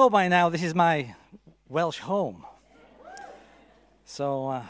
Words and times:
know 0.00 0.08
by 0.08 0.28
now 0.28 0.48
this 0.48 0.62
is 0.62 0.74
my 0.74 1.14
Welsh 1.68 1.98
home. 1.98 2.46
So 4.06 4.46
uh, 4.46 4.62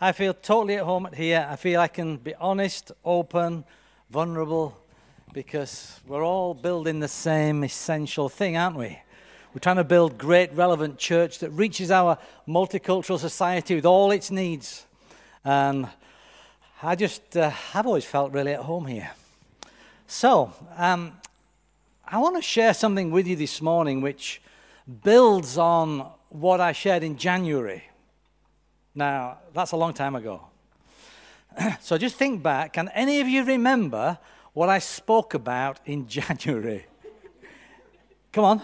I 0.00 0.10
feel 0.10 0.34
totally 0.34 0.74
at 0.74 0.82
home 0.82 1.08
here. 1.14 1.46
I 1.48 1.54
feel 1.54 1.80
I 1.80 1.86
can 1.86 2.16
be 2.16 2.34
honest, 2.34 2.90
open, 3.04 3.62
vulnerable, 4.10 4.76
because 5.32 6.00
we're 6.08 6.24
all 6.24 6.54
building 6.54 6.98
the 6.98 7.06
same 7.06 7.62
essential 7.62 8.28
thing, 8.28 8.56
aren't 8.56 8.76
we? 8.76 8.98
We're 9.54 9.60
trying 9.60 9.76
to 9.76 9.84
build 9.84 10.18
great, 10.18 10.52
relevant 10.54 10.98
church 10.98 11.38
that 11.38 11.50
reaches 11.50 11.92
our 11.92 12.18
multicultural 12.48 13.20
society 13.20 13.76
with 13.76 13.86
all 13.86 14.10
its 14.10 14.28
needs. 14.28 14.86
And 15.44 15.88
I 16.82 16.96
just, 16.96 17.36
uh, 17.36 17.52
I've 17.72 17.86
always 17.86 18.04
felt 18.04 18.32
really 18.32 18.54
at 18.54 18.62
home 18.62 18.86
here. 18.86 19.12
So, 20.08 20.52
um, 20.76 21.12
I 22.08 22.18
want 22.18 22.34
to 22.34 22.42
share 22.42 22.74
something 22.74 23.12
with 23.12 23.28
you 23.28 23.36
this 23.36 23.62
morning 23.62 24.00
which 24.00 24.40
builds 24.88 25.58
on 25.58 26.10
what 26.30 26.60
I 26.60 26.72
shared 26.72 27.02
in 27.02 27.16
January. 27.16 27.84
Now, 28.94 29.38
that's 29.52 29.72
a 29.72 29.76
long 29.76 29.92
time 29.92 30.16
ago. 30.16 30.42
so 31.80 31.98
just 31.98 32.16
think 32.16 32.42
back. 32.42 32.72
Can 32.72 32.88
any 32.90 33.20
of 33.20 33.28
you 33.28 33.44
remember 33.44 34.18
what 34.52 34.68
I 34.68 34.78
spoke 34.78 35.34
about 35.34 35.80
in 35.84 36.08
January? 36.08 36.86
Come 38.32 38.44
on. 38.44 38.62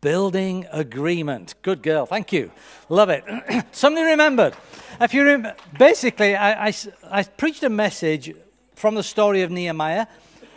Building 0.00 0.66
agreement. 0.70 1.54
Good 1.62 1.82
girl. 1.82 2.06
Thank 2.06 2.32
you. 2.32 2.52
Love 2.88 3.10
it. 3.10 3.24
Somebody 3.72 4.06
remembered. 4.06 4.54
If 5.00 5.12
you 5.12 5.24
rem- 5.24 5.48
basically, 5.78 6.36
I, 6.36 6.68
I, 6.68 6.74
I 7.10 7.22
preached 7.24 7.62
a 7.62 7.68
message 7.68 8.34
from 8.74 8.94
the 8.94 9.02
story 9.02 9.42
of 9.42 9.50
Nehemiah 9.50 10.06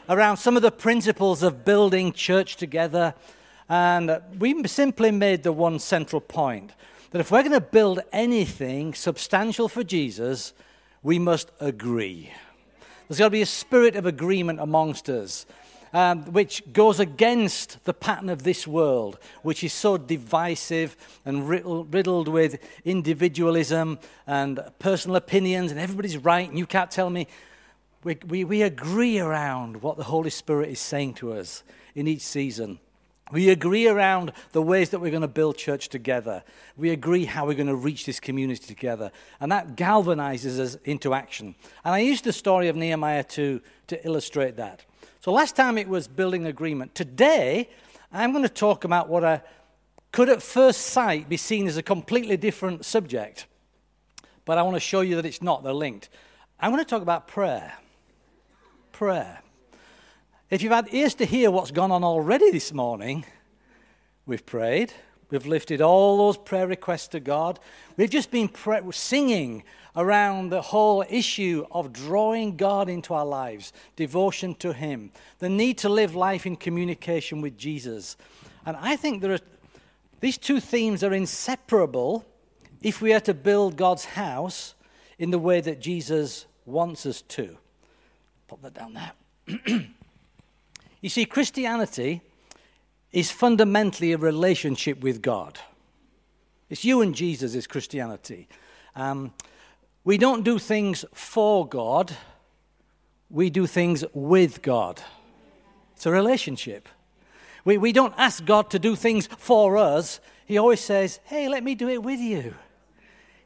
around 0.09 0.37
some 0.37 0.55
of 0.55 0.61
the 0.61 0.71
principles 0.71 1.41
of 1.41 1.65
building 1.65 2.13
church 2.13 2.55
together. 2.55 3.15
And 3.71 4.19
we 4.37 4.67
simply 4.67 5.11
made 5.11 5.43
the 5.43 5.53
one 5.53 5.79
central 5.79 6.19
point 6.19 6.73
that 7.11 7.21
if 7.21 7.31
we're 7.31 7.41
going 7.41 7.53
to 7.53 7.61
build 7.61 8.01
anything 8.11 8.93
substantial 8.93 9.69
for 9.69 9.81
Jesus, 9.81 10.51
we 11.03 11.17
must 11.17 11.51
agree. 11.61 12.33
There's 13.07 13.19
got 13.19 13.27
to 13.27 13.29
be 13.29 13.41
a 13.41 13.45
spirit 13.45 13.95
of 13.95 14.05
agreement 14.05 14.59
amongst 14.59 15.07
us. 15.09 15.45
Um, 15.93 16.23
which 16.31 16.63
goes 16.71 17.01
against 17.01 17.83
the 17.83 17.93
pattern 17.93 18.29
of 18.29 18.43
this 18.43 18.65
world, 18.65 19.19
which 19.41 19.61
is 19.61 19.73
so 19.73 19.97
divisive 19.97 20.95
and 21.25 21.49
riddled 21.49 22.29
with 22.29 22.59
individualism 22.85 23.99
and 24.25 24.61
personal 24.79 25.17
opinions, 25.17 25.69
and 25.69 25.79
everybody's 25.79 26.17
right, 26.17 26.47
and 26.47 26.57
you 26.57 26.65
can't 26.65 26.91
tell 26.91 27.09
me 27.09 27.27
we, 28.05 28.17
we, 28.25 28.45
we 28.45 28.61
agree 28.61 29.19
around 29.19 29.81
what 29.81 29.97
the 29.97 30.05
Holy 30.05 30.29
Spirit 30.29 30.69
is 30.69 30.79
saying 30.79 31.15
to 31.15 31.33
us 31.33 31.61
in 31.93 32.07
each 32.07 32.21
season. 32.21 32.79
We 33.31 33.49
agree 33.49 33.87
around 33.87 34.33
the 34.51 34.61
ways 34.61 34.89
that 34.89 34.99
we're 34.99 35.11
going 35.11 35.21
to 35.21 35.27
build 35.27 35.57
church 35.57 35.89
together. 35.89 36.43
We 36.77 36.89
agree 36.89 37.25
how 37.25 37.45
we're 37.45 37.55
going 37.55 37.67
to 37.67 37.75
reach 37.75 38.05
this 38.05 38.19
community 38.19 38.65
together. 38.65 39.11
And 39.39 39.51
that 39.51 39.75
galvanizes 39.75 40.59
us 40.59 40.75
into 40.85 41.13
action. 41.13 41.55
And 41.83 41.93
I 41.93 41.99
used 41.99 42.23
the 42.23 42.33
story 42.33 42.67
of 42.67 42.75
Nehemiah 42.75 43.23
to, 43.23 43.61
to 43.87 44.05
illustrate 44.05 44.57
that. 44.57 44.83
So 45.21 45.31
last 45.31 45.55
time 45.55 45.77
it 45.77 45.87
was 45.87 46.07
building 46.07 46.45
agreement. 46.45 46.95
Today, 46.95 47.69
I'm 48.11 48.31
going 48.31 48.43
to 48.43 48.49
talk 48.49 48.83
about 48.83 49.07
what 49.07 49.23
I 49.23 49.41
could 50.11 50.29
at 50.29 50.43
first 50.43 50.81
sight 50.87 51.29
be 51.29 51.37
seen 51.37 51.67
as 51.67 51.77
a 51.77 51.83
completely 51.83 52.37
different 52.37 52.85
subject. 52.85 53.45
But 54.43 54.57
I 54.57 54.63
want 54.63 54.75
to 54.75 54.81
show 54.81 55.01
you 55.01 55.15
that 55.15 55.25
it's 55.25 55.41
not. 55.41 55.63
They're 55.63 55.73
linked. 55.73 56.09
I'm 56.59 56.71
going 56.71 56.83
to 56.83 56.89
talk 56.89 57.01
about 57.01 57.27
prayer 57.27 57.73
prayer. 59.01 59.41
If 60.51 60.61
you've 60.61 60.73
had 60.73 60.93
ears 60.93 61.15
to 61.15 61.25
hear 61.25 61.49
what's 61.49 61.71
gone 61.71 61.93
on 61.93 62.03
already 62.03 62.51
this 62.51 62.73
morning, 62.73 63.23
we've 64.25 64.45
prayed. 64.45 64.91
We've 65.29 65.45
lifted 65.45 65.81
all 65.81 66.17
those 66.17 66.35
prayer 66.35 66.67
requests 66.67 67.07
to 67.09 67.21
God. 67.21 67.57
We've 67.95 68.09
just 68.09 68.31
been 68.31 68.49
singing 68.91 69.63
around 69.95 70.49
the 70.49 70.61
whole 70.61 71.05
issue 71.09 71.65
of 71.71 71.93
drawing 71.93 72.57
God 72.57 72.89
into 72.89 73.13
our 73.13 73.25
lives, 73.25 73.71
devotion 73.95 74.53
to 74.55 74.73
Him, 74.73 75.11
the 75.39 75.47
need 75.47 75.77
to 75.77 75.89
live 75.89 76.15
life 76.15 76.45
in 76.45 76.57
communication 76.57 77.39
with 77.39 77.57
Jesus. 77.57 78.17
And 78.65 78.75
I 78.75 78.97
think 78.97 79.21
there 79.21 79.31
are, 79.31 79.39
these 80.19 80.37
two 80.37 80.59
themes 80.59 81.01
are 81.01 81.13
inseparable 81.13 82.25
if 82.81 83.01
we 83.01 83.13
are 83.13 83.21
to 83.21 83.33
build 83.33 83.77
God's 83.77 84.03
house 84.03 84.75
in 85.17 85.31
the 85.31 85.39
way 85.39 85.61
that 85.61 85.79
Jesus 85.79 86.45
wants 86.65 87.05
us 87.05 87.21
to. 87.21 87.57
Put 88.49 88.61
that 88.63 88.73
down 88.73 88.95
there. 88.95 89.87
you 91.01 91.09
see, 91.09 91.25
Christianity 91.25 92.21
is 93.11 93.31
fundamentally 93.31 94.13
a 94.13 94.17
relationship 94.17 95.01
with 95.01 95.21
God. 95.21 95.59
It's 96.69 96.85
you 96.85 97.01
and 97.01 97.13
Jesus 97.13 97.55
is 97.55 97.67
Christianity. 97.67 98.47
Um, 98.95 99.33
we 100.03 100.17
don't 100.17 100.43
do 100.43 100.57
things 100.57 101.03
for 101.13 101.67
God, 101.67 102.15
we 103.29 103.49
do 103.49 103.67
things 103.67 104.03
with 104.13 104.61
God. 104.61 105.01
It's 105.95 106.05
a 106.05 106.11
relationship. 106.11 106.89
We, 107.63 107.77
we 107.77 107.91
don't 107.91 108.13
ask 108.17 108.43
God 108.43 108.71
to 108.71 108.79
do 108.79 108.95
things 108.95 109.27
for 109.27 109.77
us. 109.77 110.19
He 110.45 110.57
always 110.57 110.79
says, 110.79 111.19
Hey, 111.25 111.47
let 111.47 111.63
me 111.63 111.75
do 111.75 111.87
it 111.87 112.01
with 112.01 112.19
you. 112.19 112.55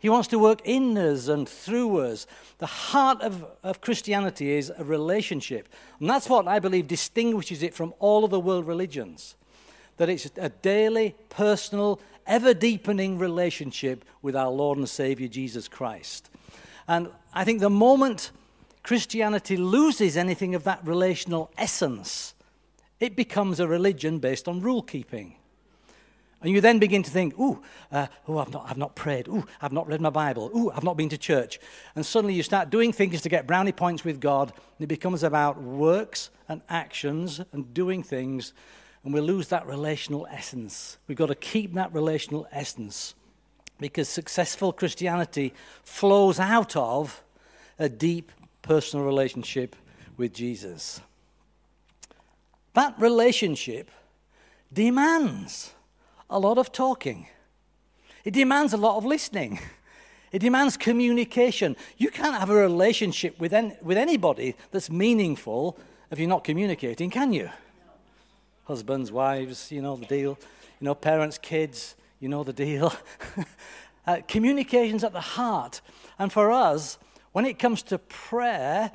He 0.06 0.10
wants 0.10 0.28
to 0.28 0.38
work 0.38 0.62
in 0.66 0.96
us 1.00 1.28
and 1.30 1.50
through 1.50 1.98
us. 1.98 2.28
The 2.60 2.68
heart 2.68 3.24
of, 3.24 3.44
of 3.64 3.82
Christianity 3.82 4.52
is 4.52 4.72
a 4.78 4.84
relationship. 4.84 5.68
And 6.00 6.08
that's 6.08 6.30
what 6.30 6.48
I 6.48 6.60
believe 6.60 6.88
distinguishes 6.88 7.64
it 7.64 7.74
from 7.74 7.92
all 7.98 8.24
of 8.24 8.30
the 8.30 8.40
world 8.40 8.68
religions. 8.68 9.36
That 9.98 10.08
it's 10.10 10.30
a 10.38 10.50
daily, 10.50 11.16
personal, 11.30 12.00
ever 12.28 12.54
deepening 12.54 13.18
relationship 13.18 14.06
with 14.22 14.36
our 14.36 14.52
Lord 14.52 14.78
and 14.78 14.88
Savior 14.88 15.28
Jesus 15.28 15.68
Christ. 15.68 16.30
And 16.88 17.10
I 17.34 17.44
think 17.44 17.60
the 17.60 17.72
moment 17.72 18.30
Christianity 18.84 19.58
loses 19.58 20.18
anything 20.18 20.54
of 20.54 20.66
that 20.66 20.86
relational 20.86 21.50
essence, 21.58 22.36
it 23.00 23.16
becomes 23.16 23.60
a 23.60 23.68
religion 23.68 24.20
based 24.20 24.48
on 24.48 24.62
rule 24.62 24.84
keeping. 24.84 25.38
And 26.46 26.54
you 26.54 26.62
then 26.62 26.78
begin 26.78 27.02
to 27.02 27.10
think, 27.10 27.40
ooh, 27.40 27.60
uh, 27.92 28.06
oh, 28.28 28.38
I've 28.38 28.54
not, 28.54 28.68
I've 28.70 28.78
not 28.78 28.96
prayed. 28.96 29.28
Ooh, 29.28 29.48
I've 29.64 29.72
not 29.72 29.88
read 29.88 30.00
my 30.00 30.12
Bible. 30.12 30.52
Ooh, 30.56 30.70
I've 30.70 30.84
not 30.84 30.96
been 30.96 31.10
to 31.10 31.18
church. 31.18 31.60
And 31.96 32.06
suddenly 32.06 32.36
you 32.36 32.44
start 32.44 32.70
doing 32.70 32.94
things 32.94 33.22
to 33.22 33.30
get 33.30 33.48
brownie 33.48 33.72
points 33.72 34.04
with 34.04 34.20
God, 34.20 34.52
and 34.52 34.84
it 34.84 34.86
becomes 34.86 35.24
about 35.24 35.60
works 35.60 36.30
and 36.48 36.62
actions 36.70 37.42
and 37.52 37.74
doing 37.74 38.04
things, 38.04 38.54
and 39.04 39.12
we 39.12 39.22
lose 39.22 39.48
that 39.48 39.66
relational 39.66 40.28
essence. 40.30 41.00
We've 41.08 41.18
got 41.18 41.30
to 41.30 41.36
keep 41.36 41.74
that 41.74 41.92
relational 41.92 42.48
essence 42.52 43.16
because 43.80 44.08
successful 44.08 44.72
Christianity 44.72 45.52
flows 45.84 46.40
out 46.40 46.76
of 46.76 47.24
a 47.80 47.90
deep 47.90 48.32
personal 48.62 49.04
relationship 49.04 49.76
with 50.16 50.32
Jesus. 50.32 51.02
That 52.76 52.94
relationship 53.00 53.90
demands 54.72 55.72
a 56.30 56.40
lot 56.40 56.58
of 56.58 56.72
talking. 56.72 57.28
It 58.24 58.34
demands 58.34 58.74
a 58.74 58.78
lot 58.78 58.98
of 58.98 59.06
listening. 59.06 59.60
It 60.32 60.40
demands 60.40 60.76
communication. 60.76 61.78
You 61.98 62.10
can't 62.12 62.36
have 62.36 62.50
a 62.50 62.56
relationship 62.56 63.40
with, 63.40 63.54
any, 63.54 63.78
with 63.82 63.98
anybody 63.98 64.56
that's 64.72 64.90
meaningful 64.90 65.78
if 66.12 66.20
you're 66.20 66.28
not 66.28 66.44
communicating, 66.44 67.10
can 67.10 67.32
you? 67.32 67.50
Husbands, 68.66 69.12
wives, 69.12 69.72
you 69.72 69.82
know 69.82 69.96
the 69.96 70.06
deal. 70.06 70.38
You 70.82 70.86
know, 70.86 70.96
parents, 70.96 71.38
kids, 71.38 71.96
you 72.20 72.28
know 72.28 72.44
the 72.44 72.52
deal. 72.52 72.94
uh, 74.08 74.18
communication's 74.28 75.04
at 75.04 75.14
the 75.14 75.22
heart. 75.22 75.80
And 76.20 76.34
for 76.34 76.52
us, 76.52 76.98
when 77.32 77.46
it 77.46 77.60
comes 77.60 77.82
to 77.84 77.98
prayer, 77.98 78.92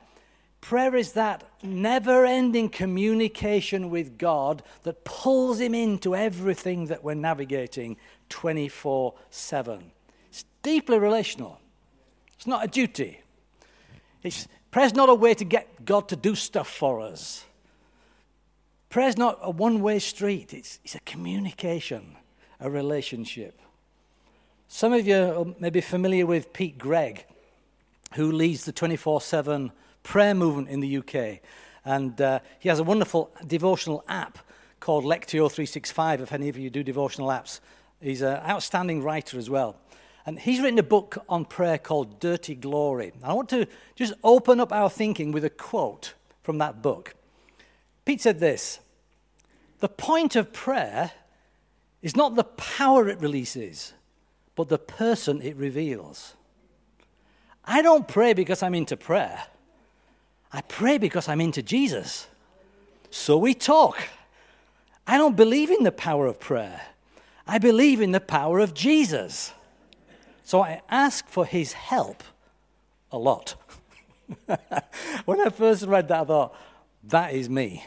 Prayer 0.61 0.95
is 0.95 1.13
that 1.13 1.43
never 1.63 2.25
ending 2.25 2.69
communication 2.69 3.91
with 3.91 4.19
God 4.19 4.63
that 4.83 5.05
pulls 5.05 5.59
Him 5.59 5.75
into 5.75 6.15
everything 6.15 6.87
that 6.87 7.03
we're 7.03 7.15
navigating 7.15 7.97
24 8.29 9.15
7. 9.31 9.91
It's 10.29 10.45
deeply 10.63 10.99
relational, 10.99 11.61
it's 12.35 12.47
not 12.47 12.65
a 12.65 12.69
duty. 12.69 13.21
It's, 14.23 14.47
prayer's 14.71 14.95
not 14.95 15.09
a 15.09 15.15
way 15.15 15.33
to 15.33 15.45
get 15.45 15.87
God 15.87 16.09
to 16.09 16.17
do 16.17 16.35
stuff 16.35 16.69
for 16.69 17.01
us. 17.01 17.47
Prayer's 18.91 19.17
not 19.17 19.39
a 19.41 19.51
one 19.51 19.81
way 19.81 19.99
street, 19.99 20.53
it's, 20.53 20.79
it's 20.85 20.95
a 20.95 21.01
communication, 21.01 22.17
a 22.59 22.69
relationship. 22.69 23.59
Some 24.69 24.93
of 24.93 25.07
you 25.07 25.55
may 25.59 25.71
be 25.71 25.81
familiar 25.81 26.27
with 26.27 26.53
Pete 26.53 26.77
Greig, 26.77 27.25
who 28.15 28.31
leads 28.31 28.67
the 28.67 28.73
24 28.73 29.21
7 29.21 29.73
prayer 30.03 30.35
movement 30.35 30.69
in 30.69 30.81
the 30.81 30.99
UK. 30.99 31.41
And 31.85 32.21
uh, 32.21 32.41
he 32.59 32.69
has 32.69 32.79
a 32.79 32.85
wonderful 32.85 33.31
devotional 33.47 34.05
app 34.09 34.39
called 34.81 35.05
Lectio 35.05 35.51
365, 35.51 36.21
if 36.21 36.33
any 36.33 36.49
of 36.49 36.57
you 36.57 36.71
do 36.71 36.83
devotional 36.83 37.29
apps. 37.29 37.61
He's 38.01 38.23
an 38.23 38.39
outstanding 38.39 39.03
writer 39.03 39.39
as 39.39 39.51
well. 39.51 39.77
And 40.27 40.39
he's 40.39 40.61
written 40.61 40.79
a 40.79 40.85
book 40.85 41.19
on 41.29 41.45
prayer 41.45 41.79
called 41.79 42.21
Dirty 42.21 42.55
Glory. 42.55 43.13
I 43.23 43.33
want 43.33 43.49
to 43.51 43.67
just 43.95 44.15
open 44.23 44.61
up 44.61 44.73
our 44.73 44.91
thinking 44.91 45.33
with 45.33 45.45
a 45.45 45.51
quote 45.51 46.15
from 46.43 46.59
that 46.59 46.83
book. 46.83 47.15
Pete 48.05 48.21
said 48.21 48.41
this 48.41 48.81
The 49.81 49.89
point 49.89 50.37
of 50.37 50.53
prayer 50.53 51.13
is 52.03 52.17
not 52.17 52.37
the 52.37 52.45
power 52.45 53.09
it 53.09 53.21
releases, 53.21 53.93
but 54.55 54.69
the 54.69 54.79
person 54.79 55.43
it 55.43 55.57
reveals. 55.57 56.35
I 57.65 57.83
don't 57.83 58.09
pray 58.09 58.33
because 58.33 58.63
I'm 58.63 58.75
into 58.75 58.97
prayer. 58.97 59.45
I 60.53 60.63
pray 60.63 60.99
because 60.99 61.29
I'm 61.29 61.41
into 61.41 61.63
Jesus. 61.63 62.27
So 63.11 63.37
we 63.37 63.55
talk. 63.55 63.99
I 65.07 65.19
don't 65.19 65.37
believe 65.37 65.71
in 65.71 65.85
the 65.85 65.93
power 65.93 66.27
of 66.27 66.41
prayer. 66.41 66.81
I 67.47 67.59
believe 67.59 68.01
in 68.01 68.13
the 68.13 68.21
power 68.21 68.61
of 68.61 68.75
Jesus. 68.75 69.53
So 70.45 70.63
I 70.63 70.83
ask 70.89 71.29
for 71.29 71.45
his 71.45 71.73
help 71.73 72.23
a 73.11 73.19
lot. 73.19 73.55
when 75.25 75.41
I 75.41 75.49
first 75.51 75.85
read 75.85 76.09
that, 76.09 76.21
I 76.21 76.25
thought, 76.25 76.57
that 77.05 77.35
is 77.35 77.49
me. 77.49 77.85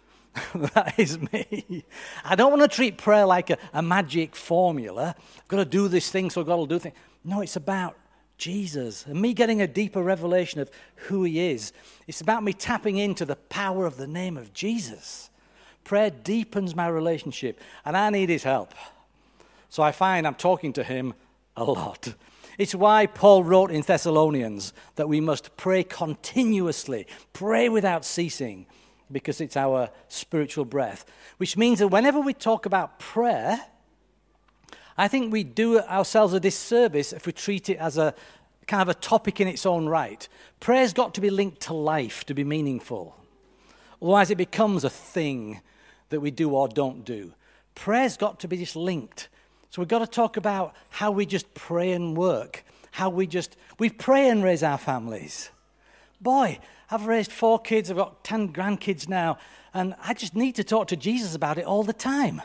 that 0.54 0.94
is 0.98 1.18
me. 1.20 1.84
I 2.24 2.34
don't 2.34 2.50
want 2.50 2.68
to 2.68 2.74
treat 2.74 2.98
prayer 2.98 3.26
like 3.26 3.50
a, 3.50 3.58
a 3.72 3.82
magic 3.82 4.34
formula. 4.34 5.14
I've 5.38 5.48
got 5.48 5.58
to 5.58 5.64
do 5.64 5.88
this 5.88 6.10
thing, 6.10 6.30
so 6.30 6.42
got 6.44 6.56
to 6.56 6.66
do 6.66 6.78
things. 6.78 6.94
No, 7.24 7.40
it's 7.40 7.56
about 7.56 7.96
Jesus 8.38 9.04
and 9.04 9.20
me 9.20 9.34
getting 9.34 9.60
a 9.60 9.66
deeper 9.66 10.02
revelation 10.02 10.60
of 10.60 10.70
who 10.94 11.24
He 11.24 11.50
is. 11.50 11.72
It's 12.06 12.20
about 12.20 12.44
me 12.44 12.52
tapping 12.52 12.96
into 12.96 13.24
the 13.24 13.36
power 13.36 13.84
of 13.84 13.96
the 13.96 14.06
name 14.06 14.36
of 14.36 14.54
Jesus. 14.54 15.28
Prayer 15.84 16.10
deepens 16.10 16.74
my 16.74 16.86
relationship, 16.86 17.60
and 17.84 17.96
I 17.96 18.10
need 18.10 18.28
His 18.28 18.44
help. 18.44 18.72
So 19.68 19.82
I 19.82 19.92
find 19.92 20.26
I'm 20.26 20.34
talking 20.34 20.72
to 20.74 20.84
Him 20.84 21.14
a 21.56 21.64
lot. 21.64 22.14
It's 22.58 22.74
why 22.74 23.06
Paul 23.06 23.44
wrote 23.44 23.70
in 23.70 23.82
Thessalonians 23.82 24.72
that 24.96 25.08
we 25.08 25.20
must 25.20 25.56
pray 25.56 25.84
continuously, 25.84 27.06
pray 27.32 27.68
without 27.68 28.04
ceasing, 28.04 28.66
because 29.10 29.40
it's 29.40 29.56
our 29.56 29.90
spiritual 30.08 30.64
breath. 30.64 31.04
Which 31.38 31.56
means 31.56 31.78
that 31.78 31.88
whenever 31.88 32.20
we 32.20 32.34
talk 32.34 32.66
about 32.66 32.98
prayer, 32.98 33.60
I 34.98 35.06
think 35.06 35.32
we 35.32 35.44
do 35.44 35.78
ourselves 35.78 36.34
a 36.34 36.40
disservice 36.40 37.12
if 37.12 37.24
we 37.24 37.32
treat 37.32 37.70
it 37.70 37.78
as 37.78 37.96
a 37.96 38.14
kind 38.66 38.82
of 38.82 38.88
a 38.88 38.94
topic 38.94 39.40
in 39.40 39.46
its 39.46 39.64
own 39.64 39.86
right. 39.86 40.28
Prayer's 40.58 40.92
got 40.92 41.14
to 41.14 41.20
be 41.20 41.30
linked 41.30 41.60
to 41.62 41.72
life 41.72 42.24
to 42.24 42.34
be 42.34 42.42
meaningful. 42.42 43.16
Otherwise, 44.02 44.30
it 44.30 44.36
becomes 44.36 44.82
a 44.82 44.90
thing 44.90 45.60
that 46.10 46.20
we 46.20 46.32
do 46.32 46.50
or 46.50 46.66
don't 46.66 47.04
do. 47.04 47.32
Prayer's 47.76 48.16
got 48.16 48.40
to 48.40 48.48
be 48.48 48.56
just 48.56 48.74
linked. 48.74 49.28
So 49.70 49.80
we've 49.80 49.88
got 49.88 50.00
to 50.00 50.06
talk 50.06 50.36
about 50.36 50.74
how 50.90 51.12
we 51.12 51.26
just 51.26 51.54
pray 51.54 51.92
and 51.92 52.16
work, 52.16 52.64
how 52.90 53.08
we 53.08 53.26
just 53.26 53.56
we 53.78 53.90
pray 53.90 54.28
and 54.28 54.42
raise 54.42 54.64
our 54.64 54.78
families. 54.78 55.50
Boy, 56.20 56.58
I've 56.90 57.06
raised 57.06 57.30
four 57.30 57.60
kids, 57.60 57.90
I've 57.90 57.96
got 57.96 58.24
10 58.24 58.52
grandkids 58.52 59.08
now, 59.08 59.38
and 59.72 59.94
I 60.02 60.14
just 60.14 60.34
need 60.34 60.56
to 60.56 60.64
talk 60.64 60.88
to 60.88 60.96
Jesus 60.96 61.36
about 61.36 61.58
it 61.58 61.64
all 61.64 61.84
the 61.84 61.92
time. 61.92 62.42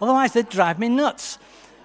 Otherwise, 0.00 0.32
they'd 0.32 0.48
drive 0.48 0.78
me 0.78 0.88
nuts. 0.88 1.38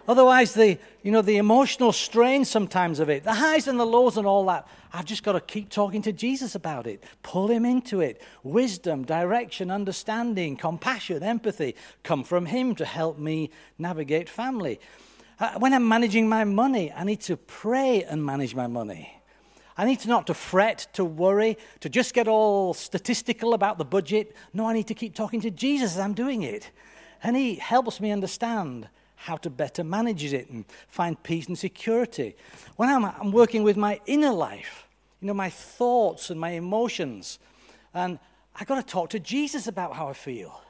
Otherwise, 0.07 0.53
the, 0.53 0.77
you 1.01 1.11
know, 1.11 1.21
the 1.21 1.37
emotional 1.37 1.91
strain 1.91 2.45
sometimes 2.45 2.99
of 2.99 3.09
it, 3.09 3.23
the 3.23 3.33
highs 3.33 3.67
and 3.67 3.79
the 3.79 3.85
lows 3.85 4.17
and 4.17 4.27
all 4.27 4.45
that, 4.45 4.67
I've 4.93 5.05
just 5.05 5.23
got 5.23 5.31
to 5.31 5.41
keep 5.41 5.69
talking 5.69 6.03
to 6.03 6.11
Jesus 6.11 6.53
about 6.53 6.85
it. 6.85 7.03
Pull 7.23 7.49
him 7.49 7.65
into 7.65 8.01
it. 8.01 8.21
Wisdom, 8.43 9.03
direction, 9.03 9.71
understanding, 9.71 10.57
compassion, 10.57 11.23
empathy 11.23 11.75
come 12.03 12.23
from 12.23 12.45
him 12.45 12.75
to 12.75 12.85
help 12.85 13.17
me 13.17 13.49
navigate 13.79 14.29
family. 14.29 14.79
Uh, 15.39 15.57
when 15.57 15.73
I'm 15.73 15.87
managing 15.87 16.29
my 16.29 16.43
money, 16.43 16.93
I 16.93 17.03
need 17.03 17.21
to 17.21 17.35
pray 17.35 18.03
and 18.03 18.23
manage 18.23 18.53
my 18.53 18.67
money. 18.67 19.21
I 19.77 19.85
need 19.85 19.99
to 20.01 20.07
not 20.07 20.27
to 20.27 20.33
fret, 20.33 20.87
to 20.93 21.03
worry, 21.03 21.57
to 21.81 21.89
just 21.89 22.13
get 22.13 22.27
all 22.27 22.73
statistical 22.73 23.53
about 23.53 23.77
the 23.77 23.83
budget. 23.83 24.33
No, 24.53 24.67
I 24.67 24.73
need 24.73 24.87
to 24.87 24.93
keep 24.93 25.15
talking 25.15 25.41
to 25.41 25.51
Jesus 25.51 25.93
as 25.93 25.99
I'm 25.99 26.13
doing 26.13 26.43
it. 26.43 26.71
And 27.25 27.35
he 27.35 27.55
helps 27.55 27.99
me 27.99 28.11
understand 28.11 28.87
how 29.15 29.35
to 29.37 29.49
better 29.49 29.83
manage 29.83 30.31
it 30.31 30.47
and 30.51 30.63
find 30.87 31.21
peace 31.23 31.47
and 31.47 31.57
security. 31.57 32.35
When 32.75 32.87
I'm, 32.87 33.03
I'm 33.03 33.31
working 33.31 33.63
with 33.63 33.77
my 33.77 33.99
inner 34.05 34.31
life, 34.31 34.87
you 35.19 35.27
know, 35.27 35.33
my 35.33 35.49
thoughts 35.49 36.29
and 36.29 36.39
my 36.39 36.51
emotions, 36.51 37.39
and 37.95 38.19
I've 38.55 38.67
got 38.67 38.75
to 38.75 38.83
talk 38.83 39.09
to 39.09 39.19
Jesus 39.19 39.65
about 39.65 39.95
how 39.95 40.07
I 40.07 40.13
feel. 40.13 40.61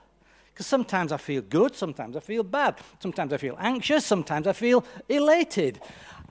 Because 0.53 0.65
sometimes 0.65 1.11
I 1.11 1.17
feel 1.17 1.41
good, 1.41 1.75
sometimes 1.75 2.15
I 2.15 2.21
feel 2.21 2.43
bad, 2.43 2.77
sometimes 2.99 3.33
I 3.33 3.37
feel 3.37 3.57
anxious, 3.59 4.05
sometimes 4.05 4.47
I 4.47 4.53
feel 4.53 4.85
elated. 5.09 5.81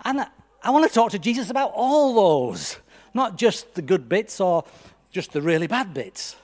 And 0.06 0.23
I, 0.23 0.29
I 0.62 0.71
want 0.71 0.88
to 0.88 0.94
talk 0.94 1.11
to 1.11 1.19
Jesus 1.19 1.50
about 1.50 1.73
all 1.75 2.15
those, 2.15 2.79
not 3.12 3.37
just 3.37 3.75
the 3.75 3.82
good 3.82 4.09
bits 4.09 4.41
or 4.41 4.65
just 5.11 5.35
the 5.35 5.43
really 5.43 5.67
bad 5.67 5.93
bits. 5.93 6.37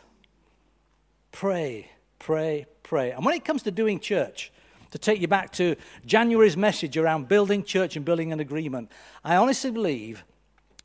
Pray, 1.33 1.91
pray, 2.19 2.67
pray. 2.83 3.11
And 3.11 3.25
when 3.25 3.35
it 3.35 3.45
comes 3.45 3.63
to 3.63 3.71
doing 3.71 4.01
church, 4.01 4.53
to 4.91 4.99
take 4.99 5.21
you 5.21 5.29
back 5.29 5.53
to 5.53 5.77
January's 6.05 6.57
message 6.57 6.97
around 6.97 7.29
building 7.29 7.63
church 7.63 7.97
and 7.97 8.05
building 8.05 8.33
an 8.33 8.41
agreement, 8.41 8.91
I 9.25 9.37
honestly 9.37 9.71
believe 9.71 10.25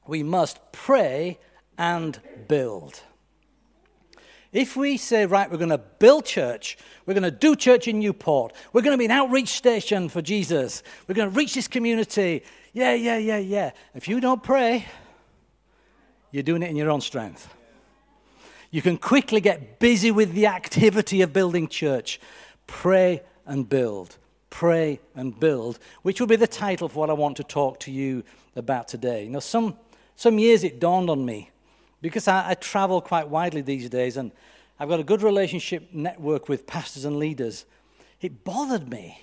we 0.07 0.23
must 0.23 0.59
pray 0.71 1.39
and 1.77 2.19
build. 2.47 3.01
If 4.51 4.77
we 4.77 4.95
say, 4.95 5.25
right, 5.25 5.51
we're 5.51 5.57
going 5.57 5.69
to 5.69 5.77
build 5.77 6.25
church, 6.25 6.77
we're 7.05 7.13
going 7.13 7.23
to 7.23 7.31
do 7.31 7.57
church 7.57 7.89
in 7.89 7.99
Newport, 7.99 8.53
we're 8.71 8.83
going 8.83 8.93
to 8.93 8.97
be 8.97 9.05
an 9.05 9.11
outreach 9.11 9.49
station 9.49 10.07
for 10.07 10.21
Jesus, 10.21 10.81
we're 11.07 11.15
going 11.15 11.29
to 11.29 11.35
reach 11.35 11.55
this 11.55 11.67
community, 11.67 12.43
yeah, 12.71 12.93
yeah, 12.93 13.17
yeah, 13.17 13.37
yeah. 13.37 13.71
If 13.93 14.07
you 14.07 14.21
don't 14.21 14.41
pray, 14.41 14.85
you're 16.31 16.43
doing 16.43 16.63
it 16.63 16.69
in 16.69 16.77
your 16.77 16.89
own 16.89 17.01
strength. 17.01 17.49
You 18.75 18.81
can 18.81 18.97
quickly 18.97 19.39
get 19.39 19.79
busy 19.79 20.11
with 20.11 20.33
the 20.33 20.47
activity 20.47 21.21
of 21.21 21.31
building 21.31 21.69
church. 21.69 22.19
Pray 22.67 23.23
and 23.45 23.69
build. 23.69 24.17
Pray 24.49 24.99
and 25.15 25.39
build, 25.39 25.79
which 26.01 26.19
will 26.19 26.27
be 26.27 26.35
the 26.35 26.45
title 26.45 26.89
for 26.89 26.99
what 26.99 27.09
I 27.09 27.13
want 27.13 27.37
to 27.37 27.43
talk 27.45 27.79
to 27.79 27.91
you 27.91 28.25
about 28.53 28.89
today. 28.89 29.29
Now, 29.29 29.39
some, 29.39 29.77
some 30.17 30.37
years 30.39 30.65
it 30.65 30.81
dawned 30.81 31.09
on 31.09 31.25
me 31.25 31.51
because 32.01 32.27
I, 32.27 32.49
I 32.49 32.53
travel 32.55 32.99
quite 32.99 33.29
widely 33.29 33.61
these 33.61 33.89
days 33.89 34.17
and 34.17 34.33
I've 34.77 34.89
got 34.89 34.99
a 34.99 35.05
good 35.05 35.21
relationship 35.21 35.93
network 35.93 36.49
with 36.49 36.67
pastors 36.67 37.05
and 37.05 37.15
leaders. 37.15 37.63
It 38.19 38.43
bothered 38.43 38.89
me. 38.89 39.21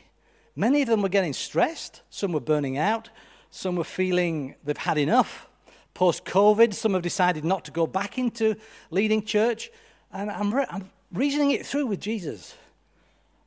Many 0.57 0.81
of 0.81 0.89
them 0.89 1.03
were 1.03 1.11
getting 1.11 1.35
stressed, 1.35 2.01
some 2.09 2.33
were 2.33 2.41
burning 2.41 2.79
out, 2.79 3.11
some 3.51 3.77
were 3.77 3.85
feeling 3.85 4.55
they've 4.65 4.79
had 4.79 4.97
enough. 4.97 5.47
Post 5.95 6.25
COVID, 6.25 6.73
some 6.73 6.95
have 6.95 7.03
decided 7.03 7.45
not 7.45 7.65
to 7.67 7.71
go 7.71 7.87
back 7.87 8.19
into 8.19 8.57
leading 8.91 9.25
church. 9.25 9.71
And 10.13 10.31
I'm, 10.31 10.55
re- 10.55 10.67
I'm 10.71 10.91
reasoning 11.13 11.51
it 11.51 11.67
through 11.67 11.87
with 11.87 12.01
Jesus. 12.01 12.55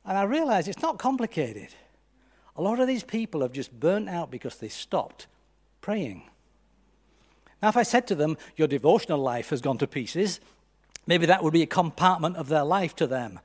And 0.04 0.16
I 0.16 0.22
realize 0.22 0.68
it's 0.68 0.82
not 0.82 0.98
complicated. 0.98 1.68
A 2.56 2.62
lot 2.62 2.80
of 2.80 2.86
these 2.86 3.02
people 3.02 3.42
have 3.42 3.52
just 3.52 3.78
burnt 3.78 4.08
out 4.08 4.30
because 4.30 4.56
they 4.56 4.68
stopped 4.68 5.26
praying. 5.80 6.22
Now, 7.62 7.68
if 7.68 7.76
I 7.76 7.82
said 7.82 8.06
to 8.08 8.14
them, 8.14 8.36
Your 8.56 8.68
devotional 8.68 9.18
life 9.18 9.50
has 9.50 9.60
gone 9.60 9.78
to 9.78 9.86
pieces, 9.86 10.40
maybe 11.06 11.26
that 11.26 11.42
would 11.42 11.52
be 11.52 11.62
a 11.62 11.66
compartment 11.66 12.36
of 12.36 12.48
their 12.48 12.64
life 12.64 12.94
to 12.96 13.06
them. 13.06 13.40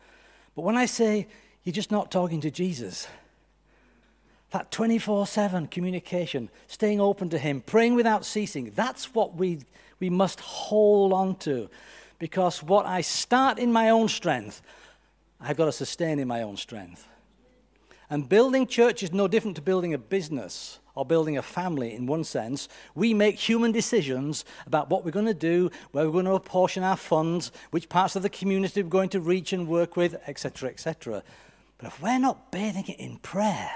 But 0.55 0.63
when 0.63 0.77
I 0.77 0.85
say, 0.85 1.27
You're 1.63 1.73
just 1.73 1.91
not 1.91 2.11
talking 2.11 2.41
to 2.41 2.51
Jesus, 2.51 3.07
that 4.51 4.71
24 4.71 5.27
7 5.27 5.67
communication, 5.67 6.49
staying 6.67 7.01
open 7.01 7.29
to 7.29 7.37
Him, 7.37 7.61
praying 7.61 7.95
without 7.95 8.25
ceasing, 8.25 8.71
that's 8.75 9.13
what 9.13 9.35
we, 9.35 9.59
we 9.99 10.09
must 10.09 10.39
hold 10.39 11.13
on 11.13 11.35
to. 11.37 11.69
Because 12.19 12.61
what 12.61 12.85
I 12.85 13.01
start 13.01 13.57
in 13.57 13.71
my 13.71 13.89
own 13.89 14.07
strength, 14.07 14.61
I've 15.39 15.57
got 15.57 15.65
to 15.65 15.71
sustain 15.71 16.19
in 16.19 16.27
my 16.27 16.41
own 16.43 16.57
strength. 16.57 17.07
And 18.09 18.27
building 18.27 18.67
church 18.67 19.03
is 19.03 19.13
no 19.13 19.27
different 19.27 19.55
to 19.55 19.61
building 19.61 19.93
a 19.93 19.97
business 19.97 20.79
or 20.95 21.05
building 21.05 21.37
a 21.37 21.41
family 21.41 21.95
in 21.95 22.05
one 22.05 22.25
sense. 22.25 22.67
We 22.93 23.13
make 23.13 23.39
human 23.39 23.71
decisions 23.71 24.43
about 24.67 24.89
what 24.89 25.05
we're 25.05 25.11
going 25.11 25.27
to 25.27 25.33
do, 25.33 25.71
where 25.91 26.05
we're 26.05 26.11
going 26.11 26.25
to 26.25 26.33
apportion 26.33 26.83
our 26.83 26.97
funds, 26.97 27.53
which 27.71 27.87
parts 27.87 28.17
of 28.17 28.21
the 28.21 28.29
community 28.29 28.83
we're 28.83 28.89
going 28.89 29.09
to 29.09 29.21
reach 29.21 29.53
and 29.53 29.65
work 29.65 29.95
with, 29.95 30.21
etc., 30.27 30.69
etc. 30.69 31.23
But 31.77 31.87
if 31.87 32.01
we're 32.01 32.19
not 32.19 32.51
bathing 32.51 32.85
it 32.87 32.99
in 32.99 33.17
prayer, 33.19 33.71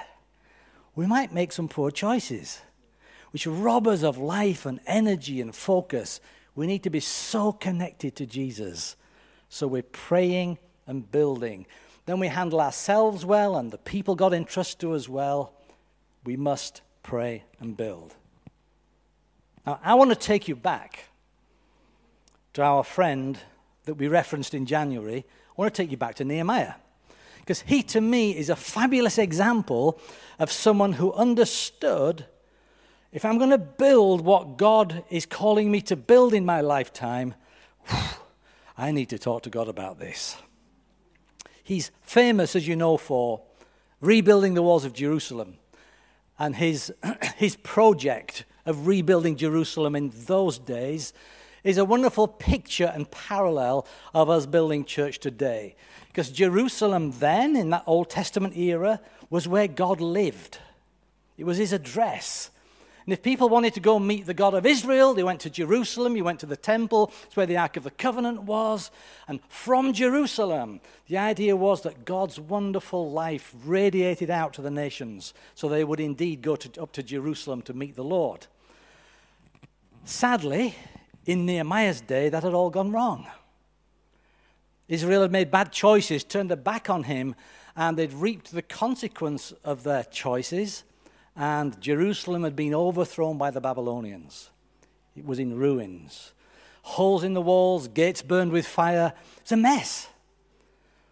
we 0.96 1.06
might 1.06 1.34
make 1.34 1.52
some 1.52 1.68
poor 1.68 1.92
choices, 1.92 2.62
which 3.32 3.46
rob 3.46 3.88
us 3.88 4.04
of 4.04 4.18
life 4.18 4.66
and 4.66 4.80
energy 4.88 5.42
and 5.42 5.54
focus. 5.54 6.22
We 6.56 6.68
need 6.68 6.84
to 6.84 6.90
be 6.90 7.02
so 7.02 7.52
connected 7.52 8.16
to 8.16 8.25
Jesus. 8.25 8.96
So 9.50 9.68
we're 9.68 9.84
praying 9.84 10.58
and 10.88 11.10
building. 11.12 11.66
Then 12.06 12.20
we 12.20 12.28
handle 12.28 12.62
ourselves 12.62 13.25
well 13.25 13.58
and 13.58 13.72
the 13.72 13.78
people 13.78 14.16
God 14.16 14.34
entrusts 14.34 14.75
to 14.75 14.94
us 14.94 15.10
well. 15.10 15.54
We 16.24 16.38
must 16.38 16.82
pray 17.04 17.44
and 17.60 17.75
build. 17.75 18.16
Now, 19.66 19.80
I 19.84 19.96
want 19.96 20.12
to 20.12 20.16
take 20.16 20.48
you 20.48 20.56
back 20.56 21.06
to 22.54 22.62
our 22.62 22.84
friend 22.84 23.38
that 23.84 23.96
we 23.96 24.08
referenced 24.08 24.54
in 24.54 24.66
January. 24.66 25.25
I 25.28 25.54
want 25.62 25.74
to 25.74 25.82
take 25.82 25.92
you 25.92 25.98
back 25.98 26.16
to 26.16 26.25
Nehemiah. 26.25 26.75
Because 27.46 27.62
he, 27.62 27.84
to 27.84 28.02
me, 28.02 28.36
is 28.36 28.50
a 28.50 28.56
fabulous 28.56 29.20
example 29.20 30.00
of 30.40 30.52
someone 30.52 30.94
who 30.94 31.14
understood 31.14 32.25
if 33.12 33.24
I'm 33.24 33.38
going 33.38 33.52
to 33.52 33.58
build 33.58 34.22
what 34.22 34.58
God 34.58 35.06
is 35.10 35.25
calling 35.25 35.72
me 35.72 35.80
to 35.84 35.96
build 35.96 36.34
in 36.34 36.44
my 36.44 36.60
lifetime, 36.60 37.36
I 38.78 38.92
need 38.92 39.08
to 39.10 39.18
talk 39.18 39.44
to 39.44 39.50
God 39.50 39.70
about 39.70 40.00
this. 40.00 40.36
He's 41.64 41.92
famous, 42.02 42.58
as 42.58 42.68
you 42.68 42.75
know, 42.75 42.98
for 42.98 43.42
rebuilding 44.02 44.54
the 44.54 44.62
walls 44.62 44.84
of 44.84 44.92
Jerusalem. 44.92 45.60
And 46.38 46.58
his, 46.58 46.94
his 47.38 47.56
project 47.56 48.44
of 48.66 48.86
rebuilding 48.86 49.38
Jerusalem 49.38 49.96
in 49.96 50.12
those 50.25 50.60
days 50.60 51.14
is 51.64 51.78
a 51.78 51.86
wonderful 51.86 52.28
picture 52.28 52.92
and 52.94 53.10
parallel 53.12 53.88
of 54.14 54.30
us 54.30 54.46
building 54.46 54.84
church 54.84 55.20
today. 55.20 55.75
Because 56.16 56.32
Jerusalem 56.32 57.12
then, 57.20 57.58
in 57.58 57.72
that 57.72 57.84
Old 57.86 58.10
Testament 58.10 58.56
era, 58.56 59.02
was 59.30 59.50
where 59.50 59.68
God 59.68 60.00
lived, 60.00 60.60
it 61.38 61.44
was 61.44 61.58
his 61.58 61.74
address. 61.74 62.52
And 63.06 63.12
if 63.12 63.22
people 63.22 63.50
wanted 63.50 63.74
to 63.74 63.82
go 63.82 64.00
meet 64.00 64.26
the 64.26 64.34
God 64.34 64.54
of 64.54 64.66
Israel, 64.66 65.14
they 65.14 65.24
went 65.24 65.42
to 65.42 65.50
Jerusalem, 65.50 66.16
you 66.16 66.24
went 66.24 66.40
to 66.40 66.46
the 66.46 66.56
temple, 66.56 67.12
it's 67.26 67.36
where 67.36 67.46
the 67.46 67.58
Ark 67.58 67.76
of 67.76 67.84
the 67.84 67.92
Covenant 67.92 68.44
was. 68.44 68.92
And 69.28 69.42
from 69.50 69.92
Jerusalem, 69.92 70.80
the 71.10 71.18
idea 71.18 71.58
was 71.58 71.82
that 71.82 72.06
God's 72.06 72.40
wonderful 72.40 73.12
life 73.12 73.54
radiated 73.66 74.30
out 74.30 74.54
to 74.54 74.62
the 74.62 74.72
nations, 74.72 75.34
so 75.54 75.68
they 75.68 75.84
would 75.84 76.00
indeed 76.00 76.42
go 76.42 76.56
to, 76.56 76.82
up 76.82 76.94
to 76.94 77.04
Jerusalem 77.04 77.62
to 77.64 77.74
meet 77.74 77.98
the 77.98 78.06
Lord. 78.06 78.48
Sadly, 80.06 80.76
in 81.26 81.46
Nehemiah's 81.46 82.00
day, 82.00 82.30
that 82.30 82.44
had 82.44 82.54
all 82.54 82.70
gone 82.70 82.94
wrong. 82.94 83.28
Israel 84.88 85.24
had 85.24 85.32
made 85.32 85.51
bad 85.51 85.72
choices, 85.72 86.24
turned 86.24 86.50
their 86.50 86.58
back 86.58 86.89
on 86.89 87.04
him, 87.04 87.36
and 87.75 87.98
they'd 87.98 88.13
reaped 88.13 88.51
the 88.51 88.62
consequence 88.62 89.51
of 89.63 89.84
their 89.84 90.04
choices 90.04 90.84
and 91.36 91.80
Jerusalem 91.82 92.44
had 92.44 92.56
been 92.56 92.74
overthrown 92.74 93.38
by 93.38 93.51
the 93.51 93.60
Babylonians. 93.60 94.50
It 95.15 95.25
was 95.25 95.39
in 95.39 95.58
ruins. 95.58 96.34
Holes 96.84 97.24
in 97.24 97.34
the 97.34 97.42
walls, 97.42 97.88
gates 97.88 98.22
burned 98.22 98.51
with 98.51 98.65
fire. 98.65 99.13
It's 99.42 99.51
a 99.51 99.58
mess. 99.58 100.08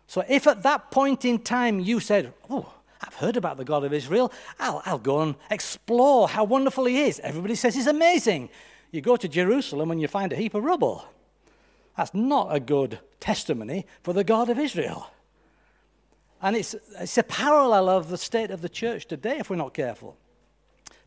So, 0.07 0.23
if 0.29 0.47
at 0.47 0.63
that 0.63 0.91
point 0.91 1.25
in 1.25 1.39
time 1.39 1.79
you 1.79 1.99
said, 1.99 2.33
Oh, 2.49 2.71
I've 3.01 3.15
heard 3.15 3.35
about 3.35 3.57
the 3.57 3.65
God 3.65 3.83
of 3.83 3.91
Israel, 3.91 4.31
I'll, 4.59 4.81
I'll 4.85 4.99
go 4.99 5.21
and 5.21 5.35
explore 5.49 6.29
how 6.29 6.43
wonderful 6.43 6.85
he 6.85 7.03
is. 7.03 7.19
Everybody 7.19 7.55
says 7.55 7.75
he's 7.75 7.87
amazing. 7.87 8.49
You 8.91 9.01
go 9.01 9.17
to 9.17 9.27
Jerusalem 9.27 9.91
and 9.91 9.99
you 9.99 10.07
find 10.07 10.31
a 10.31 10.35
heap 10.35 10.53
of 10.53 10.63
rubble. 10.63 11.05
That's 11.97 12.13
not 12.13 12.55
a 12.55 12.59
good 12.59 12.99
testimony 13.19 13.85
for 14.01 14.13
the 14.13 14.23
God 14.23 14.49
of 14.49 14.59
Israel. 14.59 15.11
And 16.41 16.55
it's, 16.55 16.75
it's 16.99 17.17
a 17.17 17.23
parallel 17.23 17.87
of 17.87 18.09
the 18.09 18.17
state 18.17 18.51
of 18.51 18.61
the 18.61 18.69
church 18.69 19.05
today 19.07 19.37
if 19.39 19.49
we're 19.49 19.55
not 19.55 19.73
careful. 19.73 20.17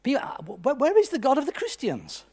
Uh, 0.06 0.36
where 0.42 0.96
is 0.98 1.08
the 1.08 1.18
God 1.18 1.36
of 1.36 1.46
the 1.46 1.52
Christians? 1.52 2.24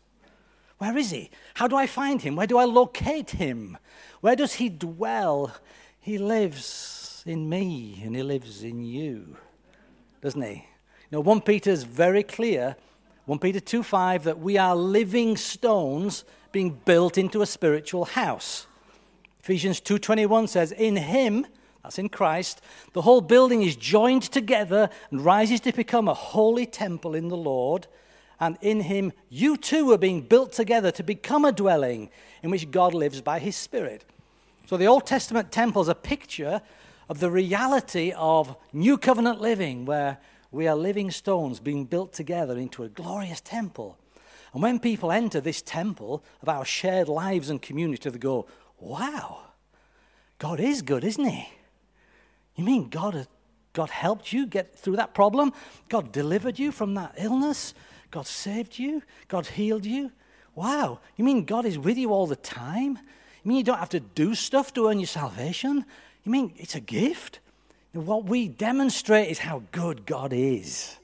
Where 0.78 0.98
is 0.98 1.12
he? 1.12 1.32
How 1.56 1.68
do 1.68 1.76
I 1.76 1.88
find 1.88 2.22
him? 2.22 2.36
Where 2.36 2.48
do 2.48 2.58
I 2.58 2.66
locate 2.66 3.32
him? 3.32 3.78
Where 4.22 4.36
does 4.36 4.54
he 4.54 4.70
dwell? 4.70 5.54
He 6.00 6.18
lives 6.18 7.24
in 7.26 7.50
me 7.50 8.02
and 8.04 8.16
he 8.16 8.24
lives 8.24 8.64
in 8.64 8.84
you, 8.84 9.38
doesn't 10.22 10.42
he? 10.42 10.66
You 11.10 11.18
know, 11.18 11.22
1 11.22 11.42
Peter 11.42 11.72
is 11.72 11.84
very 11.84 12.24
clear, 12.24 12.76
1 13.26 13.40
Peter 13.40 13.60
2 13.60 13.84
5, 13.84 14.26
that 14.26 14.40
we 14.40 14.58
are 14.58 14.76
living 14.76 15.38
stones 15.38 16.26
being 16.54 16.80
built 16.86 17.18
into 17.18 17.42
a 17.42 17.46
spiritual 17.46 18.06
house. 18.06 18.68
Ephesians 19.42 19.82
2:21 19.82 20.48
says, 20.48 20.72
"In 20.72 20.96
him 20.96 21.46
that's 21.84 22.00
in 22.00 22.10
Christ. 22.10 22.62
The 22.94 23.02
whole 23.02 23.22
building 23.22 23.62
is 23.62 23.76
joined 23.76 24.24
together 24.24 24.90
and 25.12 25.24
rises 25.24 25.60
to 25.62 25.74
become 25.74 26.08
a 26.08 26.14
holy 26.14 26.66
temple 26.66 27.14
in 27.14 27.28
the 27.28 27.38
Lord. 27.38 27.88
And 28.40 28.58
in 28.62 28.82
him, 28.82 29.12
you 29.30 29.58
too 29.58 29.92
are 29.92 29.98
being 29.98 30.22
built 30.22 30.54
together 30.54 30.92
to 30.92 31.04
become 31.04 31.46
a 31.46 31.52
dwelling 31.52 32.10
in 32.42 32.50
which 32.50 32.72
God 32.72 32.94
lives 32.94 33.22
by 33.22 33.40
his 33.40 33.56
Spirit. 33.56 34.06
So 34.66 34.78
the 34.78 34.88
Old 34.88 35.06
Testament 35.06 35.52
temple 35.52 35.82
is 35.82 35.88
a 35.90 35.96
picture 35.96 36.62
of 37.10 37.20
the 37.20 37.30
reality 37.30 38.14
of 38.16 38.56
new 38.72 38.98
covenant 38.98 39.42
living, 39.42 39.86
where 39.86 40.20
we 40.52 40.68
are 40.68 40.76
living 40.76 41.12
stones 41.12 41.60
being 41.60 41.84
built 41.84 42.14
together 42.14 42.58
into 42.58 42.84
a 42.84 42.90
glorious 42.90 43.42
temple. 43.42 43.98
And 44.54 44.62
when 44.62 44.80
people 44.80 45.12
enter 45.12 45.42
this 45.42 45.62
temple 45.62 46.24
of 46.42 46.50
our 46.50 46.64
shared 46.64 47.10
lives 47.10 47.50
and 47.50 47.62
community, 47.62 48.10
they 48.10 48.20
go, 48.20 48.46
wow, 48.80 49.40
God 50.38 50.60
is 50.60 50.82
good, 50.82 51.04
isn't 51.04 51.26
he? 51.26 51.50
You 52.56 52.64
mean 52.64 52.90
God, 52.90 53.28
God 53.74 53.90
helped 53.90 54.32
you 54.32 54.46
get 54.46 54.76
through 54.78 54.98
that 54.98 55.16
problem? 55.16 55.54
God 55.90 56.12
delivered 56.12 56.60
you 56.60 56.72
from 56.72 56.94
that 56.94 57.16
illness? 57.18 57.74
God 58.12 58.28
saved 58.28 58.78
you? 58.78 59.02
God 59.28 59.48
healed 59.48 59.86
you? 59.86 60.12
Wow. 60.54 61.00
You 61.16 61.26
mean 61.26 61.46
God 61.46 61.66
is 61.66 61.80
with 61.80 61.98
you 61.98 62.12
all 62.12 62.28
the 62.28 62.36
time? 62.36 63.00
You 63.44 63.50
mean 63.50 63.58
you 63.58 63.64
don't 63.64 63.80
have 63.80 63.90
to 63.90 64.00
do 64.00 64.36
stuff 64.36 64.72
to 64.76 64.88
earn 64.88 65.00
your 65.00 65.08
salvation? 65.08 65.84
You 66.24 66.32
mean 66.32 66.54
it's 66.58 66.76
a 66.76 66.80
gift? 66.80 67.40
What 67.94 68.26
we 68.26 68.48
demonstrate 68.48 69.30
is 69.30 69.40
how 69.40 69.64
good 69.72 70.06
God 70.06 70.32
is 70.32 70.98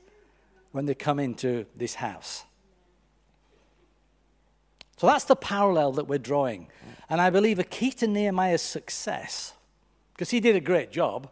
when 0.71 0.85
they 0.85 0.93
come 0.93 1.19
into 1.19 1.65
this 1.75 1.95
house. 1.95 2.43
So 4.99 5.07
that's 5.07 5.23
the 5.23 5.35
parallel 5.37 5.93
that 5.93 6.09
we're 6.09 6.19
drawing. 6.19 6.67
And 7.09 7.21
I 7.21 7.29
believe 7.29 7.57
a 7.57 7.63
key 7.63 7.91
to 7.91 8.07
Nehemiah's 8.07 8.61
success, 8.61 9.53
because 10.13 10.31
he 10.31 10.41
did 10.41 10.57
a 10.57 10.59
great 10.59 10.91
job, 10.91 11.29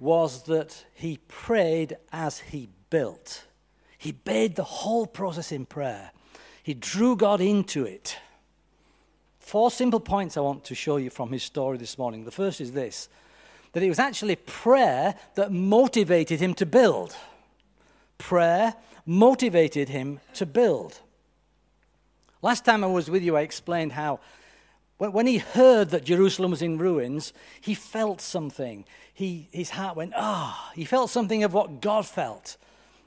was 0.00 0.42
that 0.44 0.84
he 0.92 1.20
prayed 1.28 1.96
as 2.12 2.40
he 2.40 2.70
built. 2.90 3.44
He 3.96 4.10
bade 4.10 4.56
the 4.56 4.64
whole 4.64 5.06
process 5.06 5.52
in 5.52 5.64
prayer. 5.64 6.10
He 6.60 6.74
drew 6.74 7.14
God 7.14 7.40
into 7.40 7.84
it. 7.84 8.18
Four 9.38 9.70
simple 9.70 10.00
points 10.00 10.36
I 10.36 10.40
want 10.40 10.64
to 10.64 10.74
show 10.74 10.96
you 10.96 11.08
from 11.08 11.30
his 11.30 11.44
story 11.44 11.78
this 11.78 11.96
morning. 11.96 12.24
The 12.24 12.32
first 12.32 12.60
is 12.60 12.72
this 12.72 13.08
that 13.74 13.82
it 13.84 13.88
was 13.88 14.00
actually 14.00 14.36
prayer 14.36 15.14
that 15.36 15.52
motivated 15.52 16.40
him 16.40 16.52
to 16.54 16.66
build. 16.66 17.14
Prayer 18.18 18.74
motivated 19.06 19.88
him 19.88 20.18
to 20.34 20.46
build. 20.46 21.00
Last 22.42 22.64
time 22.64 22.84
I 22.84 22.88
was 22.88 23.08
with 23.08 23.22
you, 23.22 23.36
I 23.36 23.42
explained 23.42 23.92
how 23.92 24.20
when 24.98 25.26
he 25.26 25.38
heard 25.38 25.90
that 25.90 26.04
Jerusalem 26.04 26.52
was 26.52 26.62
in 26.62 26.78
ruins, 26.78 27.32
he 27.60 27.74
felt 27.74 28.20
something 28.20 28.84
he, 29.12 29.48
his 29.52 29.70
heart 29.70 29.96
went, 29.96 30.14
ah, 30.16 30.68
oh. 30.68 30.72
he 30.74 30.84
felt 30.84 31.10
something 31.10 31.44
of 31.44 31.52
what 31.52 31.80
God 31.80 32.06
felt 32.06 32.56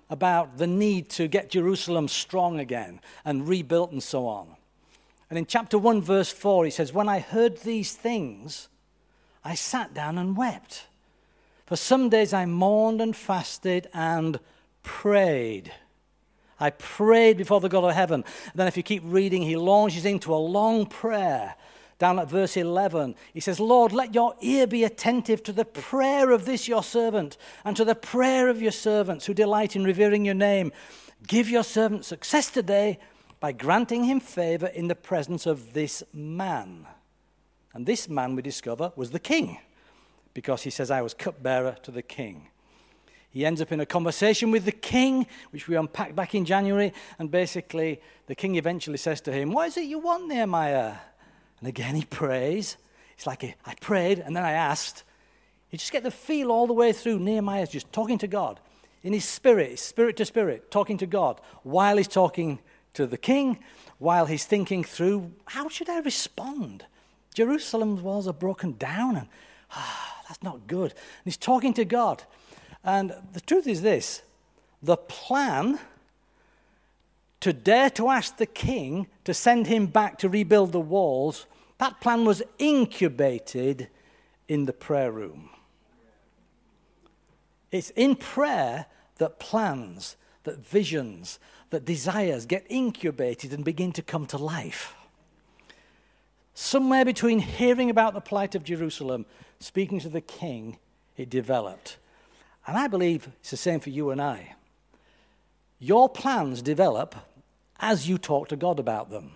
about 0.10 0.58
the 0.58 0.68
need 0.68 1.10
to 1.12 1.28
get 1.28 1.50
Jerusalem 1.50 2.08
strong 2.08 2.60
again 2.60 3.02
and 3.24 3.48
rebuilt 3.48 3.92
and 3.92 4.04
so 4.04 4.28
on. 4.28 4.56
And 5.30 5.40
in 5.40 5.48
chapter 5.48 5.78
1, 5.80 6.02
verse 6.02 6.32
4, 6.32 6.66
he 6.66 6.72
says, 6.72 6.94
When 6.94 7.10
I 7.10 7.20
heard 7.20 7.58
these 7.60 7.94
things, 7.94 8.70
I 9.44 9.56
sat 9.56 9.94
down 9.94 10.20
and 10.20 10.38
wept. 10.38 10.86
For 11.66 11.76
some 11.76 12.10
days 12.10 12.34
I 12.34 12.46
mourned 12.46 13.02
and 13.02 13.16
fasted 13.16 13.88
and 13.94 14.40
prayed. 14.84 15.74
I 16.60 16.70
prayed 16.70 17.38
before 17.38 17.60
the 17.60 17.70
God 17.70 17.84
of 17.84 17.94
heaven. 17.94 18.24
And 18.24 18.54
then, 18.56 18.68
if 18.68 18.78
you 18.78 18.84
keep 18.84 19.04
reading, 19.06 19.42
he 19.42 19.56
launches 19.56 20.06
into 20.06 20.34
a 20.34 20.38
long 20.38 20.86
prayer 20.86 21.56
down 21.98 22.20
at 22.20 22.30
verse 22.30 22.58
11, 22.58 23.16
he 23.34 23.40
says, 23.40 23.60
Lord, 23.60 23.94
let 23.94 24.14
your 24.14 24.36
ear 24.42 24.68
be 24.68 24.84
attentive 24.84 25.42
to 25.44 25.54
the 25.54 25.64
prayer 25.64 26.32
of 26.32 26.46
this 26.46 26.68
your 26.68 26.84
servant 26.84 27.38
and 27.64 27.76
to 27.78 27.86
the 27.86 27.96
prayer 27.96 28.50
of 28.50 28.62
your 28.62 28.74
servants 28.74 29.26
who 29.26 29.34
delight 29.34 29.76
in 29.76 29.86
revering 29.86 30.26
your 30.26 30.36
name. 30.36 30.74
Give 31.26 31.50
your 31.50 31.64
servant 31.64 32.04
success 32.04 32.50
today 32.50 33.00
by 33.40 33.54
granting 33.54 34.04
him 34.04 34.20
favor 34.20 34.68
in 34.68 34.90
the 34.90 34.96
presence 34.96 35.46
of 35.46 35.74
this 35.74 36.04
man. 36.14 36.86
And 37.74 37.86
this 37.86 38.10
man, 38.10 38.36
we 38.36 38.42
discover, 38.42 38.92
was 38.96 39.12
the 39.12 39.20
king, 39.20 39.60
because 40.34 40.64
he 40.64 40.70
says, 40.70 40.92
I 40.92 41.02
was 41.02 41.14
cupbearer 41.14 41.78
to 41.84 41.92
the 41.92 42.02
king. 42.02 42.50
He 43.36 43.46
ends 43.46 43.62
up 43.62 43.74
in 43.74 43.82
a 43.82 43.86
conversation 43.86 44.50
with 44.50 44.64
the 44.64 44.72
king, 44.72 45.28
which 45.52 45.68
we 45.68 45.76
unpacked 45.76 46.16
back 46.16 46.34
in 46.34 46.46
January, 46.46 46.94
and 47.20 47.30
basically 47.30 48.00
the 48.28 48.34
king 48.34 48.56
eventually 48.56 48.96
says 48.98 49.20
to 49.22 49.32
him, 49.34 49.52
What 49.52 49.68
is 49.68 49.76
it 49.76 49.84
you 49.84 50.00
want, 50.00 50.30
Nehemiah? 50.30 50.94
And 51.60 51.68
again, 51.68 51.96
he 51.96 52.06
prays. 52.06 52.78
It's 53.18 53.28
like 53.28 53.44
I 53.66 53.76
prayed 53.82 54.20
and 54.20 54.38
then 54.38 54.46
I 54.46 54.54
asked. 54.54 55.04
You 55.70 55.78
just 55.78 55.92
get 55.92 56.04
the 56.04 56.12
feel 56.12 56.50
all 56.50 56.66
the 56.66 56.72
way 56.72 56.94
through. 56.94 57.20
Nehemiah's 57.20 57.68
just 57.68 57.92
talking 57.92 58.18
to 58.20 58.28
God 58.28 58.62
in 59.04 59.12
his 59.12 59.26
spirit, 59.26 59.80
spirit 59.80 60.16
to 60.16 60.24
spirit, 60.24 60.72
talking 60.72 60.98
to 61.00 61.06
God 61.06 61.42
while 61.64 61.98
he's 61.98 62.08
talking 62.08 62.60
to 62.94 63.06
the 63.06 63.18
king, 63.18 63.60
while 63.98 64.28
he's 64.28 64.46
thinking 64.46 64.82
through 64.82 65.34
how 65.48 65.68
should 65.68 65.90
I 65.90 66.00
respond? 66.00 66.86
Jerusalem's 67.34 68.00
walls 68.00 68.30
are 68.30 68.34
broken 68.34 68.78
down 68.78 69.18
and 69.18 69.28
ah, 69.72 70.22
that's 70.26 70.42
not 70.42 70.68
good. 70.68 70.92
And 70.92 71.26
he's 71.26 71.36
talking 71.36 71.74
to 71.74 71.84
God. 71.84 72.24
And 72.86 73.14
the 73.34 73.42
truth 73.42 73.68
is 73.68 73.82
this 73.82 74.22
the 74.82 74.96
plan 74.98 75.80
to 77.42 77.52
dare 77.52 77.90
to 77.92 78.10
ask 78.10 78.38
the 78.38 78.46
king 78.46 79.08
to 79.24 79.34
send 79.34 79.68
him 79.68 79.88
back 79.88 80.18
to 80.20 80.30
rebuild 80.30 80.72
the 80.72 80.80
walls, 80.80 81.48
that 81.80 82.00
plan 82.00 82.24
was 82.24 82.42
incubated 82.58 83.90
in 84.48 84.66
the 84.66 84.74
prayer 84.74 85.12
room. 85.12 85.50
It's 87.72 87.90
in 87.92 88.16
prayer 88.16 88.86
that 89.18 89.40
plans, 89.40 90.16
that 90.44 90.60
visions, 90.60 91.40
that 91.72 91.84
desires 91.84 92.46
get 92.46 92.66
incubated 92.70 93.52
and 93.52 93.66
begin 93.66 93.92
to 93.94 94.02
come 94.02 94.26
to 94.28 94.38
life. 94.38 94.96
somewhere 96.56 97.04
between 97.04 97.40
hearing 97.40 97.90
about 97.90 98.14
the 98.14 98.22
plight 98.22 98.56
of 98.56 98.64
Jerusalem, 98.64 99.26
speaking 99.60 100.00
to 100.00 100.10
the 100.10 100.22
king, 100.22 100.78
it 101.18 101.30
developed. 101.30 101.98
And 102.68 102.78
I 102.78 102.88
believe 102.88 103.28
it's 103.40 103.52
the 103.52 103.58
same 103.58 103.80
for 103.80 103.90
you 103.90 104.10
and 104.10 104.22
I. 104.22 104.56
Your 105.80 106.10
plans 106.10 106.62
develop 106.62 107.16
as 107.80 108.08
you 108.08 108.18
talk 108.18 108.48
to 108.50 108.56
God 108.56 108.80
about 108.80 109.10
them. 109.10 109.32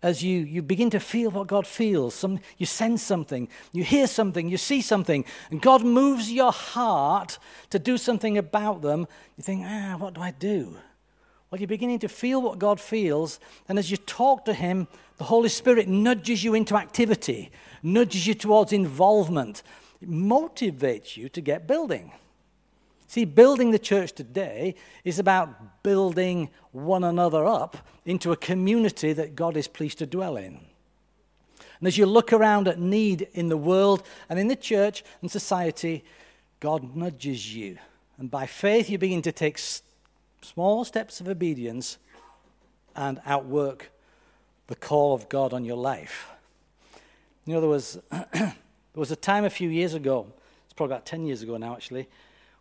As 0.00 0.22
you, 0.22 0.38
you 0.38 0.62
begin 0.62 0.90
to 0.90 1.00
feel 1.00 1.30
what 1.32 1.48
God 1.48 1.66
feels, 1.66 2.14
some, 2.14 2.38
you 2.56 2.66
sense 2.66 3.02
something, 3.02 3.48
you 3.72 3.82
hear 3.82 4.06
something, 4.06 4.48
you 4.48 4.56
see 4.56 4.80
something, 4.80 5.24
and 5.50 5.60
God 5.60 5.82
moves 5.82 6.30
your 6.30 6.52
heart 6.52 7.38
to 7.70 7.80
do 7.80 7.98
something 7.98 8.38
about 8.38 8.80
them, 8.80 9.08
you 9.36 9.42
think, 9.42 9.64
ah, 9.66 9.96
what 9.98 10.14
do 10.14 10.20
I 10.20 10.30
do? 10.30 10.76
Well, 11.50 11.60
you're 11.60 11.66
beginning 11.66 11.98
to 12.00 12.08
feel 12.08 12.40
what 12.40 12.60
God 12.60 12.80
feels, 12.80 13.40
and 13.68 13.76
as 13.76 13.90
you 13.90 13.96
talk 13.96 14.44
to 14.44 14.54
Him, 14.54 14.86
the 15.16 15.24
Holy 15.24 15.48
Spirit 15.48 15.88
nudges 15.88 16.44
you 16.44 16.54
into 16.54 16.76
activity, 16.76 17.50
nudges 17.82 18.24
you 18.24 18.34
towards 18.34 18.72
involvement, 18.72 19.64
it 20.00 20.10
motivates 20.10 21.16
you 21.16 21.28
to 21.30 21.40
get 21.40 21.66
building. 21.66 22.12
See, 23.06 23.24
building 23.24 23.70
the 23.70 23.78
church 23.78 24.12
today 24.12 24.74
is 25.02 25.18
about 25.18 25.82
building 25.82 26.50
one 26.72 27.04
another 27.04 27.46
up 27.46 27.78
into 28.04 28.32
a 28.32 28.36
community 28.36 29.12
that 29.14 29.34
God 29.34 29.56
is 29.56 29.66
pleased 29.66 29.98
to 29.98 30.06
dwell 30.06 30.36
in. 30.36 30.60
And 31.78 31.86
as 31.86 31.96
you 31.96 32.06
look 32.06 32.32
around 32.32 32.68
at 32.68 32.78
need 32.78 33.28
in 33.32 33.48
the 33.48 33.56
world 33.56 34.02
and 34.28 34.38
in 34.38 34.48
the 34.48 34.56
church 34.56 35.04
and 35.22 35.30
society, 35.30 36.04
God 36.60 36.96
nudges 36.96 37.54
you. 37.54 37.78
And 38.18 38.30
by 38.30 38.46
faith, 38.46 38.90
you 38.90 38.98
begin 38.98 39.22
to 39.22 39.32
take 39.32 39.58
small 40.42 40.84
steps 40.84 41.20
of 41.20 41.28
obedience 41.28 41.98
and 42.96 43.20
outwork 43.24 43.90
the 44.66 44.76
call 44.76 45.14
of 45.14 45.28
God 45.28 45.52
on 45.52 45.64
your 45.64 45.76
life. 45.76 46.28
In 47.46 47.54
other 47.54 47.68
was, 47.68 47.98
there 48.98 49.02
was 49.02 49.12
a 49.12 49.16
time 49.16 49.44
a 49.44 49.50
few 49.50 49.68
years 49.68 49.94
ago, 49.94 50.26
it's 50.64 50.72
probably 50.72 50.92
about 50.92 51.06
10 51.06 51.24
years 51.24 51.40
ago 51.40 51.56
now, 51.56 51.72
actually, 51.72 52.08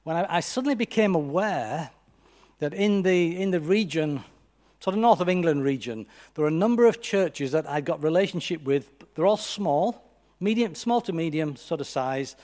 when 0.03 0.15
I, 0.15 0.35
I 0.35 0.39
suddenly 0.39 0.75
became 0.75 1.15
aware 1.15 1.89
that 2.59 2.75
in 2.75 3.01
the, 3.01 3.41
in 3.41 3.49
the 3.49 3.59
region, 3.59 4.23
sort 4.79 4.95
of 4.95 5.01
north 5.01 5.19
of 5.19 5.29
England 5.29 5.63
region, 5.63 6.05
there 6.35 6.43
were 6.43 6.49
a 6.49 6.53
number 6.53 6.85
of 6.85 7.01
churches 7.01 7.53
that 7.53 7.67
I 7.67 7.81
got 7.81 8.03
relationship 8.03 8.63
with. 8.63 8.91
They're 9.15 9.25
all 9.25 9.35
small, 9.35 10.11
medium, 10.39 10.75
small 10.75 11.01
to 11.01 11.11
medium 11.11 11.55
sort 11.55 11.81
of 11.81 11.87
size, 11.87 12.35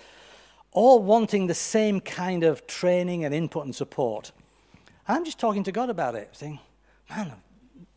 all 0.72 1.04
wanting 1.04 1.46
the 1.46 1.54
same 1.54 2.02
kind 2.02 2.44
of 2.44 2.66
training 2.66 3.26
and 3.26 3.32
input 3.32 3.66
and 3.66 3.76
support. 3.76 4.32
I'm 5.08 5.24
just 5.24 5.38
talking 5.38 5.64
to 5.66 5.72
God 5.72 5.92
about 5.92 6.16
it, 6.16 6.30
saying, 6.32 6.58
man, 7.12 7.34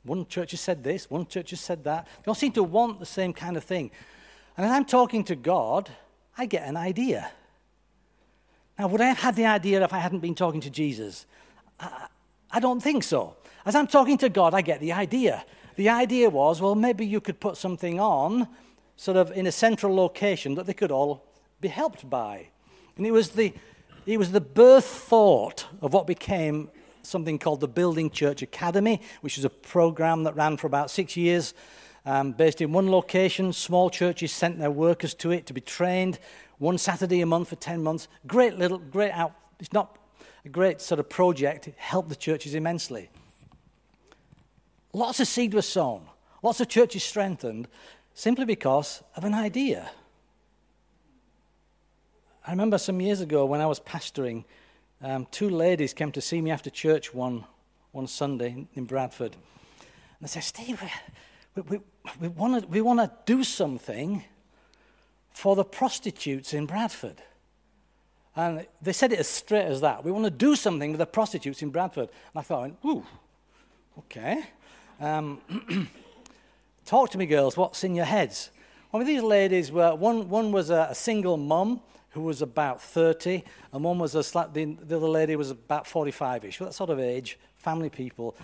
one 0.02 0.26
church 0.26 0.50
has 0.50 0.60
said 0.60 0.84
this, 0.84 1.08
one 1.08 1.26
church 1.26 1.48
has 1.50 1.60
said 1.60 1.84
that. 1.84 2.06
They 2.22 2.28
all 2.28 2.34
seem 2.34 2.52
to 2.52 2.62
want 2.62 3.00
the 3.00 3.06
same 3.06 3.32
kind 3.32 3.56
of 3.56 3.64
thing. 3.64 3.90
And 4.56 4.66
as 4.66 4.72
I'm 4.72 4.84
talking 4.84 5.24
to 5.24 5.36
God, 5.36 5.90
I 6.38 6.46
get 6.46 6.66
an 6.66 6.76
idea. 6.76 7.30
Now, 8.78 8.88
would 8.88 9.00
I 9.00 9.08
have 9.08 9.18
had 9.18 9.36
the 9.36 9.46
idea 9.46 9.82
if 9.82 9.92
I 9.92 9.98
hadn't 9.98 10.20
been 10.20 10.34
talking 10.34 10.60
to 10.62 10.70
Jesus? 10.70 11.26
I, 11.80 12.06
I 12.50 12.60
don't 12.60 12.80
think 12.80 13.04
so. 13.04 13.36
As 13.64 13.74
I'm 13.74 13.86
talking 13.86 14.18
to 14.18 14.28
God, 14.28 14.54
I 14.54 14.62
get 14.62 14.80
the 14.80 14.92
idea. 14.92 15.44
The 15.76 15.88
idea 15.88 16.30
was, 16.30 16.60
well, 16.60 16.74
maybe 16.74 17.04
you 17.04 17.20
could 17.20 17.40
put 17.40 17.56
something 17.56 18.00
on, 18.00 18.48
sort 18.96 19.16
of 19.16 19.30
in 19.32 19.46
a 19.46 19.52
central 19.52 19.94
location 19.94 20.54
that 20.54 20.66
they 20.66 20.72
could 20.72 20.90
all 20.90 21.24
be 21.60 21.68
helped 21.68 22.08
by. 22.08 22.48
And 22.96 23.06
it 23.06 23.10
was 23.10 23.30
the, 23.30 23.52
it 24.06 24.18
was 24.18 24.32
the 24.32 24.40
birth 24.40 24.86
thought 24.86 25.66
of 25.82 25.92
what 25.92 26.06
became 26.06 26.70
something 27.02 27.38
called 27.38 27.60
the 27.60 27.68
Building 27.68 28.10
Church 28.10 28.42
Academy, 28.42 29.00
which 29.20 29.36
was 29.36 29.44
a 29.44 29.50
program 29.50 30.24
that 30.24 30.34
ran 30.34 30.56
for 30.56 30.66
about 30.66 30.90
six 30.90 31.16
years, 31.16 31.54
um, 32.06 32.32
based 32.32 32.62
in 32.62 32.72
one 32.72 32.90
location. 32.90 33.52
Small 33.52 33.90
churches 33.90 34.32
sent 34.32 34.58
their 34.58 34.70
workers 34.70 35.12
to 35.14 35.32
it 35.32 35.44
to 35.46 35.52
be 35.52 35.60
trained 35.60 36.18
one 36.58 36.78
Saturday 36.78 37.20
a 37.20 37.26
month 37.26 37.48
for 37.48 37.56
10 37.56 37.82
months. 37.82 38.08
Great 38.26 38.56
little, 38.56 38.78
great 38.78 39.10
out. 39.10 39.34
It's 39.60 39.72
not 39.72 39.98
a 40.44 40.48
great 40.48 40.80
sort 40.80 41.00
of 41.00 41.10
project. 41.10 41.68
It 41.68 41.74
helped 41.76 42.08
the 42.08 42.16
churches 42.16 42.54
immensely. 42.54 43.10
Lots 44.92 45.20
of 45.20 45.28
seed 45.28 45.52
was 45.52 45.68
sown. 45.68 46.06
Lots 46.42 46.60
of 46.60 46.68
churches 46.68 47.02
strengthened 47.02 47.68
simply 48.14 48.46
because 48.46 49.02
of 49.14 49.24
an 49.24 49.34
idea. 49.34 49.90
I 52.46 52.52
remember 52.52 52.78
some 52.78 53.00
years 53.00 53.20
ago 53.20 53.44
when 53.44 53.60
I 53.60 53.66
was 53.66 53.80
pastoring, 53.80 54.44
um, 55.02 55.26
two 55.30 55.50
ladies 55.50 55.92
came 55.92 56.12
to 56.12 56.20
see 56.20 56.40
me 56.40 56.50
after 56.50 56.70
church 56.70 57.12
one, 57.12 57.44
one 57.90 58.06
Sunday 58.06 58.66
in 58.74 58.84
Bradford. 58.84 59.32
And 59.32 60.22
they 60.22 60.28
said, 60.28 60.44
Steve, 60.44 60.80
we, 61.62 61.80
we, 62.20 62.28
want 62.80 63.00
to 63.00 63.10
do 63.24 63.42
something 63.42 64.24
for 65.30 65.56
the 65.56 65.64
prostitutes 65.64 66.52
in 66.52 66.66
Bradford. 66.66 67.22
And 68.34 68.66
they 68.82 68.92
said 68.92 69.12
it 69.12 69.18
as 69.18 69.28
straight 69.28 69.64
as 69.64 69.80
that. 69.80 70.04
We 70.04 70.12
want 70.12 70.24
to 70.24 70.30
do 70.30 70.56
something 70.56 70.92
with 70.92 70.98
the 70.98 71.06
prostitutes 71.06 71.62
in 71.62 71.70
Bradford. 71.70 72.10
And 72.10 72.40
I 72.40 72.42
thought, 72.42 72.72
ooh, 72.84 73.04
okay. 73.98 74.44
Um, 75.00 75.40
talk 76.84 77.10
to 77.10 77.18
me, 77.18 77.24
girls. 77.24 77.56
What's 77.56 77.82
in 77.84 77.94
your 77.94 78.04
heads? 78.04 78.50
Well, 78.92 79.04
these 79.04 79.22
ladies 79.22 79.72
were 79.72 79.94
one, 79.94 80.28
one 80.28 80.52
was 80.52 80.70
a, 80.70 80.88
a 80.90 80.94
single 80.94 81.36
mum 81.36 81.80
who 82.10 82.22
was 82.22 82.40
about 82.40 82.80
30, 82.80 83.44
and 83.72 83.84
one 83.84 83.98
was 83.98 84.14
a 84.14 84.22
the, 84.52 84.64
the 84.64 84.96
other 84.96 85.08
lady 85.08 85.36
was 85.36 85.50
about 85.50 85.86
45 85.86 86.46
ish, 86.46 86.58
that 86.58 86.72
sort 86.72 86.88
of 86.88 86.98
age, 86.98 87.38
family 87.56 87.90
people. 87.90 88.34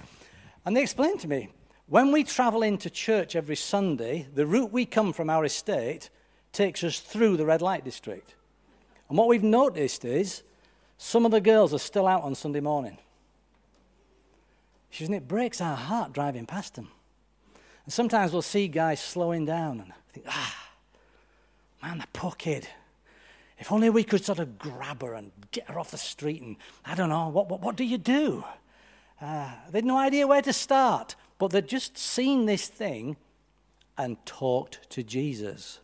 And 0.66 0.76
they 0.76 0.82
explained 0.82 1.20
to 1.20 1.28
me 1.28 1.48
when 1.92 2.10
we 2.10 2.24
travel 2.24 2.62
into 2.62 2.88
church 2.88 3.36
every 3.36 3.54
Sunday, 3.54 4.26
the 4.34 4.46
route 4.46 4.72
we 4.72 4.86
come 4.86 5.12
from 5.12 5.28
our 5.28 5.44
estate 5.44 6.08
takes 6.50 6.82
us 6.82 6.98
through 6.98 7.36
the 7.36 7.44
red 7.44 7.60
light 7.60 7.84
district. 7.84 8.34
And 9.10 9.18
what 9.18 9.28
we've 9.28 9.42
noticed 9.42 10.02
is 10.02 10.42
some 10.96 11.26
of 11.26 11.32
the 11.32 11.40
girls 11.42 11.74
are 11.74 11.78
still 11.78 12.06
out 12.06 12.22
on 12.22 12.34
Sunday 12.34 12.60
morning. 12.60 12.96
She 14.88 15.04
says, 15.04 15.14
it 15.14 15.28
breaks 15.28 15.60
our 15.60 15.76
heart 15.76 16.14
driving 16.14 16.46
past 16.46 16.76
them. 16.76 16.88
And 17.84 17.92
sometimes 17.92 18.32
we'll 18.32 18.40
see 18.40 18.68
guys 18.68 18.98
slowing 18.98 19.44
down 19.44 19.80
and 19.80 19.92
think, 20.14 20.24
ah, 20.30 20.70
man, 21.82 21.98
the 21.98 22.06
poor 22.14 22.32
kid. 22.32 22.66
If 23.58 23.70
only 23.70 23.90
we 23.90 24.02
could 24.02 24.24
sort 24.24 24.38
of 24.38 24.58
grab 24.58 25.02
her 25.02 25.12
and 25.12 25.30
get 25.50 25.68
her 25.68 25.78
off 25.78 25.90
the 25.90 25.98
street 25.98 26.40
and, 26.40 26.56
I 26.86 26.94
don't 26.94 27.10
know, 27.10 27.28
what, 27.28 27.50
what, 27.50 27.60
what 27.60 27.76
do 27.76 27.84
you 27.84 27.98
do? 27.98 28.44
Uh, 29.20 29.50
they'd 29.70 29.84
no 29.84 29.98
idea 29.98 30.26
where 30.26 30.40
to 30.40 30.54
start, 30.54 31.16
but 31.42 31.50
they'd 31.50 31.66
just 31.66 31.98
seen 31.98 32.46
this 32.46 32.68
thing 32.68 33.16
and 33.98 34.16
talked 34.24 34.88
to 34.88 35.02
Jesus. 35.02 35.80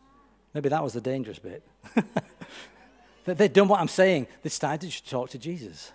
Maybe 0.53 0.69
that 0.69 0.81
was 0.81 0.93
the 0.93 1.01
dangerous 1.01 1.37
bit. 1.37 1.67
they'd 3.25 3.51
done 3.51 3.67
what 3.67 3.81
I'm 3.81 3.89
saying. 3.89 4.27
They 4.41 4.47
started 4.47 4.89
to 4.89 5.03
talk 5.03 5.31
to 5.31 5.37
Jesus. 5.37 5.91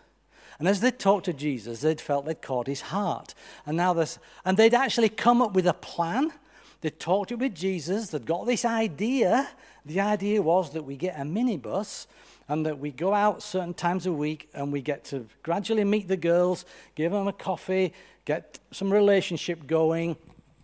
And 0.58 0.68
as 0.68 0.80
they 0.80 0.90
talked 0.90 1.24
to 1.24 1.32
Jesus, 1.32 1.80
they'd 1.80 1.98
felt 1.98 2.26
they'd 2.26 2.42
caught 2.42 2.66
his 2.66 2.82
heart. 2.82 3.32
And 3.64 3.74
now 3.78 3.94
this, 3.94 4.18
and 4.44 4.58
they'd 4.58 4.74
actually 4.74 5.08
come 5.08 5.40
up 5.40 5.54
with 5.54 5.66
a 5.66 5.72
plan. 5.72 6.30
They 6.82 6.90
talked 6.90 7.32
it 7.32 7.38
with 7.38 7.54
Jesus. 7.54 8.10
They'd 8.10 8.26
got 8.26 8.44
this 8.44 8.66
idea. 8.66 9.48
The 9.86 9.98
idea 9.98 10.42
was 10.42 10.74
that 10.74 10.82
we 10.82 10.98
get 10.98 11.18
a 11.18 11.22
minibus 11.22 12.06
and 12.48 12.66
that 12.66 12.78
we 12.78 12.90
go 12.90 13.14
out 13.14 13.42
certain 13.42 13.74
times 13.74 14.06
a 14.06 14.12
week 14.12 14.48
and 14.54 14.72
we 14.72 14.80
get 14.80 15.04
to 15.04 15.26
gradually 15.42 15.84
meet 15.84 16.08
the 16.08 16.16
girls, 16.16 16.64
give 16.94 17.12
them 17.12 17.26
a 17.26 17.32
coffee, 17.32 17.92
get 18.24 18.58
some 18.70 18.92
relationship 18.92 19.66
going, 19.66 20.16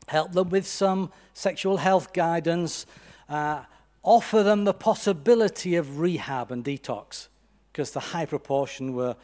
help 0.09 0.33
them 0.33 0.51
with 0.51 0.66
some 0.66 1.11
sexual 1.33 1.79
health 1.79 2.12
guidance. 2.12 2.87
Uh, 3.29 3.62
offer 4.03 4.43
them 4.43 4.64
the 4.64 4.75
possibility 4.75 5.77
of 5.77 5.99
rehab 5.99 6.51
and 6.51 6.64
detox 6.64 7.29
because 7.73 7.93
the 7.93 8.01
high 8.01 8.27
proportion 8.27 8.95
were 8.95 9.16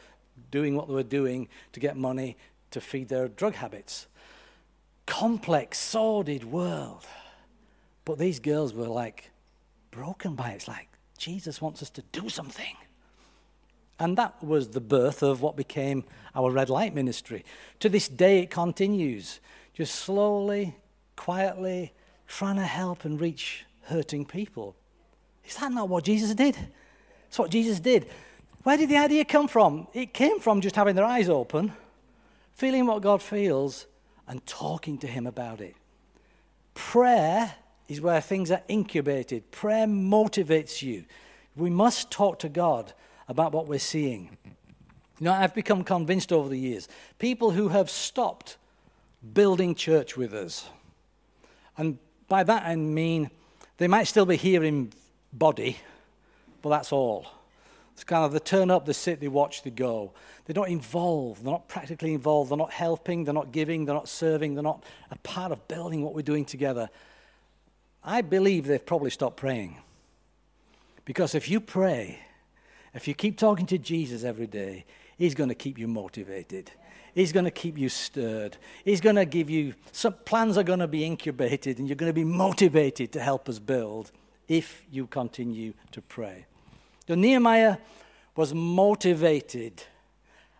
doing 0.50 0.76
what 0.76 0.88
they 0.88 0.94
were 0.94 1.02
doing 1.02 1.48
to 1.72 1.80
get 1.80 1.96
money 1.96 2.36
to 2.70 2.80
feed 2.80 3.08
their 3.08 3.28
drug 3.28 3.54
habits. 3.54 4.06
Complex, 5.06 5.78
sordid 5.78 6.44
world. 6.44 7.06
But 8.04 8.18
these 8.18 8.38
girls 8.38 8.72
were 8.72 8.88
like 8.88 9.30
broken 9.90 10.34
by 10.34 10.50
it. 10.50 10.56
It's 10.56 10.68
like 10.68 10.88
Jesus 11.16 11.60
wants 11.60 11.82
us 11.82 11.90
to 11.90 12.02
do 12.12 12.28
something. 12.28 12.76
And 13.98 14.18
that 14.18 14.42
was 14.44 14.68
the 14.68 14.80
birth 14.80 15.22
of 15.22 15.40
what 15.40 15.56
became 15.56 16.04
our 16.34 16.50
red 16.50 16.68
light 16.68 16.94
ministry. 16.94 17.44
To 17.80 17.88
this 17.88 18.08
day, 18.08 18.40
it 18.40 18.50
continues, 18.50 19.40
just 19.72 19.94
slowly, 19.94 20.76
quietly, 21.16 21.92
trying 22.26 22.56
to 22.56 22.64
help 22.64 23.04
and 23.04 23.20
reach 23.20 23.64
hurting 23.84 24.26
people. 24.26 24.76
Is 25.44 25.56
that 25.56 25.72
not 25.72 25.88
what 25.88 26.04
Jesus 26.04 26.34
did? 26.34 26.56
It's 27.28 27.38
what 27.38 27.50
Jesus 27.50 27.80
did. 27.80 28.06
Where 28.64 28.76
did 28.76 28.88
the 28.88 28.98
idea 28.98 29.24
come 29.24 29.48
from? 29.48 29.86
It 29.94 30.12
came 30.12 30.40
from 30.40 30.60
just 30.60 30.76
having 30.76 30.96
their 30.96 31.04
eyes 31.04 31.28
open, 31.28 31.72
feeling 32.54 32.86
what 32.86 33.00
God 33.00 33.22
feels, 33.22 33.86
and 34.28 34.44
talking 34.44 34.98
to 34.98 35.06
Him 35.06 35.26
about 35.26 35.60
it. 35.60 35.76
Prayer 36.74 37.54
is 37.88 38.00
where 38.00 38.20
things 38.20 38.50
are 38.50 38.62
incubated, 38.68 39.50
prayer 39.50 39.86
motivates 39.86 40.82
you. 40.82 41.04
We 41.54 41.70
must 41.70 42.10
talk 42.10 42.38
to 42.40 42.48
God 42.48 42.92
about 43.28 43.52
what 43.52 43.66
we're 43.66 43.78
seeing. 43.78 44.36
You 44.44 45.24
know, 45.24 45.32
I've 45.32 45.54
become 45.54 45.82
convinced 45.84 46.32
over 46.32 46.48
the 46.48 46.58
years 46.58 46.88
people 47.18 47.52
who 47.52 47.68
have 47.68 47.88
stopped 47.88 48.58
building 49.32 49.74
church 49.74 50.16
with 50.16 50.34
us 50.34 50.68
and 51.76 51.98
by 52.28 52.44
that 52.44 52.64
I 52.64 52.76
mean 52.76 53.30
they 53.78 53.88
might 53.88 54.04
still 54.04 54.26
be 54.26 54.36
here 54.36 54.64
in 54.64 54.92
body, 55.32 55.78
but 56.62 56.70
that's 56.70 56.92
all. 56.92 57.26
It's 57.92 58.04
kind 58.04 58.24
of 58.24 58.32
they 58.32 58.38
turn 58.38 58.70
up, 58.70 58.84
they 58.84 58.92
sit, 58.92 59.20
they 59.20 59.28
watch, 59.28 59.62
they 59.62 59.70
go. 59.70 60.12
They're 60.44 60.54
not 60.54 60.68
involved. 60.68 61.42
They're 61.42 61.52
not 61.52 61.66
practically 61.68 62.14
involved. 62.14 62.50
They're 62.50 62.58
not 62.58 62.72
helping. 62.72 63.24
They're 63.24 63.34
not 63.34 63.52
giving. 63.52 63.84
They're 63.84 63.94
not 63.94 64.08
serving. 64.08 64.54
They're 64.54 64.62
not 64.62 64.84
a 65.10 65.16
part 65.18 65.50
of 65.50 65.66
building 65.66 66.02
what 66.02 66.14
we're 66.14 66.22
doing 66.22 66.44
together. 66.44 66.88
I 68.06 68.22
believe 68.22 68.66
they've 68.66 68.86
probably 68.86 69.10
stopped 69.10 69.36
praying. 69.36 69.78
Because 71.04 71.34
if 71.34 71.50
you 71.50 71.60
pray, 71.60 72.20
if 72.94 73.08
you 73.08 73.14
keep 73.14 73.36
talking 73.36 73.66
to 73.66 73.78
Jesus 73.78 74.22
every 74.22 74.46
day, 74.46 74.84
He's 75.18 75.34
going 75.34 75.48
to 75.48 75.54
keep 75.54 75.78
you 75.78 75.88
motivated. 75.88 76.70
He's 77.14 77.32
going 77.32 77.46
to 77.46 77.50
keep 77.50 77.78
you 77.78 77.88
stirred. 77.88 78.58
He's 78.84 79.00
going 79.00 79.16
to 79.16 79.24
give 79.24 79.48
you 79.48 79.74
some 79.90 80.12
plans 80.24 80.58
are 80.58 80.62
going 80.62 80.80
to 80.80 80.86
be 80.86 81.04
incubated, 81.04 81.78
and 81.78 81.88
you're 81.88 81.96
going 81.96 82.10
to 82.10 82.14
be 82.14 82.24
motivated 82.24 83.12
to 83.12 83.20
help 83.20 83.48
us 83.48 83.58
build 83.58 84.12
if 84.46 84.84
you 84.90 85.06
continue 85.06 85.72
to 85.92 86.02
pray. 86.02 86.46
So 87.08 87.14
Nehemiah 87.14 87.78
was 88.36 88.52
motivated 88.52 89.82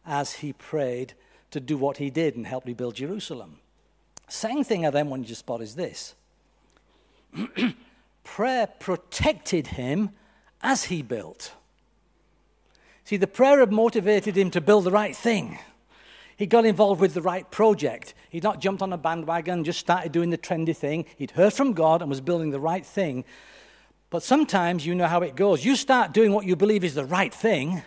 as 0.07 0.35
he 0.35 0.53
prayed 0.53 1.13
to 1.51 1.61
do 1.61 1.77
what 1.77 1.99
he 1.99 2.11
did 2.11 2.37
and 2.37 2.47
help 2.47 2.65
rebuild 2.65 2.95
Jerusalem. 2.95 3.59
Same 4.29 4.65
thing 4.65 4.87
I 4.87 4.91
then 4.91 5.11
want 5.11 5.23
you 5.23 5.29
to 5.29 5.35
spot 5.35 5.61
is 5.61 5.75
this 5.75 6.15
prayer 8.25 8.67
protected 8.67 9.69
him 9.69 10.11
as 10.63 10.85
he 10.85 11.03
built. 11.03 11.55
See, 13.05 13.17
the 13.17 13.27
prayer 13.27 13.61
had 13.61 13.73
motivated 13.73 14.37
him 14.37 14.51
to 14.51 14.61
build 14.61 14.85
the 14.85 14.91
right 14.91 15.15
thing. 15.15 15.59
He 16.37 16.45
got 16.47 16.67
involved 16.67 17.01
with 17.01 17.15
the 17.15 17.23
right 17.23 17.51
project. 17.51 18.15
He'd 18.29 18.43
not 18.43 18.61
jumped 18.61 18.83
on 18.83 18.93
a 18.93 18.99
bandwagon, 18.99 19.65
just 19.65 19.81
started 19.81 20.13
doing 20.13 20.31
the 20.31 20.39
trendy 20.39 20.77
thing. 20.77 21.07
He'd 21.17 21.31
heard 21.31 21.53
from 21.53 21.73
God 21.73 22.03
and 22.03 22.11
was 22.11 22.21
building 22.21 22.51
the 22.51 22.61
right 22.61 22.85
thing. 22.85 23.25
But 24.11 24.23
sometimes 24.23 24.85
you 24.85 24.95
know 24.95 25.07
how 25.07 25.23
it 25.23 25.35
goes. 25.35 25.65
You 25.65 25.77
start 25.77 26.13
doing 26.13 26.33
what 26.33 26.47
you 26.47 26.57
believe 26.57 26.85
is 26.85 26.95
the 26.95 27.05
right 27.05 27.33
thing, 27.33 27.83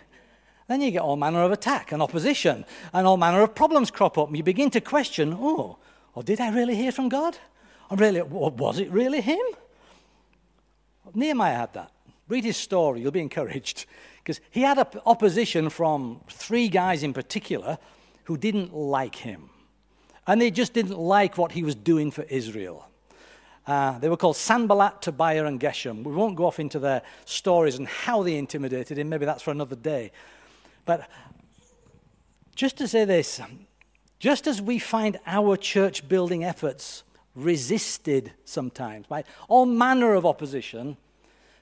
then 0.66 0.80
you 0.80 0.90
get 0.90 1.02
all 1.02 1.16
manner 1.16 1.42
of 1.42 1.52
attack 1.52 1.90
and 1.92 2.00
opposition, 2.00 2.64
and 2.92 3.06
all 3.06 3.16
manner 3.16 3.42
of 3.42 3.54
problems 3.54 3.90
crop 3.90 4.16
up. 4.16 4.28
And 4.28 4.36
you 4.36 4.42
begin 4.42 4.70
to 4.70 4.80
question, 4.80 5.36
oh, 5.38 5.78
or 6.14 6.22
did 6.22 6.40
I 6.40 6.50
really 6.50 6.76
hear 6.76 6.92
from 6.92 7.08
God? 7.08 7.38
Or 7.90 7.96
really, 7.96 8.22
was 8.22 8.78
it 8.78 8.90
really 8.90 9.20
him? 9.20 9.40
Nehemiah 11.14 11.56
had 11.56 11.72
that. 11.74 11.92
Read 12.28 12.44
his 12.44 12.56
story, 12.56 13.00
you'll 13.00 13.10
be 13.10 13.20
encouraged. 13.20 13.86
Because 14.22 14.40
he 14.50 14.60
had 14.60 14.78
opposition 15.06 15.70
from 15.70 16.20
three 16.28 16.68
guys 16.68 17.02
in 17.02 17.12
particular 17.12 17.78
who 18.24 18.36
didn't 18.36 18.72
like 18.72 19.16
him. 19.16 19.50
And 20.26 20.40
they 20.40 20.50
just 20.50 20.72
didn't 20.72 20.98
like 20.98 21.36
what 21.36 21.52
he 21.52 21.64
was 21.64 21.74
doing 21.74 22.12
for 22.12 22.22
Israel. 22.22 22.86
Uh, 23.66 23.98
they 23.98 24.08
were 24.08 24.16
called 24.16 24.36
Sanballat, 24.36 25.02
Tobiah, 25.02 25.44
and 25.46 25.60
Geshem. 25.60 26.04
We 26.04 26.12
won't 26.12 26.36
go 26.36 26.46
off 26.46 26.60
into 26.60 26.78
their 26.78 27.02
stories 27.24 27.76
and 27.76 27.88
how 27.88 28.22
they 28.22 28.36
intimidated 28.36 28.98
him. 28.98 29.08
Maybe 29.08 29.26
that's 29.26 29.42
for 29.42 29.50
another 29.50 29.76
day. 29.76 30.12
But 30.84 31.08
just 32.54 32.78
to 32.78 32.88
say 32.88 33.04
this, 33.04 33.40
just 34.18 34.46
as 34.46 34.62
we 34.62 34.78
find 34.78 35.18
our 35.26 35.56
church 35.56 36.08
building 36.08 36.44
efforts 36.44 37.02
resisted 37.34 38.32
sometimes 38.44 39.06
by 39.06 39.24
all 39.48 39.66
manner 39.66 40.14
of 40.14 40.26
opposition, 40.26 40.96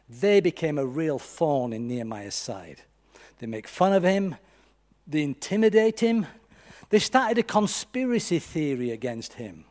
they 0.08 0.40
became 0.40 0.78
a 0.78 0.86
real 0.86 1.18
thorn 1.18 1.72
in 1.72 1.86
Nehemiah's 1.86 2.34
side. 2.34 2.82
They 3.38 3.46
make 3.46 3.68
fun 3.68 3.92
of 3.92 4.02
him, 4.02 4.36
they 5.06 5.22
intimidate 5.22 6.00
him, 6.00 6.26
they 6.90 6.98
started 6.98 7.38
a 7.38 7.42
conspiracy 7.42 8.38
theory 8.38 8.90
against 8.90 9.34
him. 9.34 9.64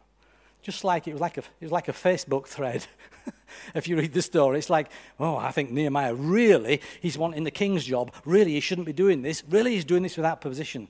Just 0.61 0.83
like 0.83 1.07
it 1.07 1.13
was 1.13 1.21
like 1.21 1.37
a, 1.37 1.41
it 1.41 1.65
was 1.65 1.71
like 1.71 1.87
a 1.87 1.93
Facebook 1.93 2.47
thread. 2.47 2.85
if 3.73 3.87
you 3.87 3.97
read 3.97 4.13
the 4.13 4.21
story, 4.21 4.59
it's 4.59 4.69
like, 4.69 4.89
oh, 5.19 5.37
I 5.37 5.51
think 5.51 5.71
Nehemiah 5.71 6.13
really, 6.13 6.81
he's 7.01 7.17
wanting 7.17 7.43
the 7.43 7.51
king's 7.51 7.85
job. 7.85 8.13
Really, 8.25 8.51
he 8.51 8.59
shouldn't 8.59 8.85
be 8.85 8.93
doing 8.93 9.21
this. 9.21 9.43
Really, 9.49 9.73
he's 9.75 9.85
doing 9.85 10.03
this 10.03 10.17
without 10.17 10.41
position. 10.41 10.87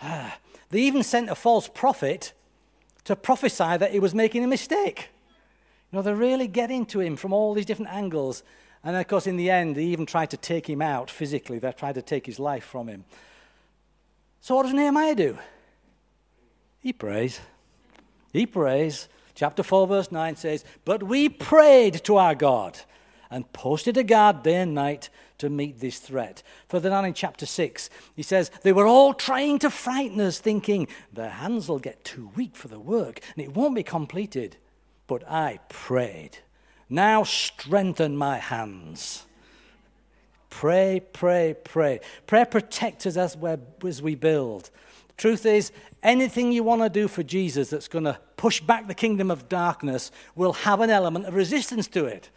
Ah. 0.00 0.38
They 0.70 0.80
even 0.80 1.02
sent 1.02 1.30
a 1.30 1.34
false 1.34 1.68
prophet 1.68 2.32
to 3.08 3.16
prophesy 3.16 3.78
that 3.78 3.90
he 3.90 3.98
was 3.98 4.14
making 4.14 4.44
a 4.44 4.46
mistake. 4.46 5.08
You 5.90 5.96
know, 5.96 6.02
they're 6.02 6.14
really 6.14 6.46
getting 6.46 6.84
to 6.86 7.00
him 7.00 7.16
from 7.16 7.32
all 7.32 7.54
these 7.54 7.64
different 7.64 7.90
angles. 7.90 8.42
And 8.84 8.94
of 8.94 9.08
course, 9.08 9.26
in 9.26 9.38
the 9.38 9.48
end, 9.48 9.76
they 9.76 9.84
even 9.84 10.04
tried 10.04 10.28
to 10.28 10.36
take 10.36 10.68
him 10.68 10.82
out 10.82 11.10
physically. 11.10 11.58
They 11.58 11.72
tried 11.72 11.94
to 11.94 12.02
take 12.02 12.26
his 12.26 12.38
life 12.38 12.64
from 12.64 12.86
him. 12.86 13.06
So, 14.42 14.56
what 14.56 14.64
does 14.64 14.74
Nehemiah 14.74 15.14
do? 15.14 15.38
He 16.80 16.92
prays. 16.92 17.40
He 18.30 18.44
prays. 18.44 19.08
Chapter 19.34 19.62
4, 19.62 19.86
verse 19.86 20.12
9 20.12 20.36
says, 20.36 20.62
But 20.84 21.02
we 21.02 21.30
prayed 21.30 22.04
to 22.04 22.18
our 22.18 22.34
God 22.34 22.78
and 23.30 23.50
posted 23.54 23.96
a 23.96 24.04
guard 24.04 24.42
day 24.42 24.56
and 24.56 24.74
night 24.74 25.08
to 25.38 25.48
meet 25.48 25.80
this 25.80 25.98
threat. 25.98 26.42
Further 26.68 26.90
down 26.90 27.04
in 27.04 27.14
chapter 27.14 27.46
6, 27.46 27.90
he 28.14 28.22
says, 28.22 28.50
They 28.62 28.72
were 28.72 28.86
all 28.86 29.14
trying 29.14 29.58
to 29.60 29.70
frighten 29.70 30.20
us, 30.20 30.38
thinking, 30.38 30.88
Their 31.12 31.30
hands 31.30 31.68
will 31.68 31.78
get 31.78 32.04
too 32.04 32.30
weak 32.36 32.56
for 32.56 32.68
the 32.68 32.80
work 32.80 33.20
and 33.36 33.44
it 33.44 33.54
won't 33.54 33.74
be 33.74 33.82
completed. 33.82 34.56
But 35.06 35.28
I 35.28 35.60
prayed, 35.68 36.38
Now 36.88 37.22
strengthen 37.22 38.16
my 38.16 38.38
hands. 38.38 39.24
Pray, 40.50 41.02
pray, 41.12 41.54
pray. 41.62 42.00
Prayer 42.26 42.46
protects 42.46 43.06
us 43.06 43.16
as, 43.16 43.36
as 43.86 44.02
we 44.02 44.14
build. 44.14 44.70
Truth 45.16 45.46
is, 45.46 45.72
anything 46.02 46.52
you 46.52 46.62
want 46.62 46.82
to 46.82 46.88
do 46.88 47.06
for 47.08 47.22
Jesus 47.22 47.70
that's 47.70 47.88
going 47.88 48.04
to 48.04 48.18
push 48.36 48.60
back 48.60 48.86
the 48.86 48.94
kingdom 48.94 49.30
of 49.30 49.48
darkness 49.48 50.10
will 50.34 50.52
have 50.52 50.80
an 50.80 50.90
element 50.90 51.26
of 51.26 51.34
resistance 51.34 51.86
to 51.88 52.06
it. 52.06 52.30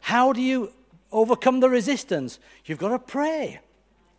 How 0.00 0.32
do 0.32 0.40
you 0.40 0.72
overcome 1.12 1.60
the 1.60 1.68
resistance? 1.68 2.38
You've 2.64 2.78
got 2.78 2.88
to 2.88 2.98
pray. 2.98 3.60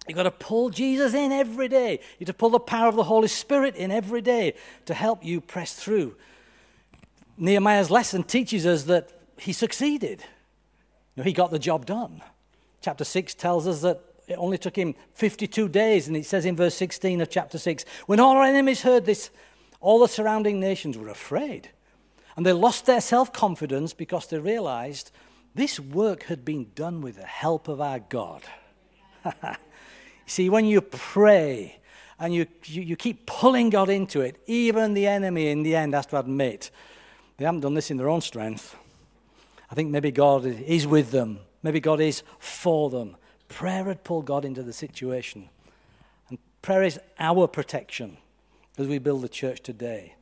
You've 0.08 0.16
got 0.16 0.24
to 0.24 0.32
pull 0.32 0.70
Jesus 0.70 1.14
in 1.14 1.32
every 1.32 1.68
day. 1.68 2.00
You've 2.18 2.28
got 2.28 2.34
to 2.34 2.38
pull 2.38 2.50
the 2.50 2.60
power 2.60 2.88
of 2.88 2.96
the 2.96 3.04
Holy 3.04 3.28
Spirit 3.28 3.76
in 3.76 3.92
every 3.92 4.22
day 4.22 4.56
to 4.86 4.94
help 4.94 5.24
you 5.24 5.40
press 5.40 5.74
through. 5.74 6.16
Nehemiah's 7.38 7.92
lesson 7.92 8.24
teaches 8.24 8.66
us 8.66 8.84
that 8.84 9.12
he 9.38 9.54
succeeded. 9.54 10.22
You 11.16 11.22
know, 11.22 11.24
he 11.24 11.34
got 11.34 11.52
the 11.52 11.60
job 11.60 11.86
done. 11.86 12.22
Chapter 12.82 13.04
6 13.04 13.36
tells 13.36 13.68
us 13.68 13.82
that 13.82 14.02
it 14.28 14.38
only 14.38 14.58
took 14.58 14.76
him 14.76 14.96
52 15.16 15.70
days, 15.70 16.08
and 16.08 16.16
it 16.16 16.26
says 16.26 16.46
in 16.46 16.56
verse 16.56 16.76
16 16.76 17.22
of 17.22 17.30
chapter 17.30 17.58
6 17.58 17.86
when 18.06 18.20
all 18.20 18.38
our 18.38 18.44
enemies 18.44 18.82
heard 18.82 19.06
this, 19.06 19.30
all 19.80 20.00
the 20.00 20.08
surrounding 20.08 20.60
nations 20.60 20.98
were 20.98 21.10
afraid. 21.10 21.70
And 22.36 22.46
they 22.46 22.54
lost 22.54 22.86
their 22.86 23.02
self 23.02 23.34
confidence 23.34 23.94
because 23.94 24.28
they 24.28 24.40
realized 24.40 25.12
this 25.60 25.80
work 25.80 26.24
had 26.24 26.46
been 26.46 26.72
done 26.74 27.02
with 27.02 27.18
the 27.18 27.26
help 27.26 27.68
of 27.68 27.82
our 27.82 28.00
God. 28.00 28.44
See, 30.26 30.50
when 30.50 30.66
you 30.66 30.80
pray 30.80 31.80
and 32.20 32.34
you, 32.34 32.46
you, 32.66 32.82
you, 32.82 32.96
keep 32.96 33.26
pulling 33.26 33.70
God 33.70 33.90
into 33.90 34.22
it, 34.22 34.42
even 34.48 34.94
the 34.94 35.08
enemy 35.08 35.50
in 35.50 35.64
the 35.64 35.76
end 35.76 35.94
has 35.94 36.06
to 36.08 36.20
admit 36.20 36.72
they 37.38 37.46
haven't 37.46 37.62
done 37.62 37.74
this 37.74 37.92
in 37.92 37.98
their 37.98 38.10
own 38.10 38.22
strength. 38.22 38.76
I 39.72 39.76
think 39.76 39.90
maybe 39.90 40.12
God 40.12 40.46
is 40.46 40.88
with 40.88 41.12
them, 41.12 41.40
maybe 41.62 41.80
God 41.80 42.00
is 42.00 42.24
for 42.40 42.90
them. 42.90 43.18
Prayer 43.48 43.86
had 43.86 44.04
pulled 44.04 44.26
God 44.26 44.46
into 44.46 44.64
the 44.64 44.74
situation. 44.74 45.50
And 46.30 46.38
prayer 46.62 46.84
is 46.84 47.00
our 47.20 47.48
protection 47.48 48.18
as 48.78 48.88
we 48.88 49.00
build 49.00 49.24
the 49.24 49.30
church 49.30 49.62
today. 49.62 50.16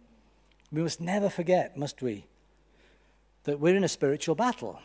We 0.72 0.82
must 0.82 1.02
never 1.02 1.30
forget, 1.30 1.78
must 1.78 2.02
we, 2.02 2.26
that 3.44 3.60
we're 3.60 3.76
in 3.76 3.84
a 3.84 3.90
spiritual 3.90 4.36
battle. 4.36 4.80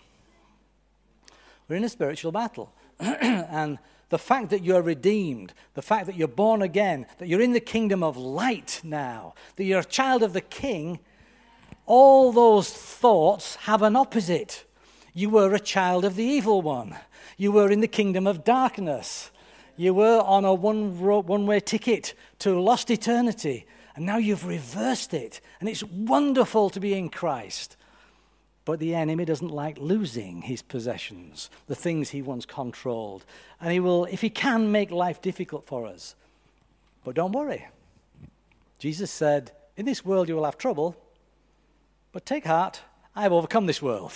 We're 1.73 1.77
in 1.77 1.85
a 1.85 1.89
spiritual 1.89 2.33
battle. 2.33 2.71
and 3.01 3.79
the 4.11 4.19
fact 4.19 4.51
that 4.51 4.63
you're 4.63 4.83
redeemed, 4.83 5.55
the 5.73 5.81
fact 5.81 6.05
that 6.05 6.17
you're 6.17 6.29
born 6.29 6.61
again, 6.61 7.07
that 7.17 7.29
you're 7.29 7.41
in 7.41 7.55
the 7.55 7.61
kingdom 7.61 8.03
of 8.03 8.19
light 8.19 8.83
now, 8.85 9.33
that 9.57 9.65
you're 9.65 9.81
a 9.81 9.85
child 9.85 10.23
of 10.23 10.35
the 10.35 10.43
king, 10.43 10.99
all 11.87 12.31
those 12.31 12.71
thoughts 12.71 13.55
have 13.55 13.81
an 13.81 13.97
opposite. 13.97 14.67
You 15.15 15.31
were 15.31 15.55
a 15.55 15.59
child 15.59 16.05
of 16.05 16.15
the 16.15 16.25
evil 16.25 16.61
one. 16.61 16.95
You 17.39 17.53
were 17.53 17.71
in 17.71 17.81
the 17.81 17.89
kingdom 17.89 18.27
of 18.27 18.45
darkness. 18.45 19.31
You 19.75 19.95
were 19.95 20.21
on 20.21 20.45
a 20.45 20.53
one, 20.53 21.01
one 21.01 21.47
way 21.47 21.61
ticket 21.61 22.13
to 22.41 22.61
lost 22.61 22.91
eternity. 22.91 23.65
And 23.97 24.05
now 24.05 24.19
you've 24.19 24.45
reversed 24.45 25.15
it. 25.15 25.41
And 25.59 25.71
it's 25.71 25.85
wonderful 25.85 26.69
to 26.69 26.81
be 26.81 26.93
in 26.93 27.09
Christ. 27.09 27.79
But 28.65 28.79
the 28.79 28.95
enemy 28.95 29.25
doesn't 29.25 29.51
like 29.51 29.79
losing 29.79 30.43
his 30.43 30.63
possessions, 30.63 31.51
the 31.67 31.75
things 31.75 32.11
he 32.11 32.23
once 32.23 32.47
controlled. 32.47 33.25
And 33.61 33.73
he 33.73 33.81
will, 33.81 34.05
if 34.05 34.21
he 34.21 34.31
can, 34.31 34.71
make 34.71 34.91
life 34.91 35.21
difficult 35.21 35.67
for 35.67 35.87
us. 35.87 36.15
But 37.05 37.17
don't 37.17 37.33
worry. 37.33 37.67
Jesus 38.79 39.11
said, 39.11 39.51
In 39.77 39.85
this 39.85 40.05
world 40.05 40.29
you 40.29 40.37
will 40.37 40.45
have 40.45 40.59
trouble, 40.59 40.97
but 42.13 42.27
take 42.27 42.45
heart, 42.45 42.83
I 43.17 43.23
have 43.23 43.33
overcome 43.33 43.67
this 43.67 43.83
world. 43.83 44.13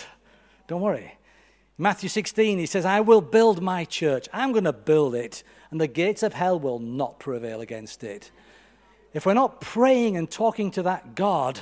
Don't 0.69 0.81
worry. 0.81 1.17
Matthew 1.79 2.09
16, 2.09 2.59
he 2.59 2.67
says, 2.67 2.87
I 2.87 3.01
will 3.01 3.21
build 3.21 3.61
my 3.61 3.85
church. 3.85 4.29
I'm 4.33 4.53
going 4.53 4.65
to 4.65 4.73
build 4.73 5.15
it, 5.15 5.43
and 5.71 5.81
the 5.81 5.87
gates 5.87 6.23
of 6.23 6.33
hell 6.33 6.59
will 6.59 6.79
not 6.79 7.19
prevail 7.19 7.61
against 7.61 8.03
it. 8.03 8.31
If 9.13 9.27
we're 9.27 9.35
not 9.35 9.61
praying 9.61 10.17
and 10.17 10.31
talking 10.31 10.71
to 10.73 10.83
that 10.85 11.15
God 11.15 11.61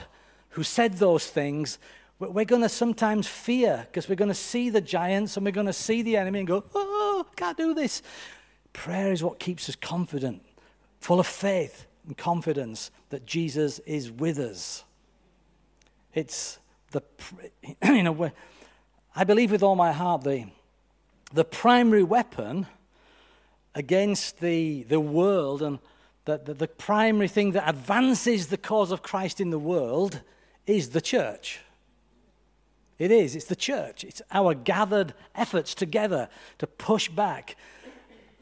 who 0.51 0.63
said 0.63 0.95
those 0.95 1.27
things, 1.27 1.79
We're 2.19 2.45
going 2.45 2.63
to 2.63 2.69
sometimes 2.69 3.27
fear 3.27 3.87
because 3.87 4.09
we're 4.09 4.15
going 4.15 4.29
to 4.29 4.35
see 4.35 4.71
the 4.71 4.81
giants 4.81 5.37
and 5.37 5.45
we're 5.45 5.53
going 5.53 5.67
to 5.67 5.73
see 5.73 6.03
the 6.03 6.17
enemy 6.17 6.41
and 6.41 6.49
go, 6.49 6.65
oh, 6.75 7.27
can't 7.37 7.57
do 7.57 7.75
this. 7.75 8.03
Prayer 8.73 9.13
is 9.13 9.23
what 9.23 9.39
keeps 9.39 9.69
us 9.69 9.77
confident, 9.77 10.43
full 11.01 11.19
of 11.19 11.27
faith 11.27 11.87
and 12.07 12.17
confidence 12.17 12.91
that 13.11 13.27
Jesus 13.27 13.81
is 13.81 14.11
with 14.11 14.39
us. 14.39 14.85
It's 16.13 16.59
the, 16.93 17.03
a 17.83 18.11
way, 18.13 18.33
I 19.17 19.25
believe 19.25 19.51
with 19.51 19.63
all 19.63 19.77
my 19.77 19.93
heart 19.93 20.23
the, 20.23 20.47
the 21.33 21.45
primary 21.45 22.05
weapon 22.05 22.67
against 23.75 24.39
the, 24.39 24.85
the 24.85 25.01
world 25.01 25.63
and 25.63 25.81
the, 26.27 26.39
the, 26.39 26.55
the 26.55 26.69
primary 26.69 27.29
thing 27.29 27.53
that 27.53 27.69
advances 27.69 28.47
the 28.47 28.57
cause 28.57 28.93
of 28.93 29.03
Christ 29.03 29.41
in 29.41 29.51
the 29.51 29.59
world 29.59 30.21
is 30.67 30.91
the 30.91 31.01
church. 31.01 31.61
It 32.99 33.11
is. 33.11 33.35
It's 33.35 33.47
the 33.47 33.57
church. 33.57 34.05
It's 34.05 34.23
our 34.31 34.55
gathered 34.55 35.15
efforts 35.35 35.75
together 35.75 36.29
to 36.59 36.67
push 36.67 37.09
back. 37.09 37.57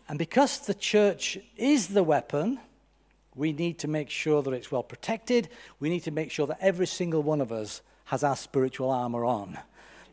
And 0.09 0.19
because 0.19 0.61
the 0.61 0.75
church 0.75 1.39
is 1.57 1.89
the 1.89 2.03
weapon, 2.03 2.61
we 3.35 3.53
need 3.53 3.79
to 3.79 3.89
make 3.89 4.11
sure 4.11 4.43
that 4.43 4.53
it's 4.53 4.71
well 4.71 4.83
protected. 4.83 5.49
We 5.81 5.89
need 5.89 6.01
to 6.05 6.11
make 6.11 6.31
sure 6.31 6.47
that 6.47 6.59
every 6.61 6.87
single 6.87 7.23
one 7.23 7.41
of 7.41 7.51
us 7.51 7.81
has 8.07 8.23
our 8.23 8.37
spiritual 8.37 8.91
armor 8.91 9.25
on. 9.25 9.59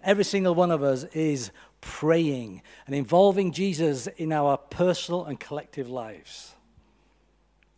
Every 0.03 0.23
single 0.23 0.55
one 0.55 0.71
of 0.71 0.83
us 0.83 1.03
is 1.13 1.51
praying 1.81 2.61
and 2.85 2.95
involving 2.95 3.51
Jesus 3.51 4.07
in 4.07 4.31
our 4.31 4.57
personal 4.57 5.25
and 5.25 5.37
collective 5.37 5.89
lives. 5.89 6.55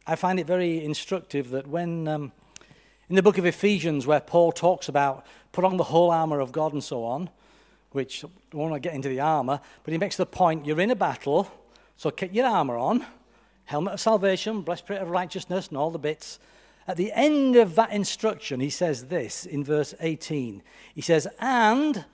I 0.06 0.16
find 0.16 0.40
it 0.40 0.46
very 0.46 0.84
instructive 0.84 1.50
that 1.52 1.68
when 1.68 2.08
um, 2.08 2.32
in 3.10 3.16
the 3.16 3.24
book 3.24 3.38
of 3.38 3.46
Ephesians, 3.46 4.08
where 4.08 4.20
Paul 4.20 4.52
talks 4.52 4.88
about 4.88 5.26
put 5.52 5.66
on 5.66 5.78
the 5.78 5.84
whole 5.84 6.12
armor 6.12 6.40
of 6.40 6.52
God 6.52 6.74
and 6.74 6.84
so 6.84 7.04
on, 7.04 7.30
which 7.92 8.24
I 8.24 8.58
want 8.58 8.82
get 8.82 8.94
into 8.94 9.10
the 9.10 9.20
armor, 9.20 9.60
but 9.84 9.92
he 9.92 9.98
makes 9.98 10.18
the 10.18 10.26
point 10.26 10.66
you're 10.66 10.80
in 10.80 10.92
a 10.92 10.96
battle, 10.96 11.52
so 11.98 12.10
get 12.12 12.34
your 12.34 12.46
armor 12.46 12.78
on, 12.78 13.06
helmet 13.66 13.94
of 13.94 14.00
salvation, 14.00 14.62
breastplate 14.62 15.02
of 15.02 15.10
righteousness, 15.10 15.68
and 15.68 15.78
all 15.78 15.92
the 15.92 16.00
bits. 16.00 16.40
At 16.88 16.98
the 16.98 17.12
end 17.14 17.56
of 17.56 17.76
that 17.76 17.92
instruction, 17.92 18.60
he 18.60 18.70
says 18.70 19.06
this 19.06 19.46
in 19.46 19.64
verse 19.64 19.94
18. 20.00 20.64
He 20.96 21.02
says, 21.02 21.28
And 21.40 22.06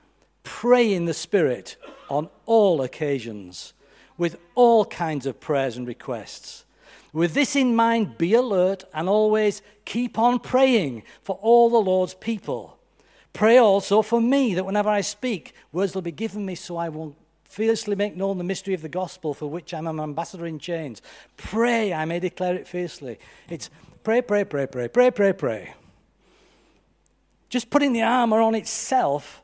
pray 0.44 0.94
in 0.94 1.06
the 1.06 1.14
Spirit 1.14 1.78
on 2.10 2.30
all 2.46 2.82
occasions, 2.82 3.74
with 4.18 4.38
all 4.56 4.86
kinds 4.86 5.26
of 5.26 5.40
prayers 5.40 5.78
and 5.78 5.88
requests. 5.88 6.66
With 7.14 7.34
this 7.34 7.56
in 7.56 7.76
mind, 7.76 8.18
be 8.18 8.34
alert 8.34 8.84
and 8.94 9.08
always 9.08 9.62
keep 9.86 10.20
on 10.20 10.40
praying 10.40 11.04
for 11.24 11.38
all 11.42 11.70
the 11.70 11.78
Lord's 11.78 12.14
people. 12.14 12.77
Pray 13.38 13.60
also 13.60 14.02
for 14.02 14.20
me 14.20 14.56
that 14.56 14.66
whenever 14.66 14.90
I 14.90 15.02
speak, 15.02 15.54
words 15.72 15.94
will 15.94 16.02
be 16.02 16.12
given 16.12 16.44
me 16.44 16.56
so 16.56 16.76
I 16.76 16.90
will 16.90 17.16
fiercely 17.44 17.96
make 17.96 18.16
known 18.16 18.40
the 18.40 18.44
mystery 18.44 18.74
of 18.74 18.82
the 18.82 18.90
gospel 18.90 19.36
for 19.36 19.46
which 19.46 19.76
I'm 19.76 19.86
an 19.86 20.00
ambassador 20.00 20.48
in 20.48 20.58
chains. 20.58 21.04
Pray, 21.38 21.94
I 21.94 22.06
may 22.06 22.20
declare 22.20 22.56
it 22.56 22.68
fiercely. 22.68 23.20
It's 23.48 23.70
pray, 24.04 24.24
pray, 24.24 24.44
pray, 24.44 24.66
pray, 24.66 24.88
pray, 24.88 25.12
pray, 25.12 25.34
pray. 25.34 25.76
Just 27.48 27.70
putting 27.70 27.94
the 27.94 28.02
armor 28.02 28.42
on 28.42 28.56
itself, 28.56 29.44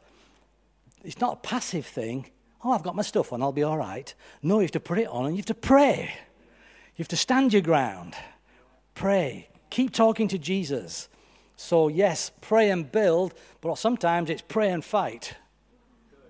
it's 1.03 1.21
not 1.21 1.33
a 1.33 1.47
passive 1.47 1.85
thing. 1.85 2.31
Oh, 2.63 2.71
I've 2.71 2.81
got 2.81 2.95
my 2.95 3.03
stuff 3.03 3.31
on, 3.31 3.43
I'll 3.43 3.51
be 3.51 3.61
all 3.61 3.77
right. 3.77 4.11
No, 4.41 4.55
you 4.55 4.63
have 4.63 4.71
to 4.71 4.79
put 4.79 4.97
it 4.97 5.07
on 5.07 5.27
and 5.27 5.35
you 5.35 5.41
have 5.41 5.45
to 5.45 5.53
pray. 5.53 6.15
You 6.95 7.03
have 7.03 7.09
to 7.09 7.15
stand 7.15 7.53
your 7.53 7.61
ground. 7.61 8.15
Pray. 8.95 9.49
Keep 9.69 9.93
talking 9.93 10.27
to 10.29 10.39
Jesus. 10.39 11.09
So, 11.55 11.87
yes, 11.87 12.31
pray 12.41 12.69
and 12.69 12.91
build, 12.91 13.33
but 13.61 13.77
sometimes 13.77 14.29
it's 14.29 14.41
pray 14.41 14.71
and 14.71 14.83
fight, 14.83 15.35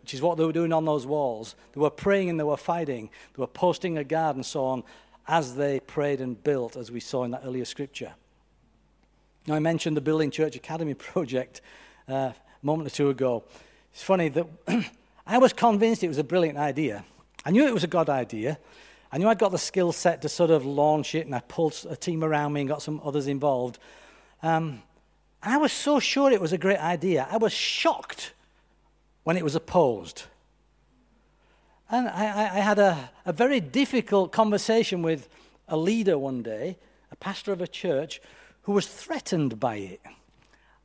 which 0.02 0.14
is 0.14 0.22
what 0.22 0.38
they 0.38 0.46
were 0.46 0.52
doing 0.52 0.74
on 0.74 0.86
those 0.86 1.06
walls. 1.06 1.56
They 1.74 1.82
were 1.82 1.90
praying 1.90 2.30
and 2.30 2.40
they 2.40 2.44
were 2.44 2.58
fighting. 2.58 3.10
They 3.36 3.42
were 3.42 3.48
posting 3.48 3.98
a 3.98 4.04
guard 4.04 4.36
and 4.36 4.46
so 4.46 4.66
on 4.66 4.84
as 5.28 5.56
they 5.56 5.80
prayed 5.80 6.20
and 6.20 6.42
built, 6.44 6.76
as 6.76 6.92
we 6.92 7.00
saw 7.00 7.24
in 7.24 7.32
that 7.32 7.44
earlier 7.46 7.66
scripture. 7.66 8.14
Now, 9.48 9.56
I 9.56 9.60
mentioned 9.60 9.98
the 9.98 10.02
Building 10.02 10.32
Church 10.32 10.56
Academy 10.56 10.94
project 10.94 11.62
uh, 12.08 12.14
a 12.14 12.36
moment 12.62 12.88
or 12.88 12.96
two 12.96 13.10
ago. 13.10 13.44
It's 13.94 14.04
funny 14.04 14.30
that 14.30 14.48
I 15.28 15.38
was 15.38 15.54
convinced 15.54 16.04
it 16.04 16.10
was 16.10 16.18
a 16.18 16.24
brilliant 16.24 16.58
idea. 16.58 17.06
I 17.46 17.52
knew 17.52 17.66
it 17.66 17.74
was 17.74 17.84
a 17.84 17.88
God 17.88 18.10
idea. 18.10 18.58
I 19.12 19.18
knew 19.18 19.28
I'd 19.28 19.38
got 19.38 19.52
the 19.52 19.58
skill 19.58 19.92
set 19.92 20.22
to 20.24 20.30
sort 20.30 20.50
of 20.50 20.66
launch 20.66 21.14
it, 21.14 21.26
and 21.26 21.36
I 21.36 21.40
pulled 21.42 21.86
a 21.90 21.96
team 21.96 22.24
around 22.24 22.54
me 22.54 22.62
and 22.62 22.68
got 22.68 22.82
some 22.82 23.00
others 23.04 23.28
involved. 23.28 23.80
Um, 24.42 24.82
and 25.44 25.54
I 25.54 25.58
was 25.58 25.74
so 25.74 26.00
sure 26.00 26.32
it 26.32 26.42
was 26.42 26.54
a 26.54 26.58
great 26.58 26.80
idea. 26.80 27.28
I 27.30 27.38
was 27.38 27.52
shocked 27.52 28.34
when 29.24 29.36
it 29.36 29.44
was 29.44 29.56
opposed. 29.56 30.24
And 31.92 32.08
I, 32.08 32.24
I 32.24 32.60
had 32.60 32.80
a, 32.80 33.12
a 33.26 33.34
very 33.34 33.60
difficult 33.60 34.32
conversation 34.32 35.02
with 35.02 35.28
a 35.68 35.76
leader 35.76 36.18
one 36.18 36.44
day, 36.44 36.78
a 37.12 37.16
pastor 37.18 37.52
of 37.52 37.62
a 37.62 37.68
church, 37.68 38.22
who 38.64 38.72
was 38.72 38.88
threatened 38.88 39.60
by 39.60 39.76
it. 39.76 40.02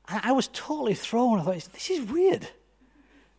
I, 0.08 0.20
I 0.24 0.32
was 0.32 0.48
totally 0.48 0.94
thrown. 0.94 1.40
I 1.40 1.44
thought, 1.44 1.72
this 1.72 1.90
is 1.90 2.10
weird. 2.10 2.48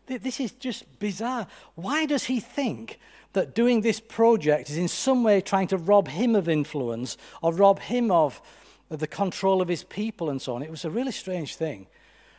This 0.07 0.39
is 0.39 0.53
just 0.53 0.99
bizarre. 0.99 1.47
Why 1.75 2.05
does 2.05 2.23
he 2.23 2.39
think 2.39 2.97
that 3.33 3.53
doing 3.53 3.81
this 3.81 3.99
project 3.99 4.69
is 4.69 4.77
in 4.77 4.87
some 4.87 5.23
way 5.23 5.41
trying 5.41 5.67
to 5.67 5.77
rob 5.77 6.07
him 6.07 6.35
of 6.35 6.49
influence 6.49 7.17
or 7.43 7.53
rob 7.53 7.79
him 7.79 8.09
of 8.09 8.41
the 8.89 9.07
control 9.07 9.61
of 9.61 9.67
his 9.67 9.83
people 9.83 10.29
and 10.29 10.41
so 10.41 10.55
on. 10.55 10.63
It 10.63 10.71
was 10.71 10.85
a 10.85 10.89
really 10.89 11.11
strange 11.11 11.55
thing. 11.55 11.87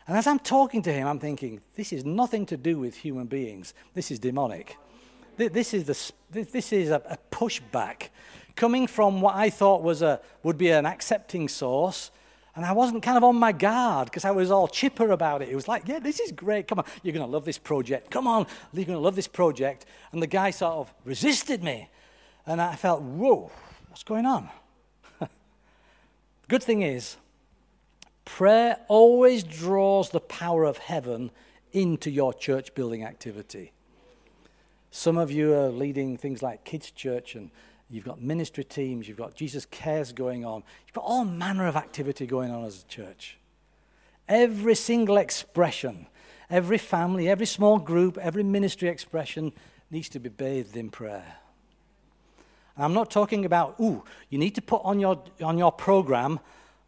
And 0.06 0.16
as 0.16 0.26
I'm 0.26 0.38
talking 0.40 0.82
to 0.82 0.92
him, 0.92 1.06
I'm 1.06 1.20
thinking, 1.20 1.60
this 1.76 1.92
is 1.92 2.04
nothing 2.04 2.46
to 2.46 2.56
do 2.56 2.78
with 2.78 2.96
human 2.96 3.26
beings. 3.26 3.74
This 3.94 4.10
is 4.10 4.18
demonic. 4.18 4.76
This 5.36 5.72
is, 5.72 5.84
the, 5.84 6.42
this 6.42 6.72
is 6.72 6.90
a, 6.90 7.18
pushback 7.30 8.08
coming 8.56 8.86
from 8.86 9.22
what 9.22 9.34
I 9.34 9.48
thought 9.48 9.82
was 9.82 10.02
a, 10.02 10.20
would 10.42 10.58
be 10.58 10.70
an 10.70 10.84
accepting 10.84 11.48
source 11.48 12.10
and 12.56 12.64
I 12.64 12.72
wasn't 12.72 13.02
kind 13.02 13.16
of 13.16 13.24
on 13.24 13.36
my 13.36 13.52
guard 13.52 14.06
because 14.06 14.24
I 14.24 14.32
was 14.32 14.50
all 14.50 14.66
chipper 14.66 15.12
about 15.12 15.40
it. 15.40 15.48
It 15.48 15.54
was 15.54 15.68
like, 15.68 15.86
yeah, 15.86 16.00
this 16.00 16.18
is 16.18 16.32
great. 16.32 16.66
Come 16.66 16.80
on, 16.80 16.84
you're 17.02 17.14
going 17.14 17.24
to 17.24 17.30
love 17.30 17.44
this 17.44 17.58
project. 17.58 18.10
Come 18.10 18.26
on, 18.26 18.46
you're 18.72 18.84
going 18.84 18.98
to 18.98 19.02
love 19.02 19.16
this 19.16 19.28
project. 19.28 19.86
And 20.12 20.20
the 20.20 20.26
guy 20.26 20.50
sort 20.50 20.74
of 20.74 20.92
resisted 21.04 21.62
me. 21.62 21.88
And 22.46 22.60
I 22.60 22.74
felt, 22.74 23.02
whoa, 23.02 23.50
what's 23.88 24.02
going 24.02 24.26
on? 24.26 24.48
Good 26.50 26.62
thing 26.62 26.82
is, 26.82 27.16
prayer 28.26 28.76
always 28.88 29.42
draws 29.42 30.10
the 30.10 30.20
power 30.20 30.64
of 30.64 30.76
heaven 30.76 31.30
into 31.72 32.10
your 32.10 32.34
church 32.34 32.74
building 32.74 33.04
activity. 33.04 33.72
Some 34.90 35.16
of 35.16 35.30
you 35.30 35.54
are 35.54 35.68
leading 35.68 36.18
things 36.18 36.42
like 36.42 36.64
kids' 36.64 36.90
church 36.90 37.34
and 37.34 37.50
You've 37.90 38.04
got 38.04 38.22
ministry 38.22 38.62
teams, 38.62 39.08
you've 39.08 39.18
got 39.18 39.34
Jesus 39.34 39.66
Cares 39.66 40.12
going 40.12 40.44
on, 40.44 40.62
you've 40.86 40.94
got 40.94 41.04
all 41.04 41.24
manner 41.24 41.66
of 41.66 41.74
activity 41.74 42.24
going 42.24 42.52
on 42.52 42.64
as 42.64 42.84
a 42.84 42.86
church. 42.86 43.36
Every 44.28 44.76
single 44.76 45.16
expression, 45.16 46.06
every 46.48 46.78
family, 46.78 47.28
every 47.28 47.46
small 47.46 47.80
group, 47.80 48.16
every 48.18 48.44
ministry 48.44 48.88
expression 48.88 49.52
needs 49.90 50.08
to 50.10 50.20
be 50.20 50.28
bathed 50.28 50.76
in 50.76 50.90
prayer. 50.90 51.39
And 52.80 52.86
I'm 52.86 52.94
not 52.94 53.10
talking 53.10 53.44
about, 53.44 53.78
ooh, 53.78 54.02
you 54.30 54.38
need 54.38 54.54
to 54.54 54.62
put 54.62 54.80
on 54.84 55.00
your, 55.00 55.22
on 55.42 55.58
your 55.58 55.70
program 55.70 56.40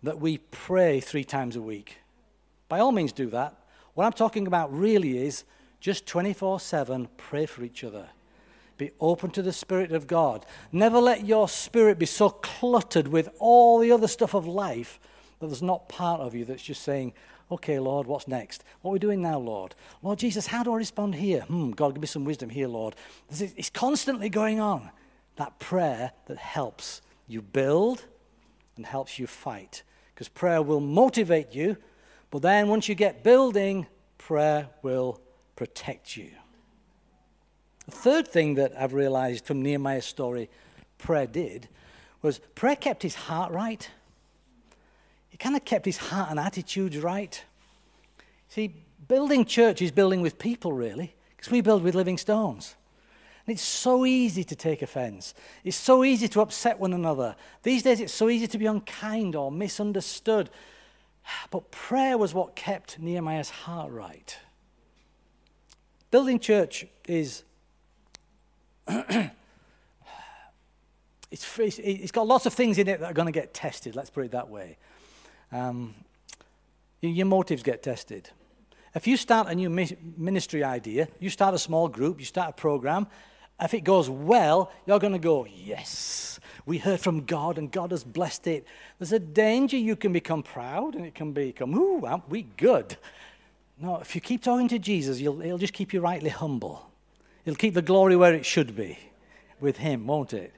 that 0.02 0.18
we 0.18 0.38
pray 0.38 1.00
three 1.00 1.22
times 1.22 1.54
a 1.54 1.60
week. 1.60 1.98
By 2.70 2.80
all 2.80 2.92
means, 2.92 3.12
do 3.12 3.28
that. 3.28 3.58
What 3.92 4.06
I'm 4.06 4.14
talking 4.14 4.46
about 4.46 4.72
really 4.74 5.18
is 5.18 5.44
just 5.80 6.06
24 6.06 6.60
7 6.60 7.08
pray 7.18 7.44
for 7.44 7.62
each 7.62 7.84
other. 7.84 8.08
Be 8.78 8.92
open 9.00 9.32
to 9.32 9.42
the 9.42 9.52
Spirit 9.52 9.92
of 9.92 10.06
God. 10.06 10.46
Never 10.72 10.98
let 10.98 11.26
your 11.26 11.46
spirit 11.46 11.98
be 11.98 12.06
so 12.06 12.30
cluttered 12.30 13.08
with 13.08 13.28
all 13.38 13.78
the 13.78 13.92
other 13.92 14.08
stuff 14.08 14.32
of 14.32 14.46
life 14.46 14.98
that 15.40 15.48
there's 15.48 15.60
not 15.60 15.90
part 15.90 16.22
of 16.22 16.34
you 16.34 16.46
that's 16.46 16.62
just 16.62 16.84
saying, 16.84 17.12
Okay, 17.50 17.78
Lord, 17.78 18.06
what's 18.06 18.26
next? 18.26 18.64
What 18.80 18.92
are 18.92 18.94
we 18.94 18.98
doing 18.98 19.20
now, 19.20 19.38
Lord? 19.38 19.74
Lord 20.02 20.18
Jesus, 20.18 20.46
how 20.46 20.62
do 20.62 20.72
I 20.72 20.78
respond 20.78 21.16
here? 21.16 21.42
Hmm, 21.42 21.72
God, 21.72 21.92
give 21.92 22.00
me 22.00 22.06
some 22.06 22.24
wisdom 22.24 22.48
here, 22.48 22.66
Lord. 22.66 22.96
It's 23.28 23.68
constantly 23.68 24.30
going 24.30 24.58
on. 24.58 24.90
That 25.36 25.58
prayer 25.58 26.12
that 26.26 26.38
helps 26.38 27.02
you 27.26 27.42
build 27.42 28.04
and 28.76 28.86
helps 28.86 29.18
you 29.18 29.26
fight. 29.26 29.82
Because 30.14 30.28
prayer 30.28 30.62
will 30.62 30.80
motivate 30.80 31.54
you, 31.54 31.76
but 32.30 32.42
then 32.42 32.68
once 32.68 32.88
you 32.88 32.94
get 32.94 33.22
building, 33.22 33.86
prayer 34.18 34.68
will 34.82 35.20
protect 35.56 36.16
you. 36.16 36.30
The 37.86 37.92
third 37.92 38.28
thing 38.28 38.54
that 38.54 38.72
I've 38.78 38.94
realized 38.94 39.44
from 39.44 39.62
Nehemiah's 39.62 40.04
story, 40.04 40.48
prayer 40.98 41.26
did, 41.26 41.68
was 42.22 42.40
prayer 42.54 42.76
kept 42.76 43.02
his 43.02 43.14
heart 43.14 43.52
right. 43.52 43.90
He 45.28 45.36
kind 45.36 45.56
of 45.56 45.64
kept 45.64 45.84
his 45.84 45.96
heart 45.96 46.30
and 46.30 46.38
attitudes 46.38 46.96
right. 46.98 47.42
See, 48.48 48.74
building 49.08 49.44
church 49.44 49.82
is 49.82 49.90
building 49.90 50.20
with 50.20 50.38
people, 50.38 50.72
really, 50.72 51.14
because 51.36 51.50
we 51.50 51.60
build 51.60 51.82
with 51.82 51.94
living 51.94 52.18
stones. 52.18 52.76
And 53.46 53.54
it's 53.54 53.62
so 53.62 54.06
easy 54.06 54.44
to 54.44 54.54
take 54.54 54.82
offense. 54.82 55.34
It's 55.64 55.76
so 55.76 56.04
easy 56.04 56.28
to 56.28 56.40
upset 56.40 56.78
one 56.78 56.92
another. 56.92 57.34
These 57.62 57.82
days, 57.82 58.00
it's 58.00 58.12
so 58.12 58.28
easy 58.28 58.46
to 58.46 58.58
be 58.58 58.66
unkind 58.66 59.34
or 59.34 59.50
misunderstood. 59.50 60.48
But 61.50 61.70
prayer 61.70 62.16
was 62.16 62.34
what 62.34 62.54
kept 62.54 62.98
Nehemiah's 62.98 63.50
heart 63.50 63.90
right. 63.90 64.36
Building 66.10 66.38
church 66.38 66.86
is. 67.08 67.42
it's, 71.32 71.58
it's 71.78 72.12
got 72.12 72.26
lots 72.26 72.46
of 72.46 72.52
things 72.52 72.78
in 72.78 72.86
it 72.88 73.00
that 73.00 73.10
are 73.10 73.14
going 73.14 73.26
to 73.26 73.32
get 73.32 73.54
tested, 73.54 73.96
let's 73.96 74.10
put 74.10 74.24
it 74.24 74.32
that 74.32 74.50
way. 74.50 74.76
Um, 75.50 75.94
your 77.00 77.26
motives 77.26 77.62
get 77.62 77.82
tested. 77.82 78.30
If 78.94 79.06
you 79.06 79.16
start 79.16 79.48
a 79.48 79.54
new 79.54 79.70
ministry 79.70 80.62
idea, 80.62 81.08
you 81.18 81.30
start 81.30 81.54
a 81.54 81.58
small 81.58 81.88
group, 81.88 82.20
you 82.20 82.26
start 82.26 82.50
a 82.50 82.52
program, 82.52 83.06
if 83.60 83.74
it 83.74 83.82
goes 83.82 84.08
well, 84.08 84.72
you're 84.86 84.98
going 84.98 85.12
to 85.12 85.18
go, 85.18 85.46
Yes, 85.46 86.40
we 86.64 86.78
heard 86.78 87.00
from 87.00 87.24
God 87.24 87.58
and 87.58 87.70
God 87.70 87.90
has 87.90 88.04
blessed 88.04 88.46
it. 88.46 88.66
There's 88.98 89.12
a 89.12 89.18
danger 89.18 89.76
you 89.76 89.96
can 89.96 90.12
become 90.12 90.42
proud 90.42 90.94
and 90.94 91.04
it 91.04 91.14
can 91.14 91.32
become, 91.32 91.74
Ooh, 91.74 92.04
aren't 92.04 92.28
we 92.28 92.42
good? 92.56 92.96
No, 93.78 93.98
if 93.98 94.14
you 94.14 94.20
keep 94.20 94.42
talking 94.42 94.68
to 94.68 94.78
Jesus, 94.78 95.18
he'll 95.18 95.58
just 95.58 95.72
keep 95.72 95.92
you 95.92 96.00
rightly 96.00 96.30
humble. 96.30 96.90
He'll 97.44 97.56
keep 97.56 97.74
the 97.74 97.82
glory 97.82 98.14
where 98.14 98.34
it 98.34 98.46
should 98.46 98.76
be 98.76 98.98
with 99.60 99.78
Him, 99.78 100.06
won't 100.06 100.32
it? 100.32 100.52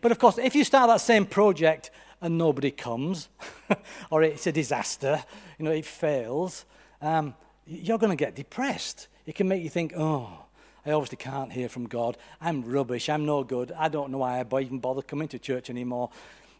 But 0.00 0.12
of 0.12 0.18
course, 0.18 0.38
if 0.38 0.54
you 0.54 0.64
start 0.64 0.88
that 0.88 1.00
same 1.00 1.26
project 1.26 1.90
and 2.20 2.38
nobody 2.38 2.70
comes, 2.70 3.28
or 4.10 4.22
it's 4.22 4.46
a 4.46 4.52
disaster, 4.52 5.22
you 5.58 5.64
know, 5.64 5.70
it 5.70 5.84
fails, 5.84 6.64
um, 7.02 7.34
you're 7.66 7.98
going 7.98 8.10
to 8.10 8.16
get 8.16 8.34
depressed. 8.34 9.08
It 9.26 9.34
can 9.34 9.46
make 9.46 9.62
you 9.62 9.70
think, 9.70 9.92
oh, 9.96 10.46
I 10.90 10.94
obviously 10.94 11.18
can't 11.18 11.52
hear 11.52 11.68
from 11.68 11.86
God. 11.86 12.16
I'm 12.40 12.62
rubbish. 12.62 13.08
I'm 13.08 13.24
no 13.24 13.44
good. 13.44 13.70
I 13.78 13.88
don't 13.88 14.10
know 14.10 14.18
why 14.18 14.40
I 14.40 14.60
even 14.60 14.80
bother 14.80 15.02
coming 15.02 15.28
to 15.28 15.38
church 15.38 15.70
anymore. 15.70 16.10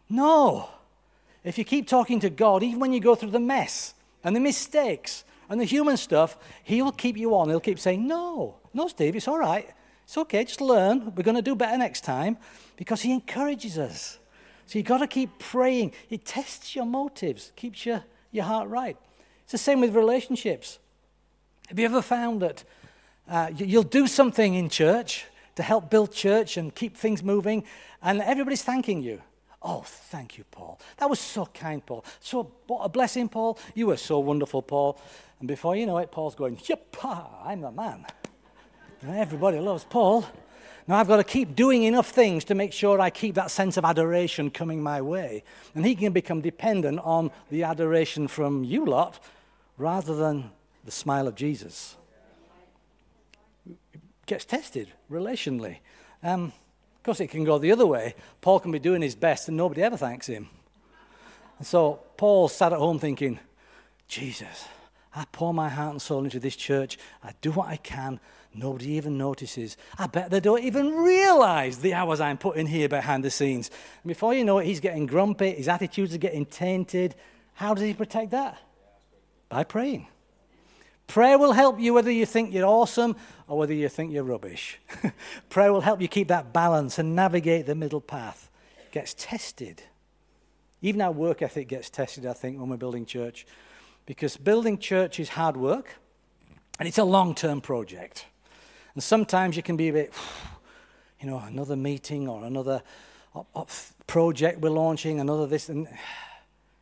No. 0.09 0.69
If 1.43 1.57
you 1.57 1.65
keep 1.65 1.87
talking 1.87 2.19
to 2.21 2.29
God, 2.29 2.63
even 2.63 2.79
when 2.79 2.93
you 2.93 3.01
go 3.01 3.15
through 3.15 3.31
the 3.31 3.39
mess 3.39 3.93
and 4.23 4.35
the 4.35 4.39
mistakes 4.39 5.25
and 5.49 5.59
the 5.59 5.65
human 5.65 5.97
stuff, 5.97 6.37
He 6.63 6.81
will 6.81 6.93
keep 6.93 7.17
you 7.17 7.35
on. 7.35 7.49
He'll 7.49 7.59
keep 7.59 7.79
saying, 7.79 8.07
No, 8.07 8.55
no, 8.73 8.87
Steve, 8.87 9.15
it's 9.15 9.27
all 9.27 9.39
right. 9.39 9.69
It's 10.05 10.17
okay, 10.17 10.45
just 10.45 10.61
learn. 10.61 11.13
We're 11.15 11.23
going 11.23 11.35
to 11.35 11.41
do 11.41 11.55
better 11.55 11.77
next 11.77 12.05
time 12.05 12.37
because 12.77 13.01
He 13.01 13.11
encourages 13.11 13.77
us. 13.77 14.17
So 14.65 14.79
you've 14.79 14.87
got 14.87 14.99
to 14.99 15.07
keep 15.07 15.39
praying. 15.39 15.91
It 16.09 16.23
tests 16.23 16.73
your 16.73 16.85
motives, 16.85 17.51
keeps 17.57 17.85
your, 17.85 18.03
your 18.31 18.45
heart 18.45 18.69
right. 18.69 18.95
It's 19.43 19.51
the 19.51 19.57
same 19.57 19.81
with 19.81 19.93
relationships. 19.93 20.79
Have 21.67 21.79
you 21.79 21.85
ever 21.85 22.01
found 22.01 22.41
that 22.41 22.63
uh, 23.29 23.51
you'll 23.55 23.83
do 23.83 24.07
something 24.07 24.53
in 24.53 24.69
church 24.69 25.25
to 25.55 25.63
help 25.63 25.89
build 25.89 26.11
church 26.11 26.57
and 26.57 26.73
keep 26.73 26.97
things 26.97 27.23
moving, 27.23 27.63
and 28.01 28.21
everybody's 28.21 28.63
thanking 28.63 29.01
you? 29.01 29.21
Oh, 29.61 29.83
thank 29.85 30.37
you, 30.37 30.43
Paul. 30.49 30.79
That 30.97 31.09
was 31.09 31.19
so 31.19 31.45
kind, 31.45 31.85
Paul. 31.85 32.03
So, 32.19 32.51
what 32.65 32.81
a 32.83 32.89
blessing, 32.89 33.29
Paul. 33.29 33.59
You 33.75 33.87
were 33.87 33.97
so 33.97 34.19
wonderful, 34.19 34.63
Paul. 34.63 34.99
And 35.39 35.47
before 35.47 35.75
you 35.75 35.85
know 35.85 35.99
it, 35.99 36.11
Paul's 36.11 36.35
going, 36.35 36.59
Yep, 36.67 36.97
I'm 37.03 37.61
the 37.61 37.71
man. 37.71 38.05
And 39.01 39.17
everybody 39.17 39.59
loves 39.59 39.83
Paul. 39.83 40.25
Now 40.87 40.97
I've 40.97 41.07
got 41.07 41.17
to 41.17 41.23
keep 41.23 41.55
doing 41.55 41.83
enough 41.83 42.09
things 42.09 42.43
to 42.45 42.55
make 42.55 42.73
sure 42.73 42.99
I 42.99 43.09
keep 43.09 43.35
that 43.35 43.51
sense 43.51 43.77
of 43.77 43.85
adoration 43.85 44.49
coming 44.49 44.81
my 44.81 45.01
way. 45.01 45.43
And 45.75 45.85
he 45.85 45.95
can 45.95 46.11
become 46.11 46.41
dependent 46.41 46.99
on 46.99 47.31
the 47.49 47.63
adoration 47.63 48.27
from 48.27 48.63
you 48.63 48.85
lot 48.85 49.19
rather 49.77 50.15
than 50.15 50.51
the 50.83 50.91
smile 50.91 51.27
of 51.27 51.35
Jesus. 51.35 51.97
Gets 54.31 54.45
tested 54.45 54.87
relationally. 55.11 55.79
Um, 56.23 56.53
of 56.95 57.03
course, 57.03 57.19
it 57.19 57.27
can 57.27 57.43
go 57.43 57.57
the 57.57 57.73
other 57.73 57.85
way. 57.85 58.15
Paul 58.39 58.61
can 58.61 58.71
be 58.71 58.79
doing 58.79 59.01
his 59.01 59.13
best 59.13 59.49
and 59.49 59.57
nobody 59.57 59.83
ever 59.83 59.97
thanks 59.97 60.27
him. 60.27 60.47
And 61.57 61.67
so 61.67 61.99
Paul 62.15 62.47
sat 62.47 62.71
at 62.71 62.79
home 62.79 62.97
thinking, 62.97 63.41
Jesus, 64.07 64.69
I 65.13 65.25
pour 65.33 65.53
my 65.53 65.67
heart 65.67 65.91
and 65.91 66.01
soul 66.01 66.23
into 66.23 66.39
this 66.39 66.55
church. 66.55 66.97
I 67.21 67.33
do 67.41 67.51
what 67.51 67.67
I 67.67 67.75
can. 67.75 68.21
Nobody 68.53 68.91
even 68.91 69.17
notices. 69.17 69.75
I 69.99 70.07
bet 70.07 70.31
they 70.31 70.39
don't 70.39 70.63
even 70.63 70.93
realize 70.93 71.79
the 71.79 71.93
hours 71.93 72.21
I'm 72.21 72.37
putting 72.37 72.67
here 72.67 72.87
behind 72.87 73.25
the 73.25 73.31
scenes. 73.31 73.69
And 74.01 74.07
before 74.07 74.33
you 74.33 74.45
know 74.45 74.59
it, 74.59 74.65
he's 74.65 74.79
getting 74.79 75.07
grumpy. 75.07 75.51
His 75.51 75.67
attitudes 75.67 76.15
are 76.15 76.19
getting 76.19 76.45
tainted. 76.45 77.15
How 77.55 77.73
does 77.73 77.83
he 77.83 77.93
protect 77.93 78.31
that? 78.31 78.57
By 79.49 79.65
praying. 79.65 80.07
Prayer 81.11 81.37
will 81.37 81.51
help 81.51 81.77
you 81.77 81.93
whether 81.93 82.09
you 82.09 82.25
think 82.25 82.53
you're 82.53 82.65
awesome 82.65 83.17
or 83.49 83.57
whether 83.57 83.73
you 83.73 83.89
think 83.89 84.13
you're 84.13 84.23
rubbish. 84.23 84.79
Prayer 85.49 85.73
will 85.73 85.81
help 85.81 85.99
you 85.99 86.07
keep 86.07 86.29
that 86.29 86.53
balance 86.53 86.97
and 86.97 87.17
navigate 87.17 87.65
the 87.65 87.75
middle 87.75 87.99
path. 87.99 88.49
It 88.79 88.93
gets 88.93 89.13
tested. 89.17 89.83
Even 90.81 91.01
our 91.01 91.11
work 91.11 91.41
ethic 91.41 91.67
gets 91.67 91.89
tested, 91.89 92.25
I 92.25 92.31
think, 92.31 92.57
when 92.57 92.69
we're 92.69 92.77
building 92.77 93.05
church. 93.05 93.45
Because 94.05 94.37
building 94.37 94.77
church 94.77 95.19
is 95.19 95.27
hard 95.27 95.57
work 95.57 95.97
and 96.79 96.87
it's 96.87 96.97
a 96.97 97.03
long 97.03 97.35
term 97.35 97.59
project. 97.59 98.25
And 98.93 99.03
sometimes 99.03 99.57
you 99.57 99.63
can 99.63 99.75
be 99.75 99.89
a 99.89 99.93
bit, 99.93 100.13
you 101.19 101.27
know, 101.27 101.39
another 101.39 101.75
meeting 101.75 102.29
or 102.29 102.45
another 102.45 102.83
project 104.07 104.61
we're 104.61 104.69
launching, 104.69 105.19
another 105.19 105.45
this. 105.45 105.67
And 105.67 105.89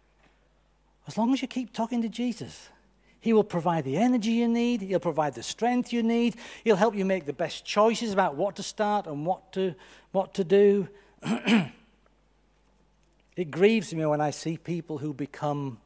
as 1.08 1.18
long 1.18 1.34
as 1.34 1.42
you 1.42 1.48
keep 1.48 1.74
talking 1.74 2.04
to 2.04 2.10
Jesus, 2.10 2.70
he 3.22 3.34
will 3.34 3.44
provide 3.44 3.84
the 3.84 3.98
energy 3.98 4.32
you 4.32 4.48
need. 4.48 4.82
He'll 4.82 5.00
provide 5.00 5.34
the 5.34 5.44
strength 5.44 5.92
you 5.92 6.02
need. 6.04 6.36
He'll 6.64 6.78
help 6.78 6.96
you 6.96 7.04
make 7.04 7.26
the 7.26 7.34
best 7.34 7.66
choices 7.66 8.14
about 8.14 8.36
what 8.36 8.56
to 8.56 8.64
start 8.64 9.08
and 9.08 9.26
what 9.26 9.52
to, 9.54 9.76
what 10.12 10.34
to 10.36 10.44
do. 10.44 10.88
it 13.36 13.52
grieves 13.52 13.94
me 13.94 14.06
when 14.06 14.22
I 14.22 14.32
see 14.32 14.58
people 14.58 15.00
who 15.00 15.14
become 15.14 15.80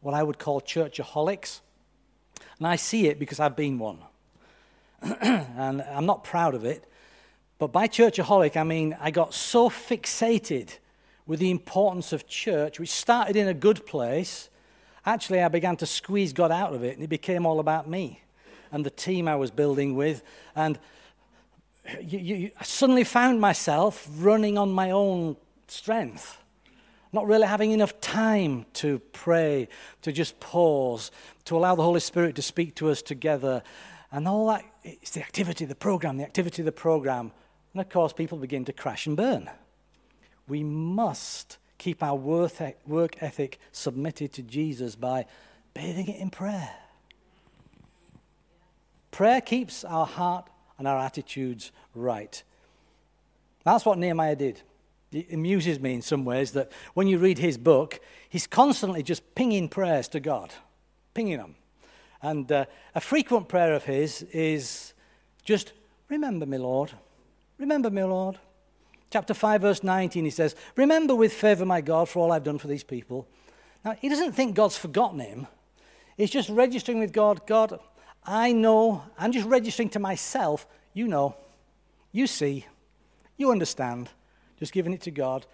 what 0.00 0.14
I 0.14 0.22
would 0.22 0.38
call 0.38 0.60
churchaholics. 0.60 1.60
And 2.58 2.66
I 2.66 2.76
see 2.76 3.06
it 3.06 3.18
because 3.18 3.38
I've 3.38 3.56
been 3.56 3.78
one. 3.78 3.98
and 5.02 5.82
I'm 5.82 6.06
not 6.06 6.24
proud 6.24 6.54
of 6.54 6.64
it. 6.64 6.84
But 7.58 7.68
by 7.68 7.86
churchaholic, 7.86 8.56
I 8.56 8.64
mean 8.64 8.96
I 9.00 9.12
got 9.12 9.32
so 9.32 9.70
fixated 9.70 10.78
with 11.24 11.38
the 11.38 11.50
importance 11.50 12.12
of 12.12 12.26
church, 12.26 12.80
which 12.80 12.90
started 12.90 13.36
in 13.36 13.46
a 13.46 13.54
good 13.54 13.86
place 13.86 14.50
Actually, 15.06 15.42
I 15.42 15.48
began 15.48 15.76
to 15.76 15.86
squeeze 15.86 16.32
God 16.32 16.50
out 16.50 16.72
of 16.72 16.82
it, 16.82 16.94
and 16.94 17.04
it 17.04 17.08
became 17.08 17.44
all 17.44 17.60
about 17.60 17.88
me 17.88 18.22
and 18.74 18.84
the 18.84 18.90
team 18.90 19.28
I 19.28 19.36
was 19.36 19.50
building 19.50 19.94
with. 19.94 20.22
And 20.56 20.78
you, 22.00 22.18
you, 22.18 22.50
I 22.58 22.64
suddenly 22.64 23.04
found 23.04 23.40
myself 23.40 24.08
running 24.16 24.58
on 24.58 24.72
my 24.72 24.90
own 24.90 25.36
strength, 25.68 26.38
not 27.12 27.26
really 27.26 27.46
having 27.46 27.70
enough 27.70 28.00
time 28.00 28.66
to 28.74 28.98
pray, 29.12 29.68
to 30.02 30.10
just 30.10 30.40
pause, 30.40 31.10
to 31.44 31.56
allow 31.56 31.74
the 31.74 31.82
Holy 31.82 32.00
Spirit 32.00 32.34
to 32.36 32.42
speak 32.42 32.74
to 32.76 32.90
us 32.90 33.02
together. 33.02 33.62
And 34.10 34.26
all 34.26 34.48
that, 34.48 34.64
it's 34.82 35.10
the 35.10 35.20
activity, 35.20 35.64
the 35.66 35.74
program, 35.74 36.16
the 36.16 36.24
activity, 36.24 36.62
the 36.62 36.72
program. 36.72 37.30
And 37.74 37.80
of 37.80 37.88
course, 37.88 38.12
people 38.12 38.38
begin 38.38 38.64
to 38.64 38.72
crash 38.72 39.06
and 39.06 39.16
burn. 39.16 39.50
We 40.48 40.64
must 40.64 41.58
keep 41.84 42.02
our 42.02 42.14
work 42.14 43.22
ethic 43.22 43.58
submitted 43.70 44.32
to 44.32 44.42
Jesus 44.42 44.96
by 44.96 45.26
bathing 45.74 46.08
it 46.08 46.18
in 46.18 46.30
prayer. 46.30 46.70
Prayer 49.10 49.42
keeps 49.42 49.84
our 49.84 50.06
heart 50.06 50.48
and 50.78 50.88
our 50.88 50.98
attitudes 50.98 51.72
right. 51.94 52.42
That's 53.64 53.84
what 53.84 53.98
Nehemiah 53.98 54.34
did. 54.34 54.62
It 55.12 55.30
amuses 55.30 55.78
me 55.78 55.92
in 55.92 56.00
some 56.00 56.24
ways 56.24 56.52
that 56.52 56.72
when 56.94 57.06
you 57.06 57.18
read 57.18 57.36
his 57.36 57.58
book, 57.58 58.00
he's 58.30 58.46
constantly 58.46 59.02
just 59.02 59.34
pinging 59.34 59.68
prayers 59.68 60.08
to 60.08 60.20
God, 60.20 60.54
pinging 61.12 61.36
them. 61.36 61.54
And 62.22 62.50
uh, 62.50 62.64
a 62.94 63.00
frequent 63.02 63.48
prayer 63.48 63.74
of 63.74 63.84
his 63.84 64.22
is 64.32 64.94
just, 65.44 65.74
Remember 66.08 66.46
me, 66.46 66.56
Lord. 66.56 66.92
Remember 67.58 67.90
me, 67.90 68.04
Lord. 68.04 68.38
Chapter 69.14 69.32
5, 69.32 69.60
verse 69.60 69.84
19, 69.84 70.24
he 70.24 70.30
says, 70.30 70.56
Remember 70.74 71.14
with 71.14 71.32
favor, 71.32 71.64
my 71.64 71.80
God, 71.80 72.08
for 72.08 72.18
all 72.18 72.32
I've 72.32 72.42
done 72.42 72.58
for 72.58 72.66
these 72.66 72.82
people. 72.82 73.28
Now, 73.84 73.92
he 73.92 74.08
doesn't 74.08 74.32
think 74.32 74.56
God's 74.56 74.76
forgotten 74.76 75.20
him. 75.20 75.46
He's 76.16 76.32
just 76.32 76.48
registering 76.48 76.98
with 76.98 77.12
God 77.12 77.46
God, 77.46 77.78
I 78.24 78.50
know, 78.50 79.04
I'm 79.16 79.30
just 79.30 79.46
registering 79.46 79.88
to 79.90 80.00
myself, 80.00 80.66
you 80.94 81.06
know, 81.06 81.36
you 82.10 82.26
see, 82.26 82.66
you 83.36 83.52
understand, 83.52 84.08
just 84.58 84.72
giving 84.72 84.92
it 84.92 85.02
to 85.02 85.12
God. 85.12 85.46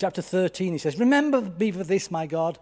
Chapter 0.00 0.20
13, 0.20 0.72
he 0.72 0.78
says, 0.78 0.98
Remember 0.98 1.42
me 1.42 1.70
for 1.70 1.84
this, 1.84 2.10
my 2.10 2.26
God, 2.26 2.58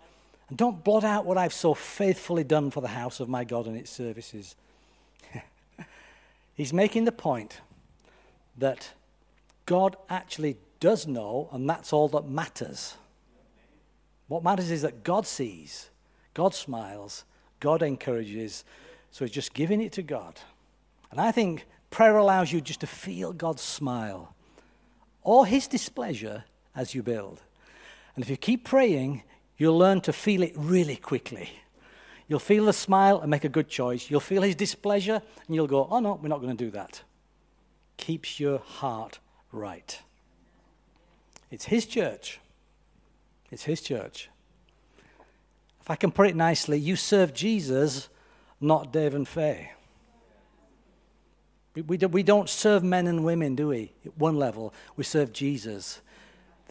and 0.50 0.58
don't 0.58 0.84
blot 0.84 1.04
out 1.04 1.24
what 1.24 1.38
I've 1.38 1.54
so 1.54 1.72
faithfully 1.72 2.44
done 2.44 2.70
for 2.70 2.82
the 2.82 2.88
house 2.88 3.18
of 3.18 3.30
my 3.30 3.44
God 3.44 3.66
and 3.66 3.78
its 3.78 3.90
services. 3.90 4.56
He's 6.54 6.74
making 6.74 7.06
the 7.06 7.12
point 7.12 7.62
that 8.58 8.90
God 9.66 9.96
actually 10.08 10.56
does 10.80 11.06
know, 11.06 11.48
and 11.52 11.68
that's 11.68 11.92
all 11.92 12.08
that 12.08 12.28
matters. 12.28 12.96
What 14.28 14.42
matters 14.42 14.70
is 14.70 14.82
that 14.82 15.04
God 15.04 15.26
sees, 15.26 15.90
God 16.34 16.54
smiles, 16.54 17.24
God 17.60 17.82
encourages. 17.82 18.64
So 19.10 19.24
he's 19.24 19.34
just 19.34 19.54
giving 19.54 19.80
it 19.80 19.92
to 19.92 20.02
God. 20.02 20.40
And 21.10 21.20
I 21.20 21.30
think 21.30 21.66
prayer 21.90 22.16
allows 22.16 22.50
you 22.50 22.60
just 22.60 22.80
to 22.80 22.86
feel 22.86 23.32
God's 23.32 23.62
smile 23.62 24.34
or 25.22 25.46
his 25.46 25.68
displeasure 25.68 26.44
as 26.74 26.94
you 26.94 27.02
build. 27.02 27.42
And 28.16 28.24
if 28.24 28.30
you 28.30 28.36
keep 28.36 28.64
praying, 28.64 29.22
you'll 29.58 29.78
learn 29.78 30.00
to 30.02 30.12
feel 30.12 30.42
it 30.42 30.54
really 30.56 30.96
quickly. 30.96 31.50
You'll 32.26 32.38
feel 32.38 32.64
the 32.64 32.72
smile 32.72 33.20
and 33.20 33.30
make 33.30 33.44
a 33.44 33.48
good 33.48 33.68
choice. 33.68 34.10
You'll 34.10 34.20
feel 34.20 34.42
his 34.42 34.54
displeasure 34.54 35.20
and 35.46 35.54
you'll 35.54 35.66
go, 35.66 35.86
oh 35.90 36.00
no, 36.00 36.18
we're 36.20 36.28
not 36.28 36.40
going 36.40 36.56
to 36.56 36.64
do 36.64 36.70
that. 36.70 37.02
Keeps 37.98 38.40
your 38.40 38.58
heart 38.58 39.18
right. 39.52 40.00
It's 41.50 41.66
his 41.66 41.86
church. 41.86 42.40
It's 43.50 43.64
his 43.64 43.80
church. 43.80 44.30
If 45.80 45.90
I 45.90 45.96
can 45.96 46.10
put 46.10 46.28
it 46.28 46.36
nicely, 46.36 46.78
you 46.78 46.96
serve 46.96 47.34
Jesus, 47.34 48.08
not 48.60 48.92
Dave 48.92 49.14
and 49.14 49.28
Faye. 49.28 49.72
We, 51.74 51.82
we, 51.82 51.96
do, 51.96 52.08
we 52.08 52.22
don't 52.22 52.48
serve 52.48 52.82
men 52.82 53.06
and 53.06 53.24
women, 53.24 53.54
do 53.54 53.68
we? 53.68 53.92
At 54.06 54.16
one 54.16 54.36
level, 54.36 54.72
we 54.96 55.04
serve 55.04 55.32
Jesus. 55.32 56.00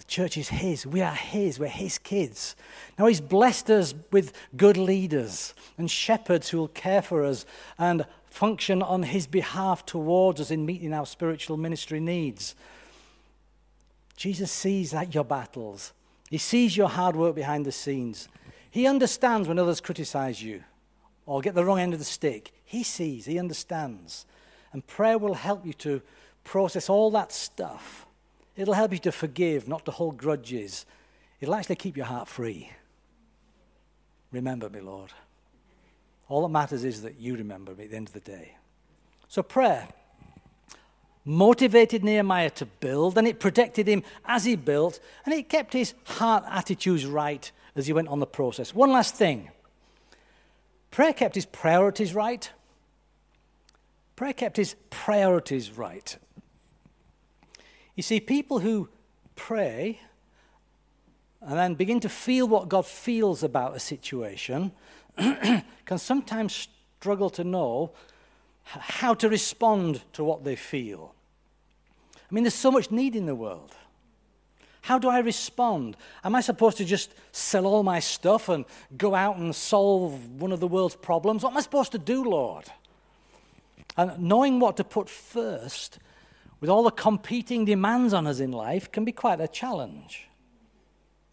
The 0.01 0.07
church 0.07 0.35
is 0.35 0.49
His. 0.49 0.87
We 0.87 1.01
are 1.01 1.13
His. 1.13 1.59
We're 1.59 1.67
His 1.67 1.99
kids. 1.99 2.55
Now, 2.97 3.05
He's 3.05 3.21
blessed 3.21 3.69
us 3.69 3.93
with 4.11 4.33
good 4.57 4.75
leaders 4.75 5.53
and 5.77 5.91
shepherds 5.91 6.49
who 6.49 6.57
will 6.57 6.69
care 6.69 7.03
for 7.03 7.23
us 7.23 7.45
and 7.77 8.07
function 8.25 8.81
on 8.81 9.03
His 9.03 9.27
behalf 9.27 9.85
towards 9.85 10.41
us 10.41 10.49
in 10.49 10.65
meeting 10.65 10.91
our 10.91 11.05
spiritual 11.05 11.55
ministry 11.55 11.99
needs. 11.99 12.55
Jesus 14.17 14.51
sees 14.51 14.89
that 14.89 15.13
your 15.13 15.23
battles, 15.23 15.93
He 16.31 16.39
sees 16.39 16.75
your 16.75 16.89
hard 16.89 17.15
work 17.15 17.35
behind 17.35 17.63
the 17.63 17.71
scenes. 17.71 18.27
He 18.71 18.87
understands 18.87 19.47
when 19.47 19.59
others 19.59 19.81
criticize 19.81 20.41
you 20.41 20.63
or 21.27 21.41
get 21.41 21.53
the 21.53 21.63
wrong 21.63 21.79
end 21.79 21.93
of 21.93 21.99
the 21.99 22.05
stick. 22.05 22.51
He 22.65 22.81
sees, 22.81 23.27
He 23.27 23.37
understands. 23.37 24.25
And 24.73 24.87
prayer 24.87 25.19
will 25.19 25.35
help 25.35 25.63
you 25.63 25.73
to 25.73 26.01
process 26.43 26.89
all 26.89 27.11
that 27.11 27.31
stuff. 27.31 28.07
It'll 28.55 28.73
help 28.73 28.91
you 28.91 28.99
to 28.99 29.11
forgive, 29.11 29.67
not 29.67 29.85
to 29.85 29.91
hold 29.91 30.17
grudges. 30.17 30.85
It'll 31.39 31.55
actually 31.55 31.77
keep 31.77 31.97
your 31.97 32.05
heart 32.05 32.27
free. 32.27 32.71
Remember 34.31 34.69
me, 34.69 34.81
Lord. 34.81 35.11
All 36.27 36.43
that 36.43 36.49
matters 36.49 36.83
is 36.83 37.01
that 37.01 37.19
you 37.19 37.35
remember 37.35 37.73
me 37.75 37.85
at 37.85 37.91
the 37.91 37.97
end 37.97 38.07
of 38.07 38.13
the 38.13 38.19
day. 38.19 38.55
So, 39.27 39.43
prayer 39.43 39.87
motivated 41.23 42.03
Nehemiah 42.03 42.49
to 42.51 42.65
build, 42.65 43.17
and 43.17 43.27
it 43.27 43.39
protected 43.39 43.87
him 43.87 44.03
as 44.25 44.45
he 44.45 44.55
built, 44.55 44.99
and 45.25 45.33
it 45.33 45.49
kept 45.49 45.73
his 45.73 45.93
heart 46.05 46.43
attitudes 46.47 47.05
right 47.05 47.51
as 47.75 47.87
he 47.87 47.93
went 47.93 48.07
on 48.07 48.19
the 48.19 48.25
process. 48.25 48.73
One 48.73 48.91
last 48.91 49.15
thing 49.15 49.49
prayer 50.89 51.13
kept 51.13 51.35
his 51.35 51.45
priorities 51.45 52.13
right. 52.13 52.49
Prayer 54.15 54.33
kept 54.33 54.57
his 54.57 54.75
priorities 54.89 55.71
right. 55.71 56.17
You 58.01 58.03
see, 58.03 58.19
people 58.19 58.57
who 58.57 58.89
pray 59.35 59.99
and 61.39 61.51
then 61.51 61.75
begin 61.75 61.99
to 61.99 62.09
feel 62.09 62.47
what 62.47 62.67
God 62.67 62.87
feels 62.87 63.43
about 63.43 63.75
a 63.75 63.79
situation 63.79 64.71
can 65.17 65.97
sometimes 65.99 66.67
struggle 66.97 67.29
to 67.29 67.43
know 67.43 67.91
how 68.63 69.13
to 69.13 69.29
respond 69.29 70.01
to 70.13 70.23
what 70.23 70.43
they 70.43 70.55
feel. 70.55 71.13
I 72.15 72.33
mean, 72.33 72.43
there's 72.43 72.55
so 72.55 72.71
much 72.71 72.89
need 72.89 73.15
in 73.15 73.27
the 73.27 73.35
world. 73.35 73.75
How 74.81 74.97
do 74.97 75.07
I 75.07 75.19
respond? 75.19 75.95
Am 76.23 76.33
I 76.33 76.41
supposed 76.41 76.77
to 76.77 76.85
just 76.85 77.13
sell 77.31 77.67
all 77.67 77.83
my 77.83 77.99
stuff 77.99 78.49
and 78.49 78.65
go 78.97 79.13
out 79.13 79.37
and 79.37 79.55
solve 79.55 80.41
one 80.41 80.51
of 80.51 80.59
the 80.59 80.67
world's 80.67 80.95
problems? 80.95 81.43
What 81.43 81.51
am 81.51 81.57
I 81.57 81.61
supposed 81.61 81.91
to 81.91 81.99
do, 81.99 82.23
Lord? 82.23 82.65
And 83.95 84.17
knowing 84.17 84.59
what 84.59 84.75
to 84.77 84.83
put 84.83 85.07
first 85.07 85.99
with 86.61 86.69
all 86.69 86.83
the 86.83 86.91
competing 86.91 87.65
demands 87.65 88.13
on 88.13 88.27
us 88.27 88.39
in 88.39 88.51
life 88.51 88.89
can 88.91 89.03
be 89.03 89.11
quite 89.11 89.41
a 89.41 89.47
challenge. 89.47 90.27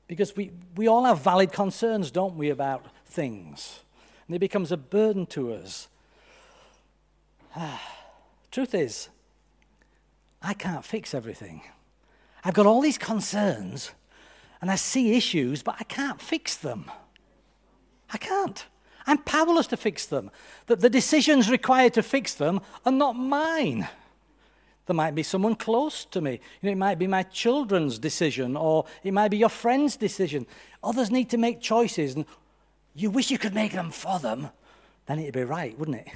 Because 0.09 0.35
we, 0.35 0.51
we 0.75 0.89
all 0.89 1.05
have 1.05 1.21
valid 1.21 1.53
concerns, 1.53 2.11
don't 2.11 2.37
we, 2.37 2.49
about 2.49 2.87
things. 3.07 3.81
And 4.27 4.35
it 4.35 4.39
becomes 4.39 4.73
a 4.73 4.77
burden 4.79 5.27
to 5.27 5.53
us. 5.53 5.89
Ah, 7.55 7.81
truth 8.51 8.75
is, 8.75 9.11
I 10.43 10.55
can't 10.55 10.85
fix 10.85 11.13
everything. 11.13 11.63
I've 12.43 12.55
got 12.55 12.67
all 12.67 12.81
these 12.81 12.99
concerns 12.99 13.93
and 14.63 14.71
I 14.71 14.77
see 14.77 15.15
issues, 15.15 15.63
but 15.63 15.77
I 15.79 15.85
can't 15.85 16.21
fix 16.21 16.57
them. 16.57 16.91
I 18.13 18.17
can't. 18.17 18.65
I'm 19.07 19.19
powerless 19.19 19.67
to 19.69 19.77
fix 19.77 20.07
them. 20.07 20.31
That 20.67 20.81
the 20.81 20.91
decisions 20.91 21.51
required 21.51 21.95
to 21.95 22.03
fix 22.03 22.35
them 22.35 22.61
are 22.87 22.93
not 22.93 23.13
mine. 23.15 23.89
There 24.89 24.95
might 24.95 25.15
be 25.15 25.23
someone 25.23 25.55
close 25.55 26.07
to 26.07 26.23
me. 26.23 26.41
You 26.63 26.69
know, 26.69 26.71
it 26.71 26.79
might 26.79 26.99
be 26.99 27.07
my 27.07 27.23
children's 27.23 27.99
decision, 27.99 28.57
or 28.57 28.87
it 29.05 29.13
might 29.13 29.29
be 29.29 29.37
your 29.37 29.51
friend's 29.51 29.99
decision. 29.99 30.47
Others 30.83 31.11
need 31.11 31.29
to 31.29 31.37
make 31.37 31.61
choices, 31.61 32.15
and 32.15 32.25
you 32.95 33.11
wish 33.11 33.31
you 33.31 33.37
could 33.37 33.55
make 33.55 33.73
them 33.73 33.91
for 33.91 34.19
them. 34.19 34.49
Then 35.05 35.19
it'd 35.19 35.35
be 35.35 35.45
right, 35.45 35.79
wouldn't 35.79 36.09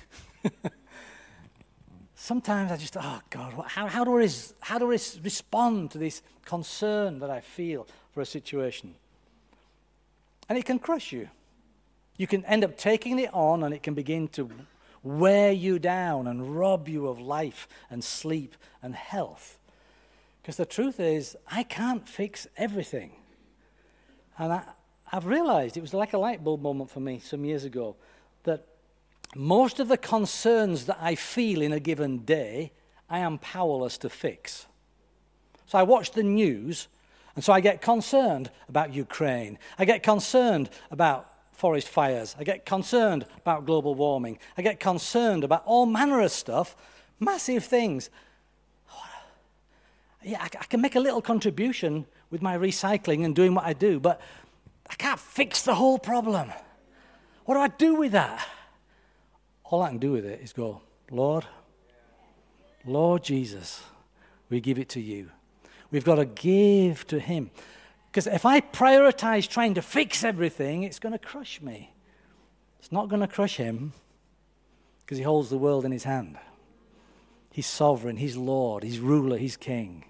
it? 0.43 0.53
Sometimes 2.15 2.73
I 2.73 2.79
just, 2.79 2.97
oh 2.97 3.21
God, 3.29 3.53
how, 3.67 3.89
how, 3.89 4.05
do 4.05 4.19
I, 4.19 4.29
how 4.61 4.79
do 4.79 4.87
I 4.87 4.99
respond 5.23 5.91
to 5.91 5.99
this 5.99 6.23
concern 6.47 7.19
that 7.19 7.29
I 7.29 7.41
feel 7.41 7.87
for 8.15 8.23
a 8.23 8.27
situation? 8.27 8.95
And 10.49 10.57
it 10.57 10.65
can 10.65 10.79
crush 10.79 11.13
you. 11.13 11.29
You 12.17 12.27
can 12.27 12.43
end 12.47 12.65
up 12.65 12.79
taking 12.79 13.19
it 13.19 13.35
on 13.35 13.65
and 13.65 13.75
it 13.75 13.83
can 13.83 13.93
begin 13.93 14.29
to 14.29 14.51
wear 15.03 15.53
you 15.53 15.79
down 15.79 16.27
and 16.27 16.57
rob 16.57 16.89
you 16.89 17.09
of 17.09 17.21
life 17.21 17.69
and 17.91 18.03
sleep 18.03 18.57
and 18.83 18.95
health. 18.95 19.59
Because 20.41 20.57
the 20.57 20.67
truth 20.67 20.99
is, 21.01 21.37
I 21.51 21.63
can't 21.63 22.09
fix 22.09 22.47
everything. 22.57 23.13
And 24.39 24.53
I, 24.53 24.63
have 25.13 25.27
realized, 25.27 25.77
it 25.77 25.83
was 25.83 25.93
like 25.93 26.15
a 26.15 26.19
light 26.19 26.43
bulb 26.43 26.63
moment 26.63 26.91
for 26.91 27.01
me 27.01 27.19
some 27.19 27.45
years 27.45 27.65
ago, 27.65 27.97
that 28.45 28.67
most 29.35 29.79
of 29.79 29.89
the 29.89 29.99
concerns 29.99 30.87
that 30.87 30.99
I 31.01 31.15
feel 31.15 31.61
in 31.61 31.73
a 31.73 31.81
given 31.81 32.21
day, 32.21 32.73
I 33.11 33.19
am 33.19 33.39
powerless 33.39 33.99
to 33.99 34.09
fix. 34.09 34.67
So 35.67 35.79
I 35.79 35.83
watch 35.83 36.13
the 36.13 36.23
news, 36.23 36.89
and 37.35 37.45
so 37.45 37.53
I 37.53 37.61
get 37.61 37.83
concerned 37.83 38.51
about 38.69 38.95
Ukraine. 38.95 39.59
I 39.79 39.85
get 39.85 40.03
concerned 40.03 40.71
about 40.91 41.32
forest 41.63 41.89
fires. 41.89 42.35
I 42.41 42.43
get 42.43 42.67
concerned 42.67 43.25
about 43.37 43.67
global 43.67 43.95
warming. 43.95 44.37
I 44.59 44.63
get 44.63 44.81
concerned 44.81 45.45
about 45.45 45.63
all 45.65 45.87
manner 45.87 46.21
of 46.21 46.33
stuff, 46.33 46.75
massive 47.21 47.65
things. 47.65 48.11
Yeah, 50.25 50.43
I, 50.43 50.47
I 50.47 50.65
can 50.65 50.81
make 50.81 50.97
a 50.97 51.01
little 51.01 51.23
contribution 51.23 52.07
with 52.31 52.43
my 52.43 52.59
recycling 52.59 53.25
and 53.25 53.33
doing 53.33 53.55
what 53.55 53.65
I 53.65 53.75
do, 53.75 54.01
but 54.01 54.21
I 54.91 54.95
can't 54.97 55.21
fix 55.21 55.63
the 55.63 55.77
whole 55.77 56.01
problem. 56.01 56.53
What 57.45 57.55
do 57.55 57.61
I 57.61 57.69
do 57.69 57.95
with 57.95 58.11
that? 58.11 58.45
All 59.63 59.83
I 59.83 59.91
can 59.91 59.99
do 59.99 60.11
with 60.11 60.25
it 60.25 60.41
is 60.41 60.53
go, 60.53 60.81
Lord, 61.13 61.45
Lord 62.85 63.23
Jesus, 63.23 63.85
we 64.51 64.61
give 64.61 64.81
it 64.81 64.89
to 64.89 65.01
you. 65.01 65.31
We've 65.93 66.05
got 66.05 66.17
to 66.17 66.25
give 66.25 67.07
to 67.07 67.21
Him. 67.21 67.53
Because 68.13 68.27
if 68.27 68.45
I 68.45 68.61
prioritize 68.61 69.49
trying 69.49 69.73
to 69.75 69.83
fix 69.83 70.23
everything, 70.23 70.83
it's 70.83 70.99
going 70.99 71.15
to 71.15 71.19
crush 71.19 71.63
me. 71.63 71.95
It's 72.79 72.93
not 72.93 73.09
going 73.09 73.23
to 73.23 73.27
crush 73.27 73.57
him 73.57 73.95
because 75.01 75.17
he 75.17 75.25
holds 75.25 75.49
the 75.49 75.57
world 75.57 75.87
in 75.87 75.93
his 75.93 76.05
hand. 76.05 76.37
He's 77.53 77.67
sovereign, 77.67 78.19
he's 78.19 78.37
Lord, 78.37 78.83
he's 78.83 78.99
ruler, 78.99 79.39
he's 79.39 79.57
king. 79.57 80.05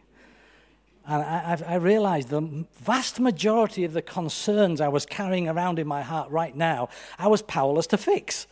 And 1.07 1.23
I, 1.23 1.59
I, 1.65 1.75
realized 1.77 2.29
the 2.29 2.67
vast 2.75 3.21
majority 3.21 3.85
of 3.85 3.93
the 3.93 4.03
concerns 4.03 4.81
I 4.81 4.89
was 4.89 5.07
carrying 5.07 5.49
around 5.49 5.79
in 5.79 5.87
my 5.87 6.03
heart 6.03 6.29
right 6.31 6.57
now, 6.57 6.89
I 7.19 7.29
was 7.29 7.43
powerless 7.43 7.87
to 7.89 7.97
fix. 7.97 8.49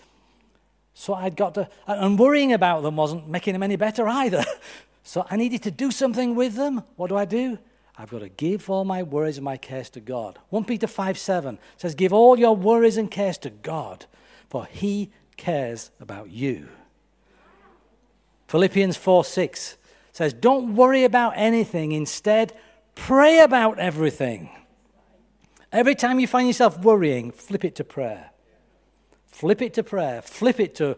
So 0.94 1.14
I'd 1.14 1.36
got 1.36 1.54
to, 1.54 1.68
and 1.86 2.18
worrying 2.18 2.52
about 2.52 2.82
them 2.82 2.96
wasn't 2.96 3.28
making 3.28 3.52
them 3.52 3.62
any 3.64 3.76
better 3.76 4.06
either. 4.06 4.44
So 5.02 5.26
I 5.28 5.36
needed 5.36 5.62
to 5.62 5.70
do 5.70 5.90
something 5.90 6.34
with 6.34 6.54
them. 6.54 6.84
What 6.96 7.08
do 7.08 7.16
I 7.16 7.24
do? 7.24 7.58
I've 8.00 8.08
got 8.08 8.20
to 8.20 8.30
give 8.30 8.70
all 8.70 8.86
my 8.86 9.02
worries 9.02 9.36
and 9.36 9.44
my 9.44 9.58
cares 9.58 9.90
to 9.90 10.00
God. 10.00 10.38
1 10.48 10.64
Peter 10.64 10.86
5 10.86 11.18
7 11.18 11.58
says, 11.76 11.94
Give 11.94 12.14
all 12.14 12.38
your 12.38 12.56
worries 12.56 12.96
and 12.96 13.10
cares 13.10 13.36
to 13.38 13.50
God, 13.50 14.06
for 14.48 14.64
he 14.64 15.10
cares 15.36 15.90
about 16.00 16.30
you. 16.30 16.68
Philippians 18.48 18.96
4 18.96 19.22
6 19.22 19.76
says, 20.12 20.32
Don't 20.32 20.74
worry 20.76 21.04
about 21.04 21.34
anything. 21.36 21.92
Instead, 21.92 22.54
pray 22.94 23.40
about 23.40 23.78
everything. 23.78 24.48
Every 25.70 25.94
time 25.94 26.18
you 26.18 26.26
find 26.26 26.46
yourself 26.48 26.78
worrying, 26.78 27.30
flip 27.30 27.66
it 27.66 27.74
to 27.74 27.84
prayer. 27.84 28.30
Flip 29.26 29.60
it 29.60 29.74
to 29.74 29.82
prayer. 29.82 30.22
Flip 30.22 30.58
it 30.58 30.74
to 30.76 30.96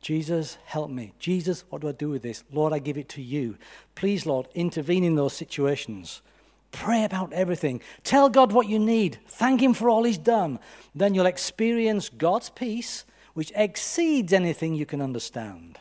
Jesus, 0.00 0.58
help 0.64 0.90
me. 0.90 1.12
Jesus, 1.18 1.64
what 1.70 1.82
do 1.82 1.88
I 1.88 1.92
do 1.92 2.08
with 2.08 2.22
this? 2.22 2.44
Lord, 2.52 2.72
I 2.72 2.78
give 2.78 2.98
it 2.98 3.08
to 3.10 3.22
you. 3.22 3.56
Please, 3.94 4.26
Lord, 4.26 4.46
intervene 4.54 5.04
in 5.04 5.16
those 5.16 5.32
situations. 5.32 6.22
Pray 6.70 7.04
about 7.04 7.32
everything. 7.32 7.80
Tell 8.04 8.28
God 8.28 8.52
what 8.52 8.68
you 8.68 8.78
need. 8.78 9.18
Thank 9.26 9.60
Him 9.60 9.74
for 9.74 9.90
all 9.90 10.04
He's 10.04 10.18
done. 10.18 10.60
Then 10.94 11.14
you'll 11.14 11.26
experience 11.26 12.08
God's 12.08 12.50
peace, 12.50 13.04
which 13.34 13.52
exceeds 13.56 14.32
anything 14.32 14.74
you 14.74 14.86
can 14.86 15.02
understand. 15.02 15.78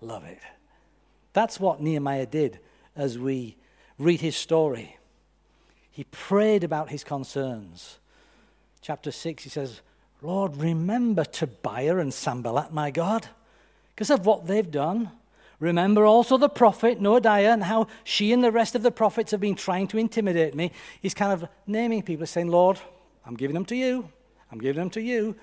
Love 0.00 0.24
it. 0.24 0.40
That's 1.32 1.60
what 1.60 1.80
Nehemiah 1.80 2.26
did 2.26 2.58
as 2.96 3.18
we 3.18 3.56
read 3.98 4.20
his 4.20 4.36
story. 4.36 4.96
He 5.90 6.04
prayed 6.04 6.64
about 6.64 6.90
his 6.90 7.04
concerns. 7.04 7.98
chapter 8.80 9.10
6, 9.10 9.42
he 9.42 9.50
says, 9.50 9.80
Lord, 10.22 10.56
remember 10.56 11.24
Tobiah 11.24 11.98
and 11.98 12.12
Sanballat, 12.12 12.72
my 12.72 12.90
God, 12.90 13.28
because 13.98 14.10
of 14.10 14.24
what 14.24 14.46
they've 14.46 14.70
done. 14.70 15.10
Remember 15.58 16.06
also 16.06 16.36
the 16.36 16.48
prophet 16.48 17.00
Noadiah 17.00 17.52
and 17.52 17.64
how 17.64 17.88
she 18.04 18.32
and 18.32 18.44
the 18.44 18.52
rest 18.52 18.76
of 18.76 18.84
the 18.84 18.92
prophets 18.92 19.32
have 19.32 19.40
been 19.40 19.56
trying 19.56 19.88
to 19.88 19.98
intimidate 19.98 20.54
me. 20.54 20.70
He's 21.02 21.14
kind 21.14 21.32
of 21.32 21.48
naming 21.66 22.02
people, 22.02 22.24
saying, 22.24 22.46
Lord, 22.46 22.78
I'm 23.26 23.34
giving 23.34 23.54
them 23.54 23.64
to 23.64 23.74
you. 23.74 24.08
I'm 24.52 24.60
giving 24.60 24.78
them 24.78 24.90
to 24.90 25.00
you. 25.00 25.34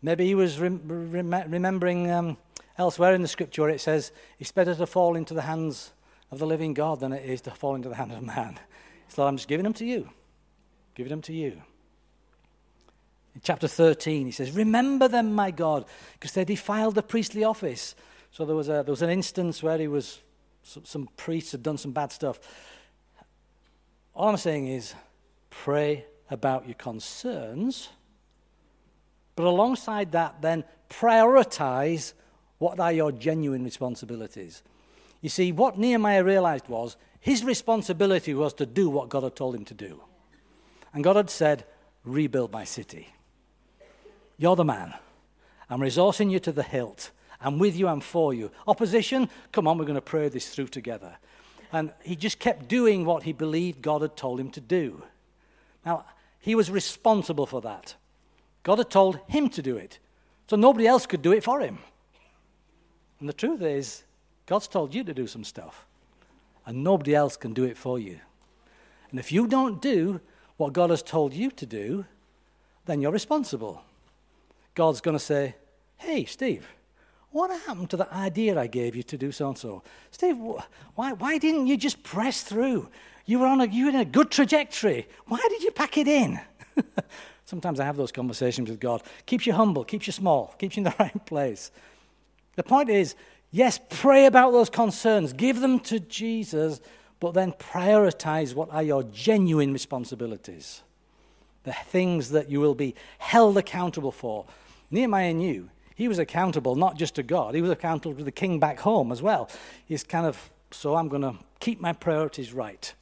Maybe 0.00 0.24
he 0.24 0.34
was 0.34 0.58
rem- 0.58 0.80
rem- 0.86 1.50
remembering 1.50 2.10
um, 2.10 2.38
elsewhere 2.78 3.12
in 3.12 3.20
the 3.20 3.28
scripture 3.28 3.68
it 3.68 3.82
says, 3.82 4.12
It's 4.38 4.50
better 4.50 4.74
to 4.74 4.86
fall 4.86 5.14
into 5.14 5.34
the 5.34 5.42
hands 5.42 5.92
of 6.30 6.38
the 6.38 6.46
living 6.46 6.72
God 6.72 7.00
than 7.00 7.12
it 7.12 7.28
is 7.28 7.42
to 7.42 7.50
fall 7.50 7.74
into 7.74 7.90
the 7.90 7.96
hand 7.96 8.12
of 8.12 8.22
man. 8.22 8.58
So 9.08 9.26
I'm 9.26 9.36
just 9.36 9.46
giving 9.46 9.64
them 9.64 9.74
to 9.74 9.84
you. 9.84 10.08
Giving 10.94 11.10
them 11.10 11.20
to 11.22 11.34
you. 11.34 11.60
In 13.40 13.44
chapter 13.44 13.68
13, 13.68 14.26
he 14.26 14.32
says, 14.32 14.50
Remember 14.50 15.08
them, 15.08 15.32
my 15.32 15.50
God, 15.50 15.86
because 16.12 16.32
they 16.32 16.44
defiled 16.44 16.94
the 16.94 17.02
priestly 17.02 17.42
office. 17.42 17.94
So 18.32 18.44
there 18.44 18.54
was, 18.54 18.68
a, 18.68 18.82
there 18.84 18.92
was 18.92 19.00
an 19.00 19.08
instance 19.08 19.62
where 19.62 19.78
he 19.78 19.88
was, 19.88 20.20
some, 20.62 20.84
some 20.84 21.08
priests 21.16 21.52
had 21.52 21.62
done 21.62 21.78
some 21.78 21.92
bad 21.92 22.12
stuff. 22.12 22.38
All 24.14 24.28
I'm 24.28 24.36
saying 24.36 24.66
is, 24.66 24.94
pray 25.48 26.04
about 26.30 26.66
your 26.66 26.74
concerns, 26.74 27.88
but 29.36 29.46
alongside 29.46 30.12
that, 30.12 30.42
then 30.42 30.62
prioritize 30.90 32.12
what 32.58 32.78
are 32.78 32.92
your 32.92 33.10
genuine 33.10 33.64
responsibilities. 33.64 34.62
You 35.22 35.30
see, 35.30 35.50
what 35.50 35.78
Nehemiah 35.78 36.24
realized 36.24 36.68
was 36.68 36.98
his 37.20 37.42
responsibility 37.42 38.34
was 38.34 38.52
to 38.54 38.66
do 38.66 38.90
what 38.90 39.08
God 39.08 39.22
had 39.22 39.34
told 39.34 39.54
him 39.54 39.64
to 39.64 39.74
do. 39.74 40.02
And 40.92 41.02
God 41.02 41.16
had 41.16 41.30
said, 41.30 41.64
Rebuild 42.04 42.52
my 42.52 42.64
city. 42.64 43.08
You're 44.40 44.56
the 44.56 44.64
man. 44.64 44.94
I'm 45.68 45.80
resourcing 45.80 46.30
you 46.30 46.40
to 46.40 46.50
the 46.50 46.62
hilt. 46.62 47.10
I'm 47.42 47.58
with 47.58 47.76
you, 47.76 47.88
I'm 47.88 48.00
for 48.00 48.32
you. 48.32 48.50
Opposition, 48.66 49.28
come 49.52 49.68
on, 49.68 49.76
we're 49.76 49.84
going 49.84 49.96
to 49.96 50.00
pray 50.00 50.30
this 50.30 50.48
through 50.48 50.68
together. 50.68 51.18
And 51.72 51.92
he 52.02 52.16
just 52.16 52.38
kept 52.38 52.66
doing 52.66 53.04
what 53.04 53.24
he 53.24 53.34
believed 53.34 53.82
God 53.82 54.00
had 54.00 54.16
told 54.16 54.40
him 54.40 54.50
to 54.52 54.60
do. 54.60 55.02
Now, 55.84 56.06
he 56.38 56.54
was 56.54 56.70
responsible 56.70 57.44
for 57.44 57.60
that. 57.60 57.96
God 58.62 58.78
had 58.78 58.88
told 58.88 59.20
him 59.28 59.50
to 59.50 59.60
do 59.60 59.76
it. 59.76 59.98
So 60.48 60.56
nobody 60.56 60.86
else 60.86 61.04
could 61.04 61.20
do 61.20 61.32
it 61.32 61.44
for 61.44 61.60
him. 61.60 61.78
And 63.20 63.28
the 63.28 63.34
truth 63.34 63.60
is, 63.60 64.04
God's 64.46 64.68
told 64.68 64.94
you 64.94 65.04
to 65.04 65.12
do 65.12 65.26
some 65.26 65.44
stuff, 65.44 65.84
and 66.64 66.82
nobody 66.82 67.14
else 67.14 67.36
can 67.36 67.52
do 67.52 67.64
it 67.64 67.76
for 67.76 67.98
you. 67.98 68.20
And 69.10 69.20
if 69.20 69.32
you 69.32 69.46
don't 69.46 69.82
do 69.82 70.22
what 70.56 70.72
God 70.72 70.88
has 70.88 71.02
told 71.02 71.34
you 71.34 71.50
to 71.50 71.66
do, 71.66 72.06
then 72.86 73.02
you're 73.02 73.12
responsible. 73.12 73.84
God's 74.80 75.02
going 75.02 75.14
to 75.14 75.22
say, 75.22 75.56
Hey, 75.98 76.24
Steve, 76.24 76.66
what 77.32 77.50
happened 77.66 77.90
to 77.90 77.98
the 77.98 78.10
idea 78.14 78.58
I 78.58 78.66
gave 78.66 78.96
you 78.96 79.02
to 79.02 79.18
do 79.18 79.30
so 79.30 79.48
and 79.48 79.58
so? 79.58 79.82
Steve, 80.10 80.38
why, 80.38 81.12
why 81.12 81.36
didn't 81.36 81.66
you 81.66 81.76
just 81.76 82.02
press 82.02 82.42
through? 82.42 82.88
You 83.26 83.40
were, 83.40 83.46
on 83.46 83.60
a, 83.60 83.66
you 83.66 83.84
were 83.84 83.90
in 83.90 83.96
a 83.96 84.06
good 84.06 84.30
trajectory. 84.30 85.06
Why 85.26 85.44
did 85.50 85.62
you 85.62 85.70
pack 85.70 85.98
it 85.98 86.08
in? 86.08 86.40
Sometimes 87.44 87.78
I 87.78 87.84
have 87.84 87.98
those 87.98 88.10
conversations 88.10 88.70
with 88.70 88.80
God. 88.80 89.02
Keeps 89.26 89.46
you 89.46 89.52
humble, 89.52 89.84
keeps 89.84 90.06
you 90.06 90.14
small, 90.14 90.54
keeps 90.58 90.78
you 90.78 90.80
in 90.80 90.84
the 90.84 90.94
right 90.98 91.26
place. 91.26 91.70
The 92.56 92.62
point 92.62 92.88
is, 92.88 93.16
yes, 93.50 93.78
pray 93.90 94.24
about 94.24 94.52
those 94.52 94.70
concerns, 94.70 95.34
give 95.34 95.60
them 95.60 95.78
to 95.80 96.00
Jesus, 96.00 96.80
but 97.20 97.34
then 97.34 97.52
prioritize 97.52 98.54
what 98.54 98.72
are 98.72 98.82
your 98.82 99.02
genuine 99.02 99.74
responsibilities, 99.74 100.80
the 101.64 101.74
things 101.74 102.30
that 102.30 102.48
you 102.48 102.60
will 102.60 102.74
be 102.74 102.94
held 103.18 103.58
accountable 103.58 104.10
for. 104.10 104.46
Nehemiah 104.90 105.34
knew 105.34 105.70
he 105.94 106.08
was 106.08 106.18
accountable 106.18 106.74
not 106.76 106.96
just 106.96 107.14
to 107.16 107.22
God, 107.22 107.54
he 107.54 107.62
was 107.62 107.70
accountable 107.70 108.16
to 108.16 108.24
the 108.24 108.32
king 108.32 108.58
back 108.58 108.80
home 108.80 109.12
as 109.12 109.22
well. 109.22 109.50
He's 109.84 110.02
kind 110.02 110.26
of, 110.26 110.50
so 110.70 110.96
I'm 110.96 111.08
going 111.08 111.22
to 111.22 111.34
keep 111.60 111.80
my 111.80 111.92
priorities 111.92 112.52
right. 112.52 112.92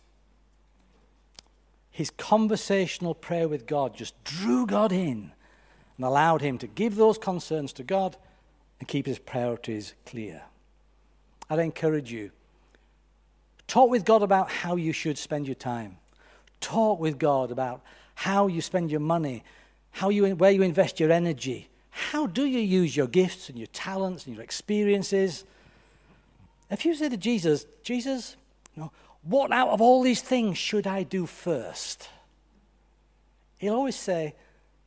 His 1.90 2.10
conversational 2.10 3.14
prayer 3.14 3.48
with 3.48 3.66
God 3.66 3.94
just 3.96 4.22
drew 4.24 4.66
God 4.66 4.92
in 4.92 5.32
and 5.96 6.06
allowed 6.06 6.42
him 6.42 6.58
to 6.58 6.66
give 6.66 6.96
those 6.96 7.18
concerns 7.18 7.72
to 7.74 7.82
God 7.82 8.16
and 8.78 8.88
keep 8.88 9.06
his 9.06 9.18
priorities 9.18 9.94
clear. 10.06 10.42
I'd 11.50 11.58
encourage 11.58 12.12
you 12.12 12.30
talk 13.66 13.90
with 13.90 14.04
God 14.04 14.22
about 14.22 14.50
how 14.50 14.76
you 14.76 14.92
should 14.92 15.18
spend 15.18 15.46
your 15.46 15.54
time. 15.54 15.98
Talk 16.60 17.00
with 17.00 17.18
God 17.18 17.50
about 17.50 17.82
how 18.14 18.46
you 18.46 18.60
spend 18.60 18.90
your 18.90 19.00
money, 19.00 19.44
how 19.92 20.08
you, 20.08 20.34
where 20.34 20.50
you 20.50 20.62
invest 20.62 20.98
your 20.98 21.12
energy, 21.12 21.68
how 21.98 22.28
do 22.28 22.44
you 22.44 22.60
use 22.60 22.96
your 22.96 23.08
gifts 23.08 23.48
and 23.48 23.58
your 23.58 23.66
talents 23.66 24.26
and 24.26 24.36
your 24.36 24.44
experiences? 24.44 25.44
If 26.70 26.84
you 26.84 26.94
say 26.94 27.08
to 27.08 27.16
Jesus, 27.16 27.66
Jesus, 27.82 28.36
you 28.76 28.82
know, 28.82 28.92
what 29.22 29.50
out 29.50 29.70
of 29.70 29.80
all 29.80 30.02
these 30.02 30.22
things 30.22 30.56
should 30.56 30.86
I 30.86 31.02
do 31.02 31.26
first? 31.26 32.08
He'll 33.58 33.74
always 33.74 33.96
say, 33.96 34.36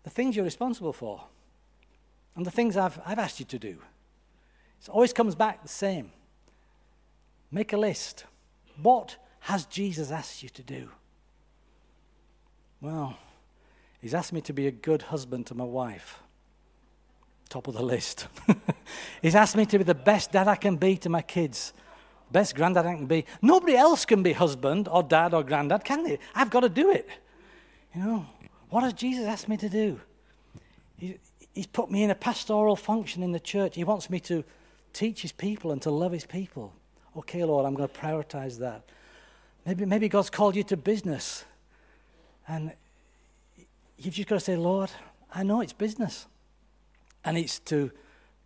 the 0.03 0.09
things 0.09 0.38
you're 0.38 0.45
responsible 0.45 0.93
for 0.93 1.26
and 2.38 2.45
the 2.45 2.51
things 2.51 2.78
I've, 2.78 2.97
I've 3.05 3.20
asked 3.20 3.41
you 3.41 3.45
to 3.47 3.59
do. 3.59 3.78
It 4.82 4.88
always 4.88 5.12
comes 5.12 5.36
back 5.36 5.62
the 5.62 5.68
same. 5.68 6.12
Make 7.51 7.74
a 7.74 7.78
list. 7.78 8.24
What 8.82 9.18
has 9.41 9.66
Jesus 9.66 10.12
asked 10.12 10.43
you 10.43 10.49
to 10.49 10.64
do? 10.64 10.89
Well, 12.80 13.18
he's 13.99 14.14
asked 14.14 14.32
me 14.32 14.39
to 14.41 14.53
be 14.53 14.66
a 14.66 14.72
good 14.72 15.01
husband 15.01 15.45
to 15.47 15.55
my 15.55 15.66
wife 15.66 16.22
top 17.52 17.68
of 17.68 17.76
the 17.76 17.84
list. 17.84 18.28
He's 19.22 19.36
asked 19.36 19.56
me 19.56 19.66
to 19.68 19.78
be 19.78 19.84
the 19.84 19.93
best 19.93 20.32
dad 20.32 20.47
I 20.47 20.56
can 20.56 20.78
be 20.78 20.97
to 20.97 21.10
my 21.10 21.22
kids, 21.22 21.74
best 22.32 22.56
granddad 22.56 22.86
I 22.86 22.95
can 22.95 23.06
be. 23.06 23.26
Nobody 23.41 23.76
else 23.76 24.06
can 24.06 24.24
be 24.24 24.34
husband 24.34 24.88
or 24.89 25.04
dad 25.04 25.34
or 25.34 25.43
granddad, 25.43 25.84
can 25.84 26.04
they? 26.04 26.18
I've 26.34 26.49
got 26.49 26.62
to 26.62 26.70
do 26.70 26.91
it. 26.91 27.08
You 27.93 28.02
know, 28.02 28.26
what 28.70 28.84
has 28.84 28.93
Jesus 28.93 29.26
asked 29.26 29.49
me 29.49 29.58
to 29.58 29.70
do? 29.70 29.99
He, 30.97 31.20
he's 31.54 31.68
put 31.68 31.91
me 31.91 32.04
in 32.04 32.10
a 32.10 32.16
pastoral 32.16 32.78
function 32.78 33.22
in 33.22 33.34
the 33.34 33.39
church. 33.39 33.76
He 33.76 33.84
wants 33.84 34.10
me 34.10 34.22
to 34.22 34.43
teach 34.93 35.22
his 35.22 35.34
people 35.34 35.72
and 35.72 35.82
to 35.82 35.91
love 35.91 36.14
his 36.14 36.26
people. 36.26 36.74
Okay, 37.18 37.43
Lord, 37.43 37.66
I'm 37.66 37.76
going 37.76 37.89
to 37.89 37.99
prioritize 37.99 38.60
that. 38.60 38.84
Maybe, 39.66 39.86
maybe 39.86 40.08
God's 40.08 40.30
called 40.30 40.56
you 40.56 40.64
to 40.64 40.78
business. 40.78 41.43
And 42.47 42.72
you've 43.97 44.14
just 44.14 44.30
got 44.30 44.36
to 44.36 44.39
say, 44.39 44.56
Lord, 44.56 44.89
I 45.34 45.43
know 45.43 45.60
it's 45.60 45.74
business 45.74 46.28
and 47.24 47.38
it's 47.38 47.60
to 47.60 47.92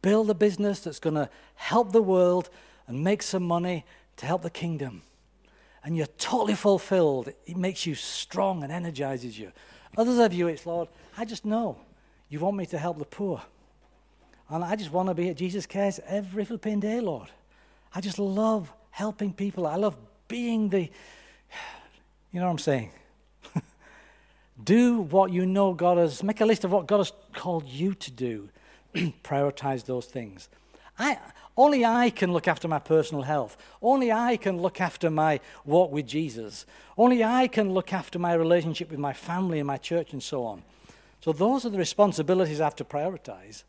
build 0.01 0.29
a 0.29 0.33
business 0.33 0.81
that's 0.81 0.99
going 0.99 1.15
to 1.15 1.29
help 1.55 1.91
the 1.91 2.01
world 2.01 2.49
and 2.87 3.03
make 3.03 3.23
some 3.23 3.43
money 3.43 3.85
to 4.17 4.25
help 4.25 4.43
the 4.43 4.49
kingdom. 4.49 5.01
And 5.83 5.95
you're 5.95 6.07
totally 6.17 6.55
fulfilled. 6.55 7.31
It 7.45 7.57
makes 7.57 7.85
you 7.85 7.95
strong 7.95 8.63
and 8.63 8.71
energizes 8.71 9.37
you. 9.37 9.51
Others 9.97 10.19
of 10.19 10.33
you, 10.33 10.47
it's 10.47 10.65
Lord, 10.65 10.89
I 11.17 11.25
just 11.25 11.45
know 11.45 11.77
you 12.29 12.39
want 12.39 12.57
me 12.57 12.65
to 12.67 12.77
help 12.77 12.97
the 12.97 13.05
poor. 13.05 13.41
And 14.49 14.63
I 14.63 14.75
just 14.75 14.91
want 14.91 15.09
to 15.09 15.15
be 15.15 15.29
at 15.29 15.37
Jesus 15.37 15.65
Cares 15.65 15.99
every 16.05 16.45
flipping 16.45 16.79
day, 16.79 16.99
Lord. 16.99 17.29
I 17.93 18.01
just 18.01 18.19
love 18.19 18.71
helping 18.91 19.33
people. 19.33 19.65
I 19.65 19.75
love 19.75 19.97
being 20.27 20.69
the, 20.69 20.81
you 20.81 22.39
know 22.39 22.45
what 22.45 22.51
I'm 22.51 22.57
saying? 22.59 22.91
do 24.63 25.01
what 25.01 25.31
you 25.31 25.45
know 25.45 25.73
God 25.73 25.97
has, 25.97 26.21
make 26.21 26.41
a 26.41 26.45
list 26.45 26.63
of 26.63 26.71
what 26.71 26.87
God 26.87 26.97
has 26.97 27.11
called 27.33 27.67
you 27.67 27.93
to 27.95 28.11
do. 28.11 28.49
prioritize 29.23 29.85
those 29.85 30.05
things. 30.05 30.49
I, 30.97 31.17
only 31.57 31.85
I 31.85 32.09
can 32.09 32.33
look 32.33 32.47
after 32.47 32.67
my 32.67 32.79
personal 32.79 33.23
health. 33.23 33.57
Only 33.81 34.11
I 34.11 34.37
can 34.37 34.61
look 34.61 34.79
after 34.81 35.09
my 35.09 35.39
walk 35.65 35.91
with 35.91 36.07
Jesus. 36.07 36.65
Only 36.97 37.23
I 37.23 37.47
can 37.47 37.73
look 37.73 37.93
after 37.93 38.19
my 38.19 38.33
relationship 38.33 38.89
with 38.89 38.99
my 38.99 39.13
family 39.13 39.59
and 39.59 39.67
my 39.67 39.77
church 39.77 40.13
and 40.13 40.23
so 40.23 40.45
on. 40.45 40.63
So, 41.21 41.31
those 41.31 41.65
are 41.65 41.69
the 41.69 41.77
responsibilities 41.77 42.61
I 42.61 42.65
have 42.65 42.75
to 42.77 42.85
prioritize. 42.85 43.63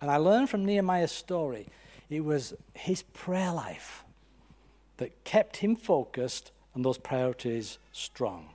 And 0.00 0.10
I 0.10 0.16
learned 0.16 0.50
from 0.50 0.64
Nehemiah's 0.64 1.12
story, 1.12 1.66
it 2.08 2.24
was 2.24 2.54
his 2.74 3.02
prayer 3.02 3.52
life 3.52 4.04
that 4.96 5.24
kept 5.24 5.58
him 5.58 5.76
focused 5.76 6.52
and 6.74 6.84
those 6.84 6.98
priorities 6.98 7.78
strong. 7.92 8.50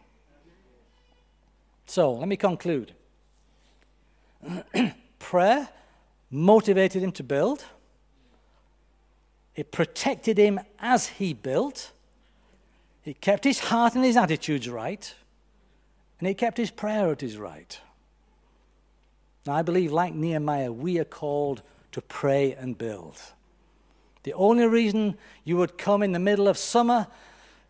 So, 1.86 2.14
let 2.14 2.28
me 2.28 2.38
conclude. 2.38 2.94
prayer 5.20 5.70
motivated 6.36 7.02
him 7.02 7.12
to 7.14 7.24
build, 7.24 7.66
it 9.56 9.72
protected 9.72 10.38
him 10.38 10.60
as 10.80 11.08
he 11.08 11.34
built, 11.34 11.92
it 13.06 13.22
kept 13.22 13.44
his 13.44 13.60
heart 13.60 13.96
and 13.96 14.04
his 14.04 14.18
attitudes 14.18 14.68
right, 14.68 15.14
and 16.20 16.28
it 16.28 16.38
kept 16.38 16.58
his 16.58 16.72
priorities 16.72 17.38
right. 17.38 17.80
Now, 19.46 19.54
I 19.54 19.62
believe, 19.62 19.92
like 19.92 20.14
Nehemiah, 20.14 20.72
we 20.72 21.00
are 21.00 21.06
called 21.06 21.62
to 21.92 22.02
pray 22.02 22.54
and 22.54 22.78
build. 22.78 23.18
The 24.24 24.34
only 24.34 24.66
reason 24.66 25.18
you 25.44 25.58
would 25.58 25.78
come 25.78 26.02
in 26.02 26.12
the 26.12 26.20
middle 26.20 26.48
of 26.48 26.58
summer, 26.58 27.08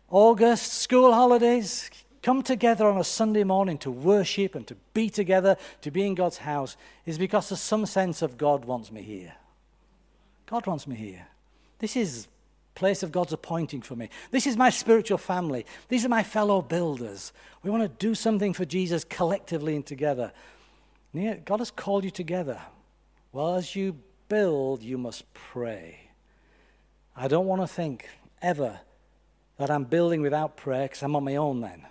August, 0.08 0.72
school 0.72 1.12
holidays, 1.12 1.90
come 2.26 2.42
together 2.42 2.88
on 2.88 2.98
a 2.98 3.04
Sunday 3.04 3.44
morning 3.44 3.78
to 3.78 3.88
worship 3.88 4.56
and 4.56 4.66
to 4.66 4.74
be 4.94 5.08
together, 5.08 5.56
to 5.80 5.92
be 5.92 6.04
in 6.04 6.16
God's 6.16 6.38
house, 6.38 6.76
is 7.04 7.18
because 7.18 7.48
there's 7.48 7.60
some 7.60 7.86
sense 7.86 8.20
of 8.20 8.36
God 8.36 8.64
wants 8.64 8.90
me 8.90 9.00
here. 9.00 9.34
God 10.46 10.66
wants 10.66 10.88
me 10.88 10.96
here. 10.96 11.28
This 11.78 11.94
is 11.94 12.26
place 12.74 13.04
of 13.04 13.12
God's 13.12 13.32
appointing 13.32 13.80
for 13.80 13.94
me. 13.94 14.08
This 14.32 14.44
is 14.44 14.56
my 14.56 14.70
spiritual 14.70 15.18
family. 15.18 15.66
These 15.88 16.04
are 16.04 16.08
my 16.08 16.24
fellow 16.24 16.62
builders. 16.62 17.32
We 17.62 17.70
want 17.70 17.84
to 17.84 18.06
do 18.06 18.16
something 18.16 18.52
for 18.52 18.64
Jesus 18.64 19.04
collectively 19.04 19.76
and 19.76 19.86
together. 19.86 20.32
God 21.14 21.60
has 21.60 21.70
called 21.70 22.02
you 22.02 22.10
together. 22.10 22.60
Well, 23.30 23.54
as 23.54 23.76
you 23.76 24.00
build, 24.28 24.82
you 24.82 24.98
must 24.98 25.32
pray. 25.32 26.10
I 27.14 27.28
don't 27.28 27.46
want 27.46 27.62
to 27.62 27.68
think 27.68 28.08
ever 28.42 28.80
that 29.58 29.70
I'm 29.70 29.84
building 29.84 30.22
without 30.22 30.56
prayer 30.56 30.88
because 30.88 31.04
I'm 31.04 31.14
on 31.14 31.22
my 31.22 31.36
own 31.36 31.60
then. 31.60 31.86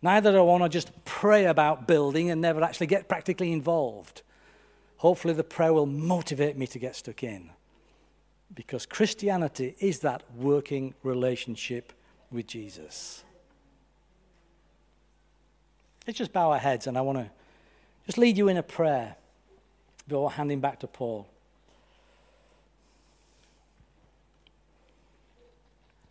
Neither 0.00 0.32
do 0.32 0.38
I 0.38 0.42
want 0.42 0.62
to 0.62 0.68
just 0.68 0.92
pray 1.04 1.46
about 1.46 1.88
building 1.88 2.30
and 2.30 2.40
never 2.40 2.62
actually 2.62 2.86
get 2.86 3.08
practically 3.08 3.52
involved. 3.52 4.22
Hopefully, 4.98 5.34
the 5.34 5.44
prayer 5.44 5.72
will 5.72 5.86
motivate 5.86 6.56
me 6.56 6.66
to 6.68 6.78
get 6.78 6.96
stuck 6.96 7.22
in. 7.22 7.50
Because 8.54 8.86
Christianity 8.86 9.74
is 9.80 10.00
that 10.00 10.22
working 10.36 10.94
relationship 11.02 11.92
with 12.30 12.46
Jesus. 12.46 13.24
Let's 16.06 16.18
just 16.18 16.32
bow 16.32 16.52
our 16.52 16.58
heads 16.58 16.86
and 16.86 16.96
I 16.96 17.02
want 17.02 17.18
to 17.18 17.30
just 18.06 18.16
lead 18.16 18.38
you 18.38 18.48
in 18.48 18.56
a 18.56 18.62
prayer 18.62 19.16
before 20.06 20.30
handing 20.30 20.60
back 20.60 20.80
to 20.80 20.86
Paul. 20.86 21.28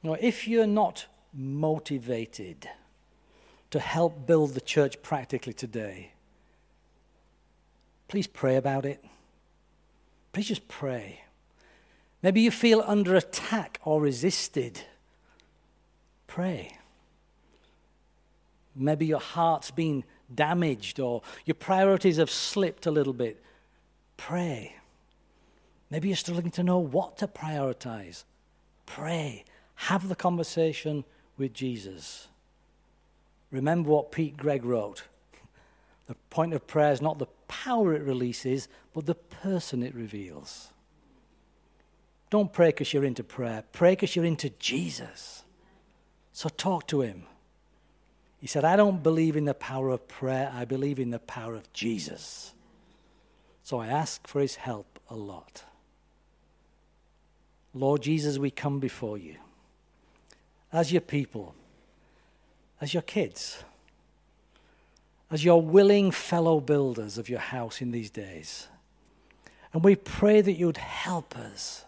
You 0.03 0.11
know, 0.11 0.17
if 0.21 0.47
you're 0.47 0.67
not 0.67 1.07
motivated 1.33 2.69
to 3.72 3.80
help 3.80 4.26
build 4.26 4.53
the 4.53 4.61
church 4.61 5.01
practically 5.01 5.53
today, 5.53 6.11
please 8.07 8.28
pray 8.28 8.55
about 8.55 8.86
it. 8.86 9.03
Please 10.32 10.47
just 10.47 10.68
pray. 10.68 11.22
Maybe 12.22 12.41
you 12.41 12.51
feel 12.51 12.84
under 12.86 13.15
attack 13.15 13.80
or 13.84 14.01
resisted. 14.01 14.82
Pray. 16.28 16.78
Maybe 18.76 19.05
your 19.05 19.20
heart's 19.20 19.72
been 19.72 20.03
damaged 20.34 20.99
or 20.99 21.22
your 21.45 21.55
priorities 21.55 22.18
have 22.18 22.30
slipped 22.30 22.86
a 22.86 22.91
little 22.91 23.13
bit. 23.13 23.41
Pray. 24.18 24.76
Maybe 25.89 26.09
you're 26.09 26.18
struggling 26.18 26.51
to 26.51 26.63
know 26.63 26.80
what 26.80 27.18
to 27.18 27.28
prioritize. 27.28 28.24
Pray. 28.86 29.45
Have 29.76 30.09
the 30.09 30.15
conversation 30.15 31.03
with 31.38 31.53
Jesus. 31.53 32.28
Remember 33.52 33.89
what 33.89 34.12
Pete 34.12 34.38
Greig 34.38 34.66
wrote. 34.66 35.04
The 36.08 36.16
point 36.30 36.54
of 36.54 36.68
prayer 36.68 36.91
is 36.91 37.02
not 37.02 37.20
the 37.20 37.28
power 37.48 37.93
it 37.93 38.02
releases, 38.02 38.68
but 38.93 39.06
the 39.06 39.16
person 39.16 39.84
it 39.84 39.95
reveals. 39.95 40.70
Don't 42.30 42.52
pray 42.52 42.68
because 42.68 42.93
you're 42.93 43.06
into 43.06 43.24
prayer. 43.24 43.64
Pray 43.72 43.91
because 43.91 44.16
you're 44.16 44.26
into 44.26 44.50
Jesus. 44.52 45.43
So 46.34 46.50
talk 46.50 46.88
to 46.88 47.02
him. 47.02 47.24
He 48.39 48.48
said, 48.48 48.64
I 48.64 48.76
don't 48.76 49.02
believe 49.02 49.36
in 49.36 49.45
the 49.45 49.54
power 49.54 49.89
of 49.89 50.08
prayer, 50.08 50.52
I 50.54 50.66
believe 50.66 51.00
in 51.00 51.10
the 51.10 51.20
power 51.20 51.56
of 51.56 51.72
Jesus. 51.74 52.54
So 53.64 53.80
I 53.80 53.88
ask 53.88 54.28
for 54.28 54.41
his 54.41 54.56
help 54.56 55.00
a 55.10 55.16
lot. 55.16 55.64
Lord 57.74 58.02
Jesus, 58.02 58.38
we 58.38 58.52
come 58.52 58.80
before 58.80 59.18
you 59.18 59.38
as 60.72 60.91
your 60.91 61.02
people, 61.02 61.56
as 62.80 62.93
your 62.93 63.03
kids, 63.03 63.63
as 65.32 65.43
your 65.43 65.61
willing 65.61 66.11
fellow 66.11 66.59
builders 66.59 67.17
of 67.17 67.30
your 67.30 67.39
house 67.39 67.82
in 67.82 67.91
these 67.91 68.09
days. 68.09 68.67
And 69.73 69.84
we 69.84 69.95
pray 69.95 70.41
that 70.41 70.53
you'd 70.53 70.78
help 70.78 71.38
us 71.38 71.86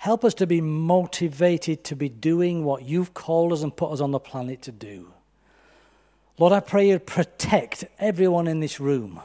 Help 0.00 0.24
us 0.24 0.32
to 0.32 0.46
be 0.46 0.62
motivated 0.62 1.84
to 1.84 1.94
be 1.94 2.08
doing 2.08 2.64
what 2.64 2.84
you've 2.84 3.12
called 3.12 3.52
us 3.52 3.62
and 3.62 3.76
put 3.76 3.92
us 3.92 4.00
on 4.00 4.12
the 4.12 4.18
planet 4.18 4.62
to 4.62 4.72
do. 4.72 5.12
Lord, 6.38 6.54
I 6.54 6.60
pray 6.60 6.88
you'd 6.88 7.04
protect 7.04 7.84
everyone 7.98 8.48
in 8.48 8.60
this 8.60 8.80
room 8.80 9.20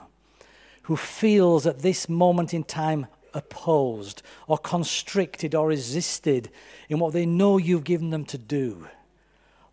who 0.81 0.97
feels 0.97 1.65
at 1.65 1.79
this 1.79 2.09
moment 2.09 2.53
in 2.53 2.65
time 2.65 3.07
opposed 3.33 4.21
or 4.49 4.57
constricted 4.57 5.55
or 5.55 5.69
resisted 5.69 6.49
in 6.89 6.99
what 6.99 7.13
they 7.13 7.25
know 7.25 7.57
you've 7.57 7.85
given 7.85 8.09
them 8.09 8.25
to 8.25 8.37
do. 8.37 8.89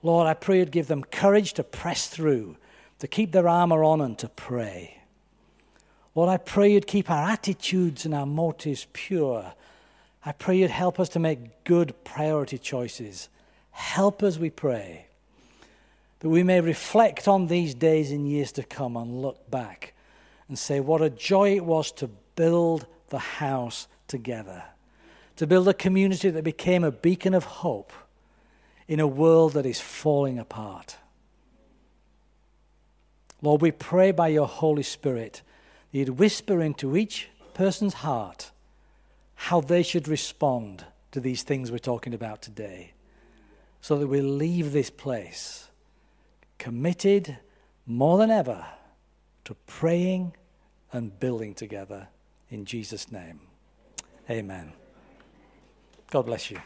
Lord, 0.03 0.27
I 0.27 0.35
pray 0.35 0.59
you'd 0.59 0.73
give 0.73 0.89
them 0.89 1.05
courage 1.05 1.53
to 1.55 1.65
press 1.65 2.09
through, 2.09 2.57
to 2.99 3.07
keep 3.07 3.33
their 3.33 3.49
armor 3.49 3.85
on, 3.85 4.01
and 4.01 4.19
to 4.19 4.29
pray. 4.29 4.99
Lord, 6.15 6.29
I 6.29 6.37
pray 6.37 6.73
you'd 6.73 6.87
keep 6.87 7.11
our 7.11 7.31
attitudes 7.31 8.05
and 8.05 8.15
our 8.15 8.27
motives 8.27 8.87
pure 8.93 9.55
I 10.25 10.33
pray 10.33 10.59
you'd 10.59 10.71
help 10.71 11.01
us 11.01 11.09
to 11.11 11.19
make 11.19 11.65
good 11.65 11.95
priority 12.05 12.59
choices. 12.59 13.29
Help 13.73 14.23
us, 14.23 14.39
we 14.39 14.51
pray, 14.51 15.07
that 16.21 16.29
we 16.29 16.43
may 16.43 16.61
reflect 16.61 17.27
on 17.27 17.47
these 17.47 17.75
days 17.75 18.13
and 18.13 18.29
years 18.29 18.53
to 18.53 18.63
come 18.63 18.97
and 18.97 19.21
look 19.21 19.51
back 19.51 19.95
and 20.49 20.59
say, 20.59 20.79
what 20.79 21.03
a 21.03 21.11
joy 21.11 21.57
it 21.57 21.65
was 21.65 21.91
to 21.93 22.09
build 22.37 22.87
the 23.09 23.19
house 23.19 23.89
together, 24.07 24.63
to 25.37 25.47
build 25.47 25.67
a 25.67 25.75
community 25.75 26.31
that 26.31 26.45
became 26.45 26.85
a 26.85 26.93
beacon 26.93 27.35
of 27.35 27.45
hope 27.45 27.93
in 28.93 29.01
a 29.01 29.07
world 29.07 29.55
that 29.55 29.65
is 29.65 29.81
falling 29.81 30.39
apart. 30.39 30.99
Lord, 33.41 33.63
we 33.63 33.71
pray 33.71 34.11
by 34.13 34.29
your 34.29 34.47
Holy 34.47 34.83
Spirit 34.83 35.41
that 35.91 35.99
you'd 35.99 36.19
whisper 36.19 36.61
into 36.61 36.95
each 36.95 37.31
person's 37.55 37.95
heart 37.95 38.51
how 39.35 39.63
they 39.63 39.83
should 39.83 40.09
respond 40.09 40.85
to 41.11 41.21
these 41.21 41.43
things 41.43 41.73
we're 41.73 41.79
talking 41.79 42.13
about 42.13 42.43
today 42.43 42.93
so 43.81 43.97
that 43.97 44.09
we 44.09 44.21
leave 44.21 44.73
this 44.73 44.91
place 44.91 45.71
committed 46.59 47.39
more 47.87 48.19
than 48.19 48.31
ever 48.31 48.67
to 49.47 49.55
praying 49.67 50.35
and 50.93 51.19
building 51.19 51.55
together 51.55 52.09
in 52.51 52.67
Jesus' 52.67 53.11
name. 53.11 53.41
Amen. 54.29 54.75
God 56.11 56.27
bless 56.27 56.51
you. 56.51 56.59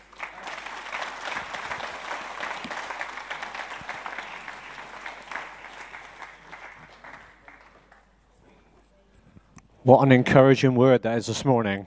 What 9.87 10.03
an 10.03 10.11
encouraging 10.11 10.75
word 10.75 11.03
that 11.03 11.17
is 11.17 11.27
this 11.27 11.45
morning. 11.45 11.87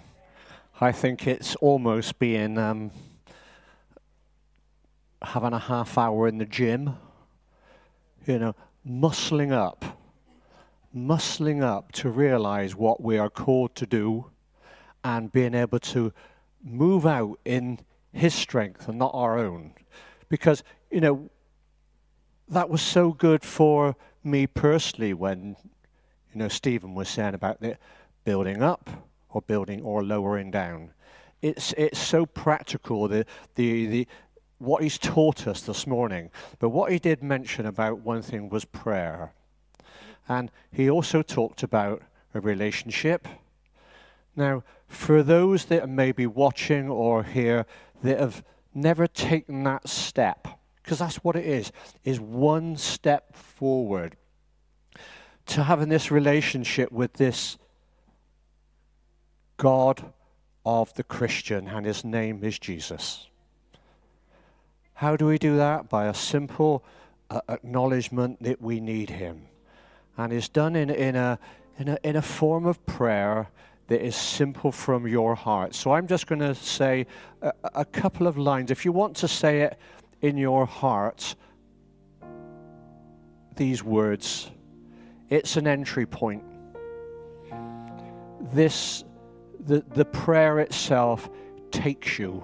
I 0.79 0.93
think 0.93 1.27
it's 1.27 1.57
almost 1.57 2.17
being 2.17 2.57
um, 2.57 2.91
having 5.21 5.51
a 5.51 5.59
half 5.59 5.97
hour 5.97 6.25
in 6.29 6.37
the 6.37 6.45
gym, 6.45 6.95
you 8.25 8.39
know, 8.39 8.55
muscling 8.87 9.51
up, 9.51 9.99
muscling 10.95 11.61
up 11.61 11.91
to 11.91 12.09
realize 12.09 12.73
what 12.73 13.03
we 13.03 13.17
are 13.17 13.29
called 13.29 13.75
to 13.75 13.85
do 13.85 14.27
and 15.03 15.29
being 15.33 15.53
able 15.53 15.79
to 15.79 16.13
move 16.63 17.05
out 17.05 17.37
in 17.43 17.79
His 18.13 18.33
strength 18.33 18.87
and 18.87 18.97
not 18.97 19.11
our 19.13 19.37
own. 19.37 19.73
Because, 20.29 20.63
you 20.89 21.01
know, 21.01 21.29
that 22.47 22.69
was 22.69 22.81
so 22.81 23.11
good 23.11 23.43
for 23.43 23.97
me 24.23 24.47
personally 24.47 25.13
when, 25.13 25.57
you 26.33 26.39
know, 26.39 26.47
Stephen 26.47 26.93
was 26.95 27.09
saying 27.09 27.33
about 27.33 27.59
the 27.59 27.77
building 28.23 28.61
up 28.61 28.89
or 29.29 29.41
building 29.41 29.81
or 29.81 30.03
lowering 30.03 30.51
down. 30.51 30.91
It's, 31.41 31.73
it's 31.73 31.99
so 31.99 32.25
practical, 32.25 33.07
the, 33.07 33.25
the, 33.55 33.85
the, 33.85 34.07
what 34.57 34.83
he's 34.83 34.97
taught 34.97 35.47
us 35.47 35.61
this 35.61 35.87
morning. 35.87 36.29
But 36.59 36.69
what 36.69 36.91
he 36.91 36.99
did 36.99 37.23
mention 37.23 37.65
about 37.65 37.99
one 37.99 38.21
thing 38.21 38.49
was 38.49 38.65
prayer. 38.65 39.31
And 40.27 40.51
he 40.71 40.89
also 40.89 41.21
talked 41.21 41.63
about 41.63 42.03
a 42.33 42.39
relationship. 42.39 43.27
Now, 44.35 44.63
for 44.87 45.23
those 45.23 45.65
that 45.65 45.89
may 45.89 46.11
be 46.11 46.27
watching 46.27 46.89
or 46.89 47.23
here 47.23 47.65
that 48.03 48.19
have 48.19 48.43
never 48.73 49.07
taken 49.07 49.63
that 49.63 49.87
step, 49.87 50.47
because 50.83 50.99
that's 50.99 51.17
what 51.17 51.35
it 51.35 51.45
is, 51.45 51.71
is 52.03 52.19
one 52.19 52.75
step 52.75 53.35
forward 53.35 54.15
to 55.49 55.63
having 55.63 55.89
this 55.89 56.11
relationship 56.11 56.91
with 56.91 57.13
this 57.13 57.57
God 59.57 60.13
of 60.65 60.93
the 60.93 61.03
Christian, 61.03 61.67
and 61.67 61.85
his 61.85 62.05
name 62.05 62.43
is 62.43 62.59
Jesus. 62.59 63.27
How 64.93 65.15
do 65.15 65.25
we 65.25 65.37
do 65.37 65.57
that? 65.57 65.89
By 65.89 66.05
a 66.05 66.13
simple 66.13 66.83
uh, 67.29 67.41
acknowledgement 67.49 68.43
that 68.43 68.61
we 68.61 68.79
need 68.79 69.09
him. 69.09 69.47
And 70.17 70.31
it's 70.31 70.49
done 70.49 70.75
in, 70.75 70.89
in, 70.89 71.15
a, 71.15 71.39
in, 71.79 71.89
a, 71.89 71.97
in 72.03 72.15
a 72.15 72.21
form 72.21 72.65
of 72.65 72.85
prayer 72.85 73.49
that 73.87 74.05
is 74.05 74.15
simple 74.15 74.71
from 74.71 75.07
your 75.07 75.33
heart. 75.33 75.73
So 75.73 75.93
I'm 75.93 76.05
just 76.05 76.27
going 76.27 76.41
to 76.41 76.53
say 76.53 77.07
a, 77.41 77.53
a 77.73 77.85
couple 77.85 78.27
of 78.27 78.37
lines. 78.37 78.69
If 78.69 78.85
you 78.85 78.91
want 78.91 79.15
to 79.17 79.27
say 79.27 79.61
it 79.61 79.79
in 80.21 80.37
your 80.37 80.65
heart, 80.67 81.35
these 83.55 83.83
words, 83.83 84.51
it's 85.29 85.57
an 85.57 85.67
entry 85.67 86.05
point. 86.05 86.43
This, 88.53 89.03
the, 89.59 89.83
the 89.93 90.05
prayer 90.05 90.59
itself 90.59 91.29
takes 91.71 92.17
you. 92.17 92.43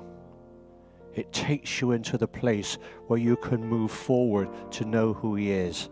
It 1.14 1.32
takes 1.32 1.82
you 1.82 1.94
into 1.94 2.18
the 2.18 2.28
place 2.28 2.78
where 3.08 3.20
you 3.20 3.38
can 3.38 3.66
move 3.66 3.92
forward 3.92 4.50
to 4.74 4.86
know 4.86 5.14
who 5.14 5.36
He 5.36 5.52
is. 5.52 5.90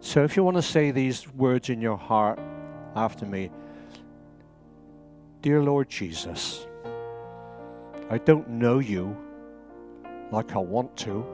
So 0.00 0.22
if 0.22 0.36
you 0.36 0.44
want 0.44 0.56
to 0.56 0.62
say 0.62 0.90
these 0.90 1.28
words 1.34 1.68
in 1.68 1.80
your 1.80 1.96
heart 1.96 2.38
after 2.94 3.26
me, 3.26 3.50
Dear 5.42 5.62
Lord 5.62 5.88
Jesus, 5.88 6.66
I 8.10 8.18
don't 8.18 8.48
know 8.48 8.78
you 8.78 9.16
like 10.30 10.54
I 10.54 10.58
want 10.58 10.96
to. 10.98 11.24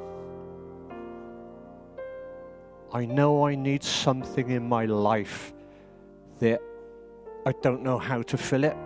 I 2.94 3.06
know 3.06 3.46
I 3.46 3.54
need 3.54 3.82
something 3.82 4.50
in 4.50 4.68
my 4.68 4.84
life 4.84 5.54
that 6.40 6.60
I 7.46 7.52
don't 7.62 7.82
know 7.82 7.98
how 7.98 8.20
to 8.22 8.36
fill 8.36 8.64
it. 8.64 8.76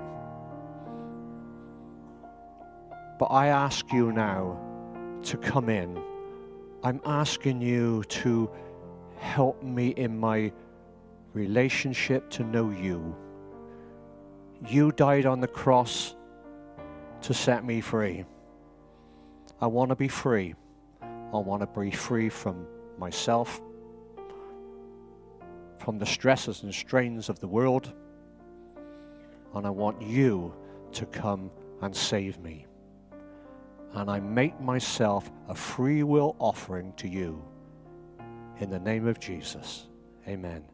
But 3.18 3.26
I 3.26 3.48
ask 3.48 3.92
you 3.92 4.12
now 4.12 4.60
to 5.24 5.36
come 5.36 5.68
in. 5.68 6.00
I'm 6.84 7.00
asking 7.04 7.60
you 7.60 8.04
to 8.04 8.48
help 9.18 9.62
me 9.62 9.88
in 9.88 10.16
my 10.16 10.52
relationship 11.32 12.30
to 12.30 12.44
know 12.44 12.70
you. 12.70 13.16
You 14.68 14.92
died 14.92 15.26
on 15.26 15.40
the 15.40 15.48
cross 15.48 16.14
to 17.22 17.34
set 17.34 17.64
me 17.64 17.80
free. 17.80 18.24
I 19.60 19.66
want 19.66 19.88
to 19.88 19.96
be 19.96 20.08
free. 20.08 20.54
I 21.02 21.38
want 21.38 21.62
to 21.62 21.80
be 21.80 21.90
free 21.90 22.28
from 22.28 22.66
myself, 22.98 23.60
from 25.86 26.00
the 26.00 26.04
stresses 26.04 26.64
and 26.64 26.74
strains 26.74 27.28
of 27.28 27.38
the 27.38 27.46
world, 27.46 27.92
and 29.54 29.64
I 29.64 29.70
want 29.70 30.02
you 30.02 30.52
to 30.90 31.06
come 31.06 31.48
and 31.80 31.94
save 31.94 32.40
me. 32.40 32.66
And 33.92 34.10
I 34.10 34.18
make 34.18 34.60
myself 34.60 35.30
a 35.48 35.54
free 35.54 36.02
will 36.02 36.34
offering 36.40 36.92
to 36.94 37.06
you. 37.06 37.40
In 38.58 38.68
the 38.68 38.80
name 38.80 39.06
of 39.06 39.20
Jesus. 39.20 39.86
Amen. 40.26 40.64